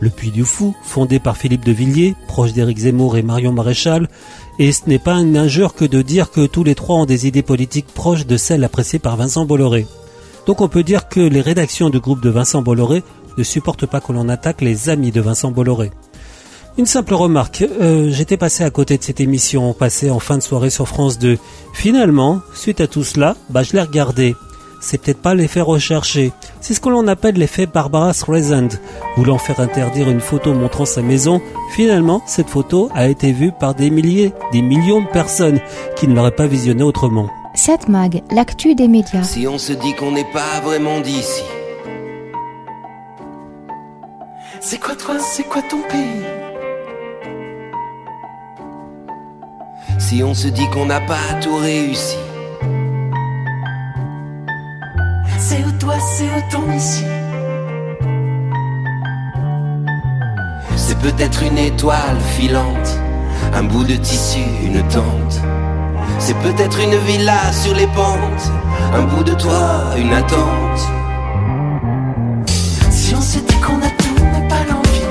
Le 0.00 0.10
Puy 0.10 0.30
du 0.30 0.44
Fou, 0.44 0.74
fondé 0.82 1.18
par 1.18 1.36
Philippe 1.36 1.64
de 1.64 1.72
Villiers, 1.72 2.14
proche 2.28 2.52
d'Éric 2.52 2.78
Zemmour 2.78 3.16
et 3.16 3.22
Marion 3.22 3.52
Maréchal, 3.52 4.08
et 4.58 4.72
ce 4.72 4.82
n'est 4.86 4.98
pas 4.98 5.14
une 5.14 5.36
injure 5.36 5.74
que 5.74 5.84
de 5.84 6.02
dire 6.02 6.30
que 6.30 6.46
tous 6.46 6.64
les 6.64 6.74
trois 6.74 6.96
ont 6.96 7.06
des 7.06 7.26
idées 7.26 7.42
politiques 7.42 7.86
proches 7.86 8.26
de 8.26 8.36
celles 8.36 8.64
appréciées 8.64 8.98
par 8.98 9.16
Vincent 9.16 9.46
Bolloré. 9.46 9.86
Donc 10.46 10.60
on 10.60 10.68
peut 10.68 10.82
dire 10.82 11.08
que 11.08 11.20
les 11.20 11.40
rédactions 11.40 11.90
du 11.90 12.00
groupe 12.00 12.22
de 12.22 12.30
Vincent 12.30 12.62
Bolloré 12.62 13.02
ne 13.36 13.42
supportent 13.42 13.86
pas 13.86 14.00
que 14.00 14.12
l'on 14.12 14.28
attaque 14.28 14.60
les 14.60 14.88
amis 14.88 15.10
de 15.10 15.20
Vincent 15.20 15.50
Bolloré. 15.50 15.90
Une 16.78 16.86
simple 16.86 17.14
remarque, 17.14 17.64
euh, 17.80 18.10
j'étais 18.10 18.36
passé 18.36 18.62
à 18.62 18.70
côté 18.70 18.98
de 18.98 19.02
cette 19.02 19.20
émission 19.20 19.72
passée 19.72 20.10
en 20.10 20.18
fin 20.18 20.36
de 20.36 20.42
soirée 20.42 20.68
sur 20.68 20.86
France 20.86 21.18
2. 21.18 21.38
Finalement, 21.72 22.42
suite 22.54 22.82
à 22.82 22.86
tout 22.86 23.02
cela, 23.02 23.34
bah 23.48 23.62
je 23.62 23.72
l'ai 23.72 23.80
regardé 23.80 24.36
c'est 24.86 24.98
peut-être 24.98 25.20
pas 25.20 25.34
l'effet 25.34 25.60
recherché. 25.60 26.32
C'est 26.60 26.72
ce 26.72 26.80
que 26.80 26.88
l'on 26.88 27.08
appelle 27.08 27.34
l'effet 27.34 27.66
Barbara 27.66 28.12
Streisand. 28.12 28.68
Voulant 29.16 29.36
faire 29.36 29.58
interdire 29.58 30.08
une 30.08 30.20
photo 30.20 30.54
montrant 30.54 30.84
sa 30.84 31.02
maison, 31.02 31.40
finalement, 31.72 32.22
cette 32.24 32.48
photo 32.48 32.88
a 32.94 33.08
été 33.08 33.32
vue 33.32 33.50
par 33.50 33.74
des 33.74 33.90
milliers, 33.90 34.32
des 34.52 34.62
millions 34.62 35.00
de 35.00 35.08
personnes 35.08 35.60
qui 35.96 36.06
ne 36.06 36.14
l'auraient 36.14 36.30
pas 36.30 36.46
visionnée 36.46 36.84
autrement. 36.84 37.28
Cette 37.54 37.88
mag, 37.88 38.22
l'actu 38.30 38.76
des 38.76 38.86
médias. 38.86 39.24
Si 39.24 39.48
on 39.48 39.58
se 39.58 39.72
dit 39.72 39.94
qu'on 39.94 40.12
n'est 40.12 40.30
pas 40.32 40.60
vraiment 40.62 41.00
d'ici. 41.00 41.42
C'est 44.60 44.78
quoi 44.78 44.94
toi, 44.94 45.18
c'est 45.18 45.48
quoi 45.48 45.62
ton 45.62 45.82
pays? 45.82 46.22
Si 49.98 50.22
on 50.22 50.34
se 50.34 50.46
dit 50.46 50.68
qu'on 50.70 50.86
n'a 50.86 51.00
pas 51.00 51.40
tout 51.42 51.56
réussi. 51.56 52.16
C'est 55.38 55.62
où 55.64 55.72
toi, 55.78 55.94
c'est 56.00 56.24
où 56.24 56.42
ton 56.50 56.72
ici 56.72 57.04
C'est 60.76 60.98
peut-être 60.98 61.42
une 61.42 61.58
étoile 61.58 62.18
filante, 62.36 62.98
un 63.54 63.62
bout 63.62 63.84
de 63.84 63.96
tissu, 63.96 64.40
une 64.62 64.82
tente. 64.88 65.40
C'est 66.18 66.36
peut-être 66.38 66.78
une 66.80 66.96
villa 67.06 67.52
sur 67.52 67.74
les 67.74 67.86
pentes, 67.88 68.50
un 68.94 69.02
bout 69.02 69.22
de 69.24 69.34
toit, 69.34 69.94
une 69.98 70.12
attente. 70.12 70.80
Si 72.90 73.14
on 73.14 73.20
se 73.20 73.38
dit 73.38 73.60
qu'on 73.60 73.76
a 73.76 73.90
tout, 73.98 74.24
mais 74.32 74.48
pas 74.48 74.64
l'envie. 74.70 75.02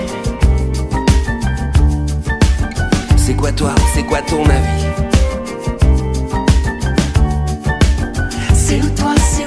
C'est 3.15 3.35
quoi 3.35 3.51
toi, 3.51 3.75
c'est 3.93 4.03
quoi 4.03 4.21
ton 4.21 4.43
avis? 4.43 4.85
C'est 8.53 8.81
où 8.81 8.89
toi, 8.89 9.13
c'est 9.29 9.44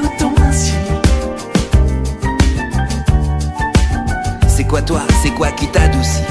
c'est 4.58 4.64
quoi 4.64 4.82
toi, 4.82 5.02
c'est 5.22 5.30
quoi 5.30 5.52
qui 5.52 5.68
t'adoucit? 5.68 6.24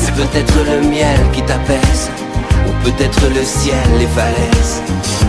C'est 0.00 0.12
peut-être 0.14 0.56
le 0.66 0.88
miel 0.88 1.20
qui 1.32 1.42
t'apaise, 1.42 2.10
ou 2.66 2.72
peut-être 2.82 3.20
le 3.28 3.44
ciel, 3.44 3.88
les 4.00 4.08
falaises, 4.08 4.82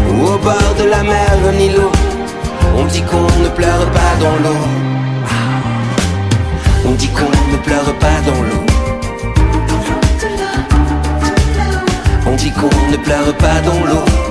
ou 0.10 0.26
au 0.26 0.38
bord 0.40 0.74
de 0.80 0.86
la 0.90 1.04
mer, 1.04 1.32
un 1.48 1.60
îlot. 1.60 1.92
On 2.76 2.86
dit 2.86 3.04
qu'on 3.04 3.28
ne 3.44 3.50
pleure 3.50 3.86
pas 3.92 4.16
dans 4.20 4.36
l'eau. 4.44 4.64
On 6.88 6.92
dit 6.94 7.10
qu'on 7.10 7.52
ne 7.52 7.58
pleure 7.58 7.94
pas 8.00 8.20
dans 8.26 8.42
l'eau. 8.50 8.66
On 12.26 12.36
dit 12.36 12.52
qu'on 12.52 12.92
ne 12.92 12.98
pleure 12.98 13.36
pas 13.38 13.62
dans 13.62 13.86
l'eau. 13.86 14.29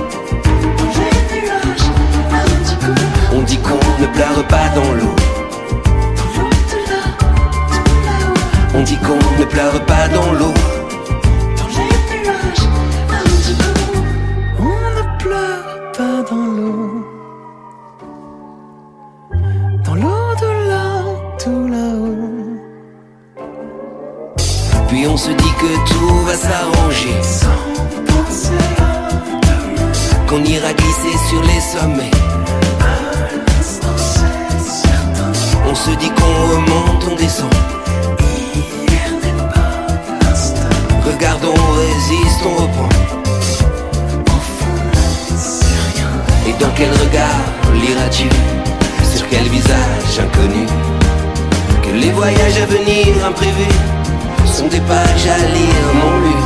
On 3.31 3.41
dit 3.41 3.57
qu'on 3.57 3.75
ne 3.75 4.07
pleure 4.07 4.47
pas 4.47 4.69
dans 4.75 4.93
l'eau. 4.93 5.15
On 8.73 8.79
ne 8.81 9.45
pleure 9.45 9.85
pas 9.85 10.07
dans 10.07 10.33
l'eau. 10.33 10.53
Dans 19.85 19.95
l'eau 19.95 20.35
de 20.41 20.51
là, 20.69 20.85
tout 21.43 21.67
là-haut. 21.67 22.59
Puis 24.87 25.07
on 25.07 25.17
se 25.17 25.29
dit 25.31 25.53
que 25.61 25.71
tout 25.89 26.15
va 26.25 26.35
s'arranger. 26.35 27.21
Qu'on 30.27 30.43
ira 30.43 30.73
glisser 30.73 31.17
sur 31.29 31.41
les 31.43 31.61
sommets. 31.61 32.18
Quel 46.79 46.91
regard 46.91 47.45
liras-tu 47.83 48.29
Sur 49.13 49.27
quel 49.29 49.45
visage 49.49 50.13
inconnu? 50.25 50.65
Que 51.83 51.91
les 52.03 52.11
voyages 52.11 52.57
à 52.63 52.65
venir 52.77 53.07
imprévus 53.27 53.79
sont 54.45 54.67
des 54.67 54.79
pages 54.91 55.27
à 55.37 55.39
lire, 55.55 55.85
mon 55.99 56.15
lu. 56.25 56.37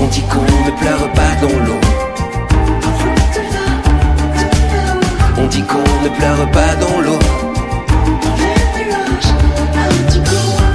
On 0.00 0.06
dit 0.06 0.24
qu'on 0.30 0.50
ne 0.66 0.72
pleure 0.80 1.08
pas 1.12 1.32
dans 1.42 1.58
l'eau. 1.66 1.80
On 5.38 5.46
dit 5.46 5.64
qu'on 5.70 5.90
ne 6.04 6.10
pleure 6.18 6.50
pas 6.56 6.72
dans 6.84 7.00
l'eau. 7.04 7.18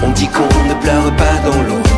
On 0.03 0.11
dit 0.11 0.27
qu'on 0.27 0.69
ne 0.69 0.75
pleure 0.83 1.11
pas 1.15 1.37
dans 1.49 1.61
l'eau. 1.67 1.90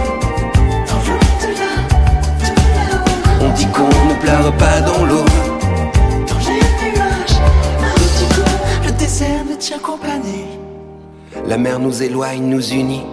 Mer 11.64 11.80
nous 11.80 12.03
éloigne, 12.03 12.43
nous 12.43 12.74
unit. 12.74 13.05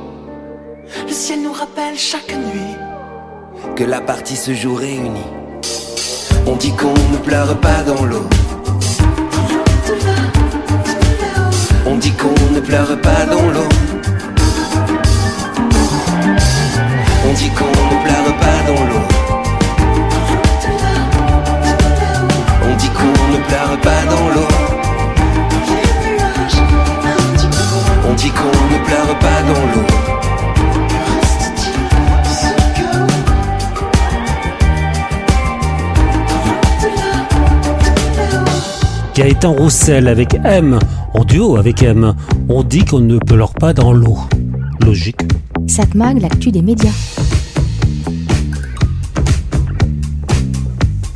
Le 1.07 1.13
ciel 1.13 1.41
nous 1.41 1.53
rappelle 1.53 1.97
chaque 1.97 2.35
nuit. 2.37 2.75
Que 3.77 3.85
la 3.85 4.01
partie 4.01 4.35
se 4.35 4.53
joue 4.53 4.75
réunie. 4.75 5.31
On 6.49 6.57
dit 6.57 6.73
qu'on 6.73 6.93
ne 7.13 7.19
pleure 7.19 7.57
pas 7.61 7.85
dans 7.85 8.05
l'eau. 8.05 8.27
On 11.87 11.95
dit 11.95 12.13
qu'on 12.13 12.55
ne 12.55 12.59
pleure 12.59 13.01
pas 13.01 13.25
dans 13.27 13.49
l'eau. 13.55 13.69
On 17.29 17.33
dit 17.33 17.51
qu'on 17.51 17.75
ne 17.93 17.99
pleure 18.05 18.33
pas 18.45 18.59
dans 18.67 18.85
l'eau. 18.91 19.07
On 22.69 22.77
dit 22.83 22.91
qu'on 22.99 23.33
ne 23.33 23.39
pleure 23.47 23.81
pas 23.81 24.03
dans 24.11 24.29
l'eau. 24.35 24.50
On 28.11 28.15
dit 28.15 28.31
qu'on 28.31 28.49
ne 28.49 28.85
pleure 28.85 29.19
pas 29.21 29.43
dans 29.43 29.67
l'eau. 29.73 29.87
Gaëtan 39.15 39.53
Roussel 39.53 40.09
avec 40.09 40.35
M, 40.45 40.81
en 41.15 41.25
duo 41.25 41.57
avec 41.57 41.85
M. 41.85 42.15
On 42.49 42.65
dit 42.65 42.85
qu'on 42.85 42.99
ne 42.99 43.19
pleure 43.19 43.53
pas 43.53 43.73
dans 43.73 43.93
l'eau. 43.93 44.19
Logique. 44.85 45.21
Satmag, 45.69 46.21
l'actu 46.21 46.51
des 46.51 46.63
médias. 46.63 46.91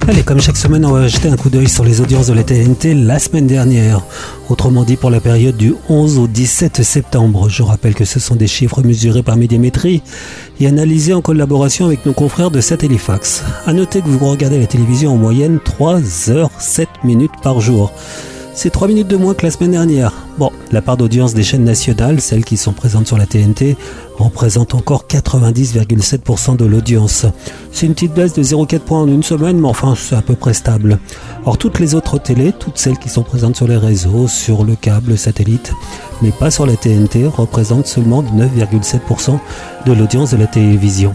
Allez, 0.07 0.23
comme 0.23 0.41
chaque 0.41 0.59
semaine, 0.59 0.85
on 0.85 0.93
va 0.93 1.09
jeter 1.09 1.29
un 1.29 1.37
coup 1.37 1.49
d'œil 1.49 1.69
sur 1.69 1.83
les 1.83 2.01
audiences 2.01 2.29
de 2.29 2.35
la 2.35 2.45
TNT 2.45 2.95
la 2.95 3.19
semaine 3.19 3.49
dernière. 3.49 4.03
Autrement 4.51 4.85
dit, 4.85 4.97
pour 4.97 5.11
la 5.11 5.21
période 5.21 5.57
du 5.57 5.75
11 5.89 6.19
au 6.19 6.27
17 6.27 6.83
septembre. 6.83 7.49
Je 7.49 7.63
rappelle 7.63 7.95
que 7.95 8.05
ce 8.05 8.21
sont 8.21 8.37
des 8.37 8.47
chiffres 8.47 8.83
mesurés 8.83 9.23
par 9.23 9.37
Médiamétrie 9.37 10.03
et 10.61 10.67
analysés 10.67 11.15
en 11.15 11.23
collaboration 11.23 11.87
avec 11.87 12.05
nos 12.05 12.13
confrères 12.13 12.51
de 12.51 12.61
Satellifax. 12.61 13.43
À 13.67 13.73
noter 13.73 14.03
que 14.03 14.09
vous 14.09 14.19
regardez 14.19 14.59
la 14.59 14.67
télévision 14.67 15.15
en 15.15 15.17
moyenne 15.17 15.61
3 15.65 16.31
heures 16.31 16.51
7 16.59 16.89
minutes 17.05 17.33
par 17.43 17.61
jour. 17.61 17.93
C'est 18.57 18.71
3 18.71 18.87
minutes 18.87 19.09
de 19.09 19.17
moins 19.17 19.35
que 19.35 19.45
la 19.45 19.51
semaine 19.51 19.73
dernière. 19.73 20.13
Bon, 20.39 20.53
la 20.71 20.81
part 20.81 20.97
d'audience 20.97 21.35
des 21.35 21.43
chaînes 21.43 21.65
nationales, 21.65 22.21
celles 22.21 22.45
qui 22.45 22.57
sont 22.57 22.73
présentes 22.73 23.09
sur 23.09 23.19
la 23.19 23.27
TNT, 23.27 23.77
représente 24.17 24.77
encore 24.77 25.07
90,7% 25.09 26.57
de 26.57 26.65
l'audience. 26.65 27.27
C'est 27.73 27.87
une 27.87 27.95
petite 27.95 28.15
baisse 28.15 28.33
de 28.33 28.45
0,4 28.45 28.79
points 28.79 29.03
en 29.03 29.09
une 29.09 29.25
semaine, 29.25 29.59
mais 29.59 29.67
enfin 29.67 29.95
c'est 29.97 30.15
à 30.15 30.23
peu 30.23 30.37
près 30.37 30.55
stable. 30.55 31.01
Or 31.45 31.59
toutes 31.59 31.81
les 31.81 31.97
autres 31.97 32.19
télés, 32.19 32.53
toutes 32.53 32.79
celles 32.79 32.99
qui 32.99 33.09
sont 33.09 33.25
présentes 33.25 33.57
sur 33.57 33.67
les 33.67 33.77
réseaux, 33.77 34.29
sur 34.29 34.65
le 34.65 34.77
câble, 34.77 35.19
satellite, 35.19 35.73
mais 36.23 36.31
pas 36.31 36.53
sur 36.53 36.65
la 36.65 36.77
TNT, 36.77 37.27
représentent 37.27 37.89
seulement 37.89 38.23
9,7% 38.23 39.37
de 39.85 39.93
l'audience 39.93 40.31
de 40.31 40.37
la 40.37 40.47
télévision. 40.47 41.13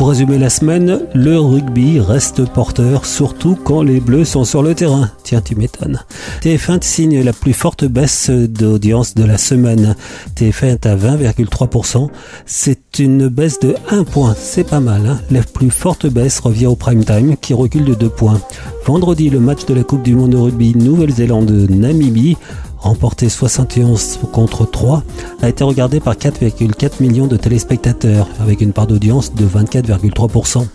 Pour 0.00 0.08
résumer 0.08 0.38
la 0.38 0.48
semaine, 0.48 1.00
le 1.12 1.38
rugby 1.38 2.00
reste 2.00 2.48
porteur, 2.48 3.04
surtout 3.04 3.54
quand 3.54 3.82
les 3.82 4.00
Bleus 4.00 4.24
sont 4.24 4.44
sur 4.44 4.62
le 4.62 4.74
terrain. 4.74 5.10
Tiens, 5.24 5.42
tu 5.42 5.54
m'étonnes. 5.56 6.00
TF1 6.40 6.82
signe 6.82 7.22
la 7.22 7.34
plus 7.34 7.52
forte 7.52 7.84
baisse 7.84 8.30
d'audience 8.30 9.14
de 9.14 9.24
la 9.24 9.36
semaine. 9.36 9.94
TF1 10.36 10.68
est 10.68 10.86
à 10.86 10.96
20,3%. 10.96 12.08
C'est 12.46 12.98
une 12.98 13.28
baisse 13.28 13.60
de 13.60 13.74
1 13.90 14.04
point. 14.04 14.34
C'est 14.38 14.64
pas 14.64 14.80
mal. 14.80 15.02
Hein 15.06 15.20
la 15.30 15.42
plus 15.42 15.68
forte 15.68 16.06
baisse 16.06 16.40
revient 16.40 16.68
au 16.68 16.76
prime 16.76 17.04
time, 17.04 17.36
qui 17.36 17.52
recule 17.52 17.84
de 17.84 17.92
2 17.92 18.08
points. 18.08 18.40
Vendredi, 18.86 19.28
le 19.28 19.38
match 19.38 19.66
de 19.66 19.74
la 19.74 19.82
Coupe 19.82 20.02
du 20.02 20.14
Monde 20.14 20.30
de 20.30 20.38
rugby 20.38 20.74
Nouvelle-Zélande-Namibie 20.76 22.38
remporté 22.80 23.28
71 23.28 24.20
contre 24.32 24.68
3, 24.68 25.02
a 25.42 25.48
été 25.48 25.64
regardé 25.64 26.00
par 26.00 26.14
4,4 26.14 27.00
millions 27.00 27.26
de 27.26 27.36
téléspectateurs, 27.36 28.28
avec 28.40 28.60
une 28.60 28.72
part 28.72 28.86
d'audience 28.86 29.34
de 29.34 29.46
24,3%. 29.46 30.66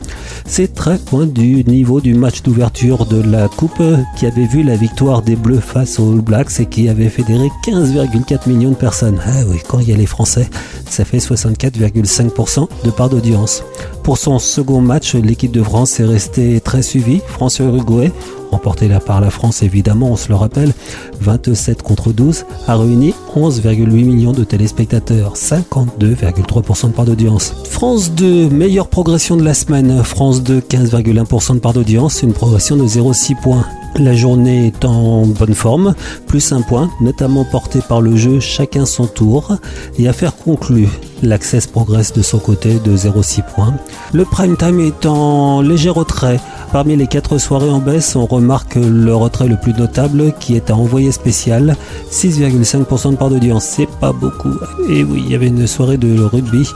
C'est 0.46 0.74
très 0.74 1.00
loin 1.12 1.26
du 1.26 1.64
niveau 1.64 2.02
du 2.02 2.14
match 2.14 2.42
d'ouverture 2.44 3.06
de 3.06 3.22
la 3.22 3.48
Coupe 3.48 3.82
qui 4.18 4.26
avait 4.26 4.46
vu 4.46 4.64
la 4.64 4.76
victoire 4.76 5.22
des 5.22 5.36
Bleus 5.36 5.60
face 5.60 6.00
aux 6.00 6.14
All 6.14 6.22
Blacks 6.22 6.60
et 6.60 6.66
qui 6.66 6.90
avait 6.90 7.10
fédéré 7.10 7.50
15,4 7.66 8.50
millions 8.50 8.72
de 8.72 8.76
personnes. 8.76 9.20
Ah 9.26 9.44
oui, 9.48 9.58
quand 9.68 9.80
il 9.80 9.90
y 9.90 9.94
a 9.94 9.98
les 9.98 10.06
Français, 10.06 10.50
ça 10.90 11.06
fait 11.06 11.18
64,5% 11.18 12.68
de 12.84 12.92
part 12.92 13.10
d'audience. 13.10 13.64
Pour 14.06 14.20
son 14.20 14.38
second 14.38 14.82
match, 14.82 15.16
l'équipe 15.16 15.52
de 15.52 15.64
France 15.64 16.00
est 16.00 16.06
restée 16.06 16.62
très 16.62 16.84
suivie. 16.84 17.22
France-Uruguay, 17.28 18.12
remporté 18.52 18.88
là 18.88 19.00
par 19.00 19.20
la 19.20 19.32
France 19.32 19.64
évidemment, 19.64 20.12
on 20.12 20.16
se 20.16 20.30
le 20.30 20.36
rappelle, 20.36 20.74
27 21.22 21.82
contre 21.82 22.14
12, 22.14 22.46
a 22.68 22.78
réuni 22.78 23.16
11,8 23.36 23.88
millions 23.88 24.32
de 24.32 24.44
téléspectateurs, 24.44 25.34
52,3% 25.34 26.90
de 26.90 26.92
part 26.92 27.06
d'audience. 27.06 27.56
France 27.68 28.12
2, 28.12 28.48
meilleure 28.50 28.90
progression 28.90 29.38
de 29.38 29.44
la 29.44 29.56
semaine, 29.56 30.04
France 30.04 30.44
2, 30.44 30.60
15,1% 30.60 31.56
de 31.56 31.60
part 31.60 31.74
d'audience, 31.74 32.22
une 32.22 32.34
progression 32.34 32.76
de 32.76 32.86
0,6 32.86 33.42
points. 33.42 33.66
La 33.98 34.14
journée 34.14 34.68
est 34.68 34.84
en 34.84 35.26
bonne 35.26 35.54
forme, 35.54 35.96
plus 36.28 36.52
un 36.52 36.62
point, 36.62 36.90
notamment 37.00 37.46
porté 37.46 37.80
par 37.88 38.02
le 38.02 38.18
jeu 38.18 38.42
Chacun 38.42 38.86
son 38.86 39.08
tour 39.08 39.56
et 39.98 40.10
affaire 40.10 40.36
conclue. 40.36 40.90
L'Access 41.24 41.66
progresse 41.66 42.12
de 42.12 42.22
son 42.22 42.40
côté 42.40 42.80
de 42.80 42.96
0,6 42.96 43.44
points. 43.56 43.74
Le 44.12 44.26
prime 44.26 44.58
time 44.58 44.82
est 44.82 45.06
en 45.06 45.62
léger 45.62 45.90
retrait. 45.90 46.42
Parmi 46.74 46.98
les 46.98 47.08
quatre 47.08 47.38
soirées 47.38 47.70
en 47.70 47.80
baisse, 47.80 48.18
on 48.18 48.26
remarque 48.26 48.76
le 48.76 49.16
retrait 49.16 49.48
le 49.48 49.56
plus 49.56 49.74
notable 49.74 50.34
qui 50.42 50.58
est 50.58 50.70
à 50.70 50.76
envoyer 50.76 51.14
spécial, 51.14 51.78
6,5% 52.12 53.12
de 53.12 53.16
part 53.16 53.30
d'audience. 53.30 53.64
C'est 53.64 53.90
pas 54.02 54.12
beaucoup. 54.12 54.56
Et 54.90 55.06
oui, 55.06 55.24
il 55.26 55.32
y 55.32 55.36
avait 55.36 55.48
une 55.48 55.68
soirée 55.68 55.98
de 55.98 56.22
rugby 56.22 56.68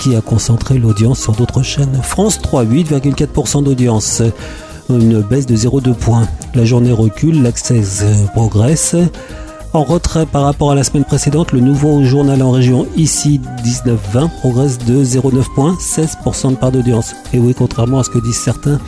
qui 0.00 0.16
a 0.16 0.20
concentré 0.20 0.78
l'audience 0.78 1.20
sur 1.20 1.32
d'autres 1.32 1.62
chaînes. 1.62 2.00
France 2.02 2.40
3, 2.42 2.64
8,4% 2.64 3.62
d'audience 3.62 4.22
une 4.88 5.20
baisse 5.20 5.46
de 5.46 5.56
0,2 5.56 5.94
points. 5.94 6.26
La 6.54 6.64
journée 6.64 6.92
recule, 6.92 7.42
l'Access 7.42 8.04
progresse. 8.32 8.94
En 9.72 9.82
retrait 9.82 10.24
par 10.24 10.44
rapport 10.44 10.70
à 10.70 10.74
la 10.74 10.84
semaine 10.84 11.04
précédente, 11.04 11.52
le 11.52 11.60
nouveau 11.60 12.02
journal 12.02 12.42
en 12.42 12.50
région, 12.50 12.86
ici 12.96 13.40
19-20, 13.62 14.30
progresse 14.40 14.78
de 14.78 15.04
0,9 15.04 15.54
points, 15.54 15.76
16% 15.78 16.52
de 16.52 16.56
part 16.56 16.72
d'audience. 16.72 17.14
Et 17.34 17.38
oui, 17.38 17.54
contrairement 17.54 17.98
à 17.98 18.04
ce 18.04 18.10
que 18.10 18.18
disent 18.18 18.38
certains, 18.38 18.80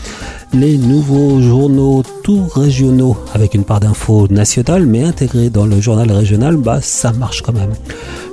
les 0.53 0.78
nouveaux 0.78 1.40
journaux 1.40 2.03
tout 2.22 2.44
régionaux 2.55 3.16
avec 3.34 3.55
une 3.55 3.64
part 3.64 3.80
d'infos 3.80 4.28
nationales 4.28 4.86
mais 4.86 5.05
intégrés 5.05 5.51
dans 5.51 5.66
le 5.66 5.80
journal 5.80 6.11
régional, 6.11 6.57
bah 6.57 6.80
ça 6.80 7.12
marche 7.12 7.42
quand 7.42 7.53
même. 7.53 7.72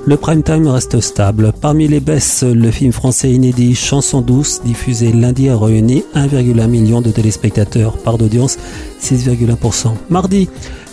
Le 0.06 0.16
prime 0.16 0.42
time 0.42 0.68
reste 0.68 1.00
stable. 1.00 1.52
Parmi 1.60 1.88
les 1.88 2.00
baisses, 2.00 2.44
le 2.44 2.70
film 2.70 2.92
français 2.92 3.32
inédit 3.32 3.74
Chanson 3.74 4.20
douce, 4.20 4.60
diffusé 4.64 5.12
lundi, 5.12 5.48
a 5.48 5.58
réuni 5.58 6.04
1,1 6.14 6.66
million 6.68 7.00
de 7.00 7.10
téléspectateurs, 7.10 7.98
part 7.98 8.16
d'audience 8.16 8.56
6,1%. 9.02 9.88
Mardi, 10.08 10.48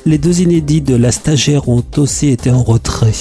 les 0.05 0.17
deux 0.17 0.41
inédits 0.41 0.81
de 0.81 0.95
La 0.95 1.11
Stagiaire 1.11 1.69
ont 1.69 1.83
aussi 1.97 2.29
été 2.29 2.49
en 2.49 2.63
retrait. 2.63 3.13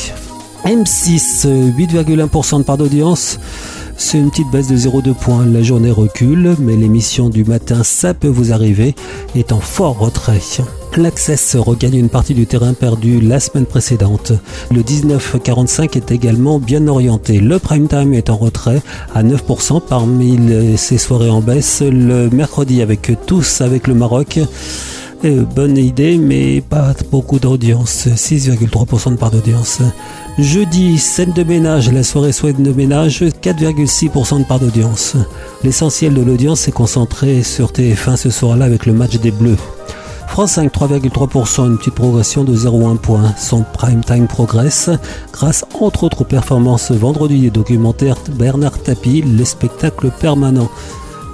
M6, 0.65 1.47
8,1% 1.47 2.59
de 2.59 2.63
part 2.63 2.79
d'audience. 2.79 3.39
C'est 3.97 4.19
une 4.19 4.31
petite 4.31 4.51
baisse 4.51 4.69
de 4.69 4.77
0,2 4.77 5.15
points. 5.15 5.45
La 5.47 5.63
journée 5.63 5.91
recule, 5.91 6.57
mais 6.59 6.77
l'émission 6.77 7.29
du 7.29 7.45
matin, 7.45 7.83
ça 7.83 8.15
peut 8.15 8.29
vous 8.29 8.53
arriver, 8.53 8.95
est 9.35 9.53
en 9.53 9.61
fort 9.61 9.99
retrait. 9.99 10.41
L'Access 10.97 11.57
regagne 11.57 11.97
une 11.97 12.09
partie 12.09 12.35
du 12.35 12.47
terrain 12.47 12.75
perdu 12.75 13.21
la 13.21 13.41
semaine 13.41 13.65
précédente. 13.65 14.33
Le 14.71 14.83
1945 14.83 15.97
est 15.97 16.11
également 16.11 16.59
bien 16.59 16.87
orienté. 16.87 17.41
Le 17.41 17.59
prime 17.59 17.89
time 17.89 18.13
est 18.13 18.29
en 18.29 18.37
retrait 18.37 18.83
à 19.15 19.23
9% 19.23 19.81
parmi 19.89 20.39
ces 20.77 20.99
soirées 20.99 21.31
en 21.31 21.41
baisse. 21.41 21.83
Le 21.83 22.29
mercredi 22.29 22.83
avec 22.83 23.13
tous 23.27 23.61
avec 23.63 23.87
le 23.87 23.95
Maroc. 23.95 24.41
Euh, 25.25 25.45
bonne 25.45 25.79
idée, 25.79 26.19
mais 26.19 26.61
pas 26.61 26.95
beaucoup 27.13 27.39
d'audience. 27.39 28.09
6,3% 28.09 29.13
de 29.13 29.17
part 29.17 29.31
d'audience. 29.31 29.79
Jeudi, 30.37 30.99
scène 30.99 31.33
de 31.33 31.45
ménage, 31.45 31.93
la 31.93 32.03
soirée 32.03 32.33
souhaite 32.33 32.61
de 32.61 32.73
ménage, 32.73 33.23
4,6% 33.23 34.41
de 34.41 34.45
part 34.45 34.59
d'audience. 34.59 35.15
L'essentiel 35.63 36.15
de 36.15 36.23
l'audience 36.23 36.67
est 36.67 36.73
concentré 36.73 37.45
sur 37.45 37.71
TF1 37.71 38.17
ce 38.17 38.31
soir-là 38.31 38.65
avec 38.65 38.85
le 38.85 38.95
match 38.95 39.19
des 39.19 39.31
Bleus. 39.31 39.59
France 40.27 40.53
5, 40.53 40.73
3,3%, 40.73 41.67
une 41.67 41.79
petite 41.79 41.95
progression 41.95 42.43
de 42.43 42.57
0,1 42.57 42.97
point. 42.97 43.33
Son 43.39 43.65
prime 43.75 44.03
time 44.03 44.27
progresse 44.27 44.91
grâce 45.33 45.65
entre 45.79 46.03
autres 46.03 46.23
aux 46.23 46.25
performances 46.25 46.91
vendredi 46.91 47.39
du 47.39 47.51
documentaire 47.51 48.17
Bernard 48.39 48.83
Tapie, 48.83 49.23
les 49.23 49.45
spectacles 49.45 50.11
permanents. 50.19 50.71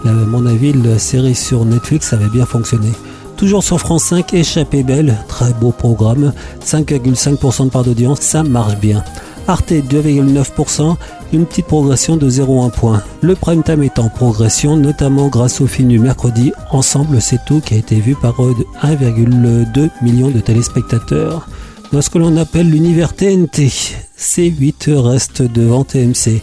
Là, 0.04 0.10
à 0.10 0.14
mon 0.14 0.44
avis, 0.44 0.74
la 0.74 0.98
série 0.98 1.34
sur 1.34 1.64
Netflix 1.64 2.12
avait 2.12 2.28
bien 2.28 2.44
fonctionné. 2.44 2.90
Toujours 3.38 3.62
sur 3.62 3.78
France 3.78 4.02
5, 4.06 4.34
Échappée 4.34 4.82
Belle, 4.82 5.16
très 5.28 5.52
beau 5.52 5.70
programme, 5.70 6.32
5,5% 6.60 7.66
de 7.66 7.70
part 7.70 7.84
d'audience, 7.84 8.18
ça 8.18 8.42
marche 8.42 8.76
bien. 8.78 9.04
Arte 9.46 9.70
2,9%, 9.70 10.96
une 11.32 11.46
petite 11.46 11.66
progression 11.66 12.16
de 12.16 12.28
0,1 12.28 12.72
point. 12.72 13.00
Le 13.20 13.36
prime 13.36 13.62
time 13.62 13.84
est 13.84 14.00
en 14.00 14.08
progression, 14.08 14.76
notamment 14.76 15.28
grâce 15.28 15.60
au 15.60 15.68
film 15.68 15.86
du 15.86 16.00
mercredi 16.00 16.52
Ensemble 16.72 17.22
c'est 17.22 17.38
tout 17.46 17.60
qui 17.60 17.74
a 17.74 17.76
été 17.76 18.00
vu 18.00 18.16
par 18.16 18.44
euh, 18.44 18.56
1,2 18.82 19.88
million 20.02 20.30
de 20.30 20.40
téléspectateurs. 20.40 21.48
Dans 21.92 22.02
ce 22.02 22.10
que 22.10 22.18
l'on 22.18 22.36
appelle 22.38 22.68
l'univers 22.68 23.14
TNT, 23.14 23.70
C8 24.18 24.92
reste 24.94 25.42
devant 25.42 25.84
TMC. 25.84 26.42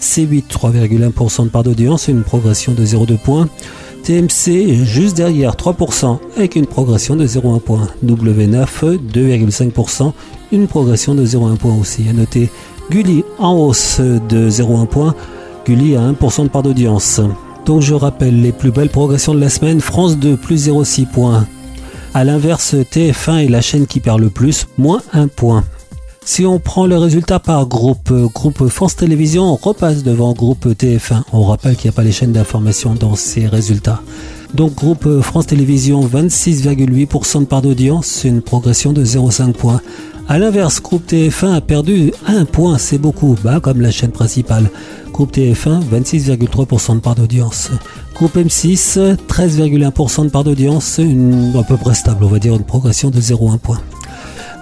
C8 0.00 0.44
3,1% 0.48 1.44
de 1.44 1.48
part 1.48 1.64
d'audience, 1.64 2.06
une 2.06 2.22
progression 2.22 2.72
de 2.72 2.86
0,2 2.86 3.18
points. 3.18 3.48
TMC 4.02 4.84
juste 4.84 5.16
derrière 5.16 5.56
3% 5.56 6.18
avec 6.36 6.56
une 6.56 6.66
progression 6.66 7.16
de 7.16 7.26
0,1 7.26 7.60
point. 7.60 7.88
W9 8.04 8.98
2,5%, 9.12 10.12
une 10.52 10.66
progression 10.66 11.14
de 11.14 11.24
0,1 11.24 11.56
point 11.56 11.74
aussi. 11.74 12.08
À 12.08 12.12
noter 12.12 12.50
Gulli 12.90 13.24
en 13.38 13.54
hausse 13.54 14.00
de 14.00 14.48
0,1 14.50 14.86
point. 14.86 15.14
Gulli 15.66 15.96
à 15.96 16.00
1% 16.00 16.44
de 16.44 16.48
part 16.48 16.62
d'audience. 16.62 17.20
Donc 17.64 17.82
je 17.82 17.94
rappelle 17.94 18.40
les 18.40 18.52
plus 18.52 18.70
belles 18.70 18.90
progressions 18.90 19.34
de 19.34 19.40
la 19.40 19.50
semaine. 19.50 19.80
France 19.80 20.16
2 20.18 20.36
plus 20.36 20.68
0,6 20.68 21.06
points. 21.06 21.46
A 22.14 22.24
l'inverse, 22.24 22.74
TF1 22.74 23.44
est 23.44 23.48
la 23.48 23.60
chaîne 23.60 23.86
qui 23.86 24.00
perd 24.00 24.20
le 24.20 24.30
plus, 24.30 24.68
moins 24.78 25.02
1 25.12 25.28
point. 25.28 25.64
Si 26.28 26.44
on 26.44 26.58
prend 26.58 26.88
le 26.88 26.98
résultat 26.98 27.38
par 27.38 27.66
groupe, 27.66 28.10
euh, 28.10 28.26
groupe 28.26 28.66
France 28.66 28.96
Télévisions, 28.96 29.44
on 29.44 29.54
repasse 29.54 30.02
devant 30.02 30.32
groupe 30.32 30.66
TF1. 30.66 31.22
On 31.32 31.44
rappelle 31.44 31.76
qu'il 31.76 31.88
n'y 31.88 31.94
a 31.94 31.96
pas 31.96 32.02
les 32.02 32.10
chaînes 32.10 32.32
d'information 32.32 32.94
dans 32.94 33.14
ces 33.14 33.46
résultats. 33.46 34.02
Donc 34.52 34.74
groupe 34.74 35.06
euh, 35.06 35.22
France 35.22 35.46
Télévisions, 35.46 36.04
26,8% 36.04 37.40
de 37.40 37.44
part 37.44 37.62
d'audience, 37.62 38.24
une 38.24 38.42
progression 38.42 38.92
de 38.92 39.04
0,5 39.04 39.52
points. 39.52 39.80
A 40.28 40.40
l'inverse, 40.40 40.82
groupe 40.82 41.08
TF1 41.08 41.54
a 41.54 41.60
perdu 41.60 42.12
1 42.26 42.44
point, 42.46 42.76
c'est 42.76 42.98
beaucoup, 42.98 43.36
bah, 43.44 43.60
comme 43.60 43.80
la 43.80 43.92
chaîne 43.92 44.10
principale. 44.10 44.68
Groupe 45.12 45.32
TF1, 45.32 45.80
26,3% 45.92 46.96
de 46.96 47.00
part 47.00 47.14
d'audience. 47.14 47.70
Groupe 48.16 48.36
M6, 48.36 49.16
13,1% 49.28 50.24
de 50.24 50.30
part 50.30 50.42
d'audience, 50.42 50.98
à 50.98 51.62
peu 51.62 51.76
près 51.76 51.94
stable, 51.94 52.24
on 52.24 52.28
va 52.28 52.40
dire 52.40 52.56
une 52.56 52.64
progression 52.64 53.10
de 53.10 53.20
0,1 53.20 53.58
point. 53.58 53.80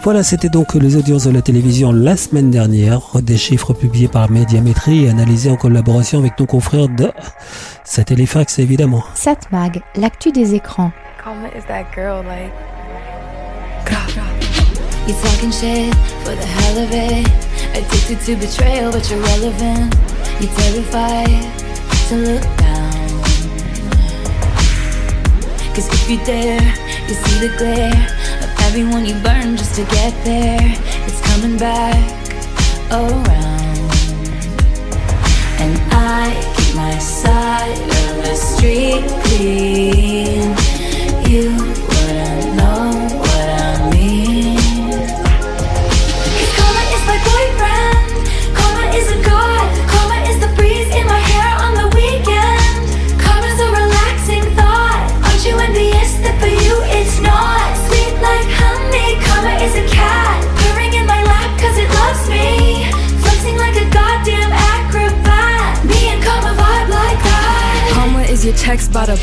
Voilà, 0.05 0.23
c'était 0.23 0.51
donc 0.51 0.75
les 0.75 0.97
audiences 0.97 1.25
de 1.25 1.31
la 1.31 1.41
télévision 1.41 1.91
la 1.91 2.15
semaine 2.19 2.51
dernière, 2.51 3.01
des 3.23 3.39
chiffres 3.39 3.73
publiés 3.73 4.07
par 4.07 4.31
Médiamétrie 4.31 5.07
et 5.07 5.09
analysés 5.09 5.51
en 5.51 5.57
collaboration 5.57 6.19
avec 6.19 6.39
nos 6.39 6.45
confrères 6.45 6.91
de 6.91 7.11
Satellifax 7.85 8.59
évidemment. 8.59 9.03
Satmag, 9.15 9.81
l'actu 9.97 10.31
des 10.31 10.55
écrans. 10.55 10.93
Karma 11.25 11.49
is 11.57 11.65
that 11.69 11.87
girl, 11.95 12.23
like. 12.23 12.53
You 15.09 15.15
talking 15.23 15.51
shit 15.51 15.95
for 16.23 16.35
the 16.35 16.47
hell 16.47 16.85
of 16.85 16.93
it. 16.93 17.27
Addicted 17.75 18.21
to 18.27 18.37
betrayal, 18.37 18.93
but 18.93 19.09
you're 19.09 19.19
relevant. 19.21 19.95
You're 20.39 20.53
terrified 20.53 21.31
to 22.11 22.17
look 22.17 22.43
down. 22.59 22.93
Cause 25.75 25.89
if 25.89 26.11
you 26.11 26.19
dare, 26.27 26.61
you 27.09 27.15
see 27.15 27.49
the 27.49 27.57
glare 27.59 28.09
of 28.43 28.51
everyone 28.61 29.05
you 29.05 29.15
burn 29.23 29.57
just 29.57 29.75
to 29.75 29.85
get 29.85 30.13
there. 30.25 30.75
It's 31.07 31.21
coming 31.21 31.59
back 31.59 31.99
around. 32.91 33.79
And 35.61 35.79
I 35.93 36.33
keep 36.57 36.75
my 36.75 36.99
side 36.99 37.79
of 38.09 38.25
the 38.25 38.35
street 38.35 39.05
clean. 39.25 40.57
You 41.31 41.74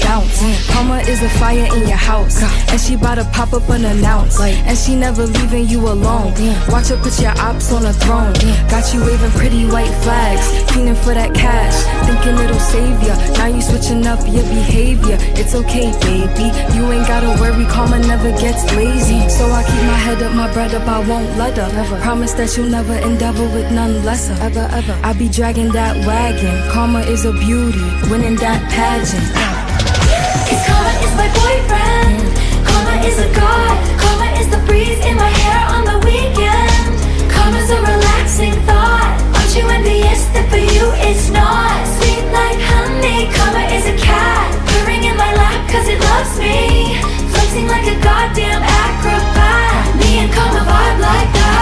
bounce. 0.03 0.41
Karma 0.71 0.99
is 1.07 1.21
a 1.21 1.29
fire 1.39 1.67
in 1.75 1.87
your 1.87 1.97
house. 1.97 2.41
And 2.71 2.79
she 2.79 2.95
bout 2.95 3.15
to 3.15 3.25
pop 3.31 3.53
up 3.53 3.69
unannounced. 3.69 4.39
And 4.41 4.77
she 4.77 4.95
never 4.95 5.25
leaving 5.25 5.67
you 5.67 5.79
alone. 5.87 6.33
Watch 6.69 6.89
her 6.89 6.97
put 6.97 7.19
your 7.19 7.35
ops 7.39 7.71
on 7.71 7.85
a 7.85 7.93
throne. 7.93 8.33
Got 8.69 8.93
you 8.93 9.03
waving 9.03 9.31
pretty 9.31 9.65
white 9.65 9.93
flags. 10.03 10.45
Fiending 10.71 10.97
for 10.97 11.13
that 11.13 11.33
cash. 11.33 11.75
Thinking 12.07 12.37
it'll 12.43 12.59
save 12.59 13.01
ya. 13.03 13.15
Now 13.37 13.47
you 13.47 13.61
switching 13.61 14.05
up 14.07 14.19
your 14.27 14.43
behavior. 14.43 15.17
It's 15.39 15.55
okay, 15.55 15.91
baby. 16.01 16.47
You 16.75 16.91
ain't 16.91 17.07
gotta 17.07 17.39
worry. 17.41 17.65
Karma 17.65 17.99
never 17.99 18.31
gets 18.39 18.63
lazy. 18.75 19.27
So 19.29 19.45
I 19.51 19.63
keep 19.63 19.83
my 19.85 19.99
head 20.05 20.21
up, 20.23 20.33
my 20.33 20.51
bread 20.53 20.73
up. 20.73 20.87
I 20.87 20.99
won't 21.07 21.37
let 21.37 21.57
her. 21.57 21.69
Promise 22.01 22.33
that 22.33 22.55
you'll 22.57 22.69
never 22.69 22.95
endeavor 22.95 23.43
with 23.55 23.71
none 23.71 24.03
lesser. 24.03 24.33
Ever, 24.41 24.67
ever. 24.71 24.99
I 25.03 25.13
be 25.13 25.29
dragging 25.29 25.71
that 25.71 25.95
wagon. 26.05 26.71
Karma 26.71 27.01
is 27.01 27.25
a 27.25 27.33
beauty. 27.33 27.79
Winning 28.09 28.35
that 28.37 28.59
pageant. 28.71 29.50
In 35.05 35.15
my 35.17 35.29
hair 35.29 35.61
on 35.75 35.83
the 35.85 35.97
weekend. 36.05 36.93
Karma's 37.31 37.69
a 37.69 37.79
relaxing 37.79 38.53
thought. 38.67 39.17
Aren't 39.35 39.53
you 39.55 39.65
envious 39.67 40.25
that 40.33 40.45
for 40.49 40.61
you 40.61 40.85
it's 41.07 41.29
not? 41.29 41.79
Sweet 41.97 42.25
like 42.29 42.59
honey. 42.59 43.29
Karma 43.33 43.63
is 43.73 43.85
a 43.89 43.97
cat. 43.97 44.49
Purring 44.69 45.03
in 45.03 45.15
my 45.17 45.31
lap 45.33 45.59
cause 45.69 45.87
it 45.87 45.99
loves 45.99 46.33
me. 46.37 46.97
Flexing 47.33 47.67
like 47.67 47.87
a 47.87 47.97
goddamn 48.03 48.61
acrobat. 48.61 49.95
Me 49.97 50.21
and 50.21 50.29
karma 50.33 50.61
vibe 50.65 50.99
like 51.01 51.31
that. 51.33 51.60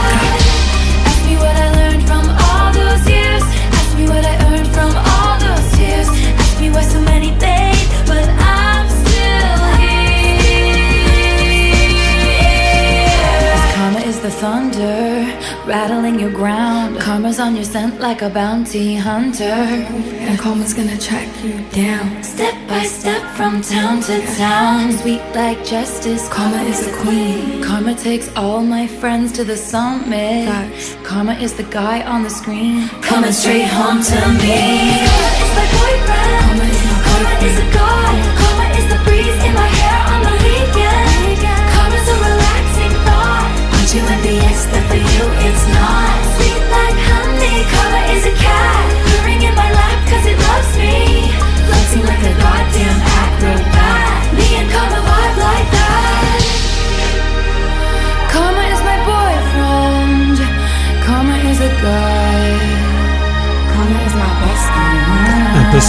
Here. 16.18 16.32
Karma 16.32 16.60
is 16.60 16.70
the 16.70 16.80
thunder 16.80 17.00
rattling 17.00 17.00
your 17.00 17.00
ground. 17.00 17.00
Karma's 17.00 17.40
on 17.40 17.56
your 17.56 17.66
scent 17.66 18.00
like 18.00 18.22
a 18.22 18.30
bounty 18.30 18.96
hunter. 18.96 19.44
And 19.44 20.40
karma's 20.40 20.74
gonna 20.74 20.98
track 20.98 21.28
you 21.44 21.60
down. 21.72 22.24
Step 22.24 22.56
by 22.68 22.84
step 22.84 23.22
from 23.36 23.62
town 23.62 24.02
to 24.02 24.22
town. 24.38 24.92
Sweet 24.98 25.22
like 25.36 25.64
justice. 25.66 26.28
Karma 26.30 26.64
is 26.64 26.86
the 26.86 26.94
queen. 26.98 27.64
Karma 27.64 27.96
takes 27.96 28.30
all 28.36 28.62
my 28.62 28.88
friends 28.88 29.32
to 29.34 29.44
the 29.44 29.58
summit. 29.58 30.48
Facts. 30.48 30.96
Karma 31.04 31.34
is 31.34 31.54
the 31.54 31.64
guy 31.64 32.02
on 32.04 32.24
the 32.24 32.30
screen. 32.30 32.90
Coming 33.02 33.32
straight 33.32 33.68
home 33.68 34.02
to 34.02 34.20
me. 34.42 35.06
Karma 35.06 35.32
is 35.44 35.52
my 35.58 35.68
boyfriend. 35.76 36.42
Karma 36.44 36.66
is 36.66 36.84
my 36.86 37.00
Karma 37.06 37.34
is 37.48 37.58
a 37.60 37.68
god. 37.74 38.16
Karma 38.40 38.66
is 38.80 38.86
the 38.92 39.00
breeze 39.06 39.44
in 39.48 39.54
my 39.54 39.70
hair 39.82 40.02
on 40.14 40.22
the 40.28 40.36
weekend. 40.44 41.40
Karma's 41.74 42.08
a 42.08 42.18
relaxing 42.28 42.94
thought. 43.06 43.50
Aren't 43.74 43.94
you 43.96 44.02
envious 44.16 44.66
that 44.72 44.84
for 44.90 44.98
you 44.98 45.39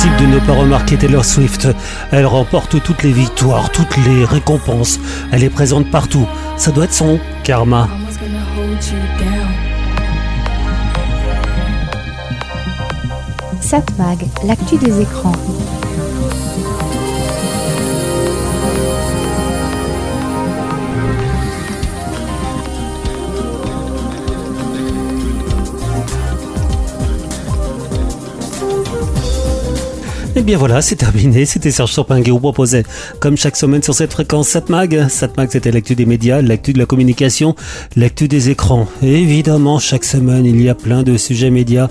De 0.01 0.25
ne 0.25 0.39
pas 0.39 0.55
remarquer 0.55 0.97
Taylor 0.97 1.23
Swift. 1.23 1.69
Elle 2.11 2.25
remporte 2.25 2.83
toutes 2.83 3.03
les 3.03 3.13
victoires, 3.13 3.71
toutes 3.71 3.99
les 3.99 4.25
récompenses. 4.25 4.99
Elle 5.31 5.45
est 5.45 5.51
présente 5.51 5.91
partout. 5.91 6.27
Ça 6.57 6.71
doit 6.71 6.85
être 6.85 6.95
son 6.95 7.19
karma. 7.45 7.87
Satmag, 13.61 14.27
l'actu 14.43 14.79
des 14.79 15.03
écrans. 15.03 15.33
Bien 30.51 30.59
voilà, 30.59 30.83
c'est 30.83 30.97
terminé. 30.97 31.47
C'était 31.47 31.71
Serge 31.71 31.93
Surpin 31.93 32.23
qui 32.23 32.31
vous 32.31 32.41
proposait, 32.41 32.83
comme 33.21 33.37
chaque 33.37 33.57
semaine 33.57 33.85
sur 33.85 33.95
cette 33.95 34.13
fréquence, 34.13 34.49
Satmag. 34.49 35.07
Satmag, 35.09 35.49
c'était 35.53 35.71
l'actu 35.71 35.95
des 35.95 36.07
médias, 36.07 36.43
l'actu 36.43 36.73
de 36.73 36.81
la 36.81 36.87
communication, 36.87 37.55
l'actu 37.95 38.27
des 38.27 38.51
écrans. 38.51 38.89
Et 39.01 39.23
évidemment, 39.23 39.79
chaque 39.79 40.03
semaine, 40.03 40.45
il 40.45 40.61
y 40.61 40.69
a 40.69 40.75
plein 40.75 41.05
de 41.05 41.17
sujets 41.17 41.51
médias 41.51 41.87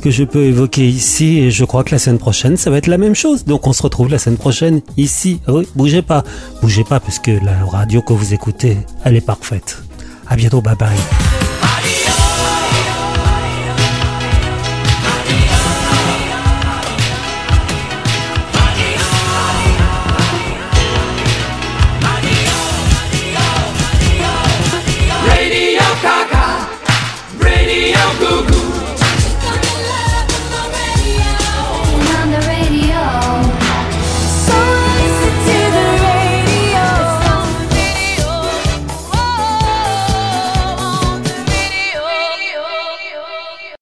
que 0.00 0.10
je 0.10 0.24
peux 0.24 0.44
évoquer 0.44 0.88
ici. 0.88 1.40
Et 1.40 1.50
je 1.50 1.62
crois 1.66 1.84
que 1.84 1.90
la 1.90 1.98
semaine 1.98 2.18
prochaine, 2.18 2.56
ça 2.56 2.70
va 2.70 2.78
être 2.78 2.86
la 2.86 2.96
même 2.96 3.14
chose. 3.14 3.44
Donc 3.44 3.66
on 3.66 3.74
se 3.74 3.82
retrouve 3.82 4.08
la 4.08 4.18
semaine 4.18 4.38
prochaine 4.38 4.80
ici. 4.96 5.42
Oui, 5.46 5.68
bougez 5.74 6.00
pas. 6.00 6.24
Bougez 6.62 6.84
pas 6.84 7.00
parce 7.00 7.18
que 7.18 7.32
la 7.44 7.66
radio 7.66 8.00
que 8.00 8.14
vous 8.14 8.32
écoutez, 8.32 8.78
elle 9.04 9.16
est 9.16 9.20
parfaite. 9.26 9.76
À 10.26 10.36
bientôt, 10.36 10.62
bye 10.62 10.74
bye. 10.74 10.96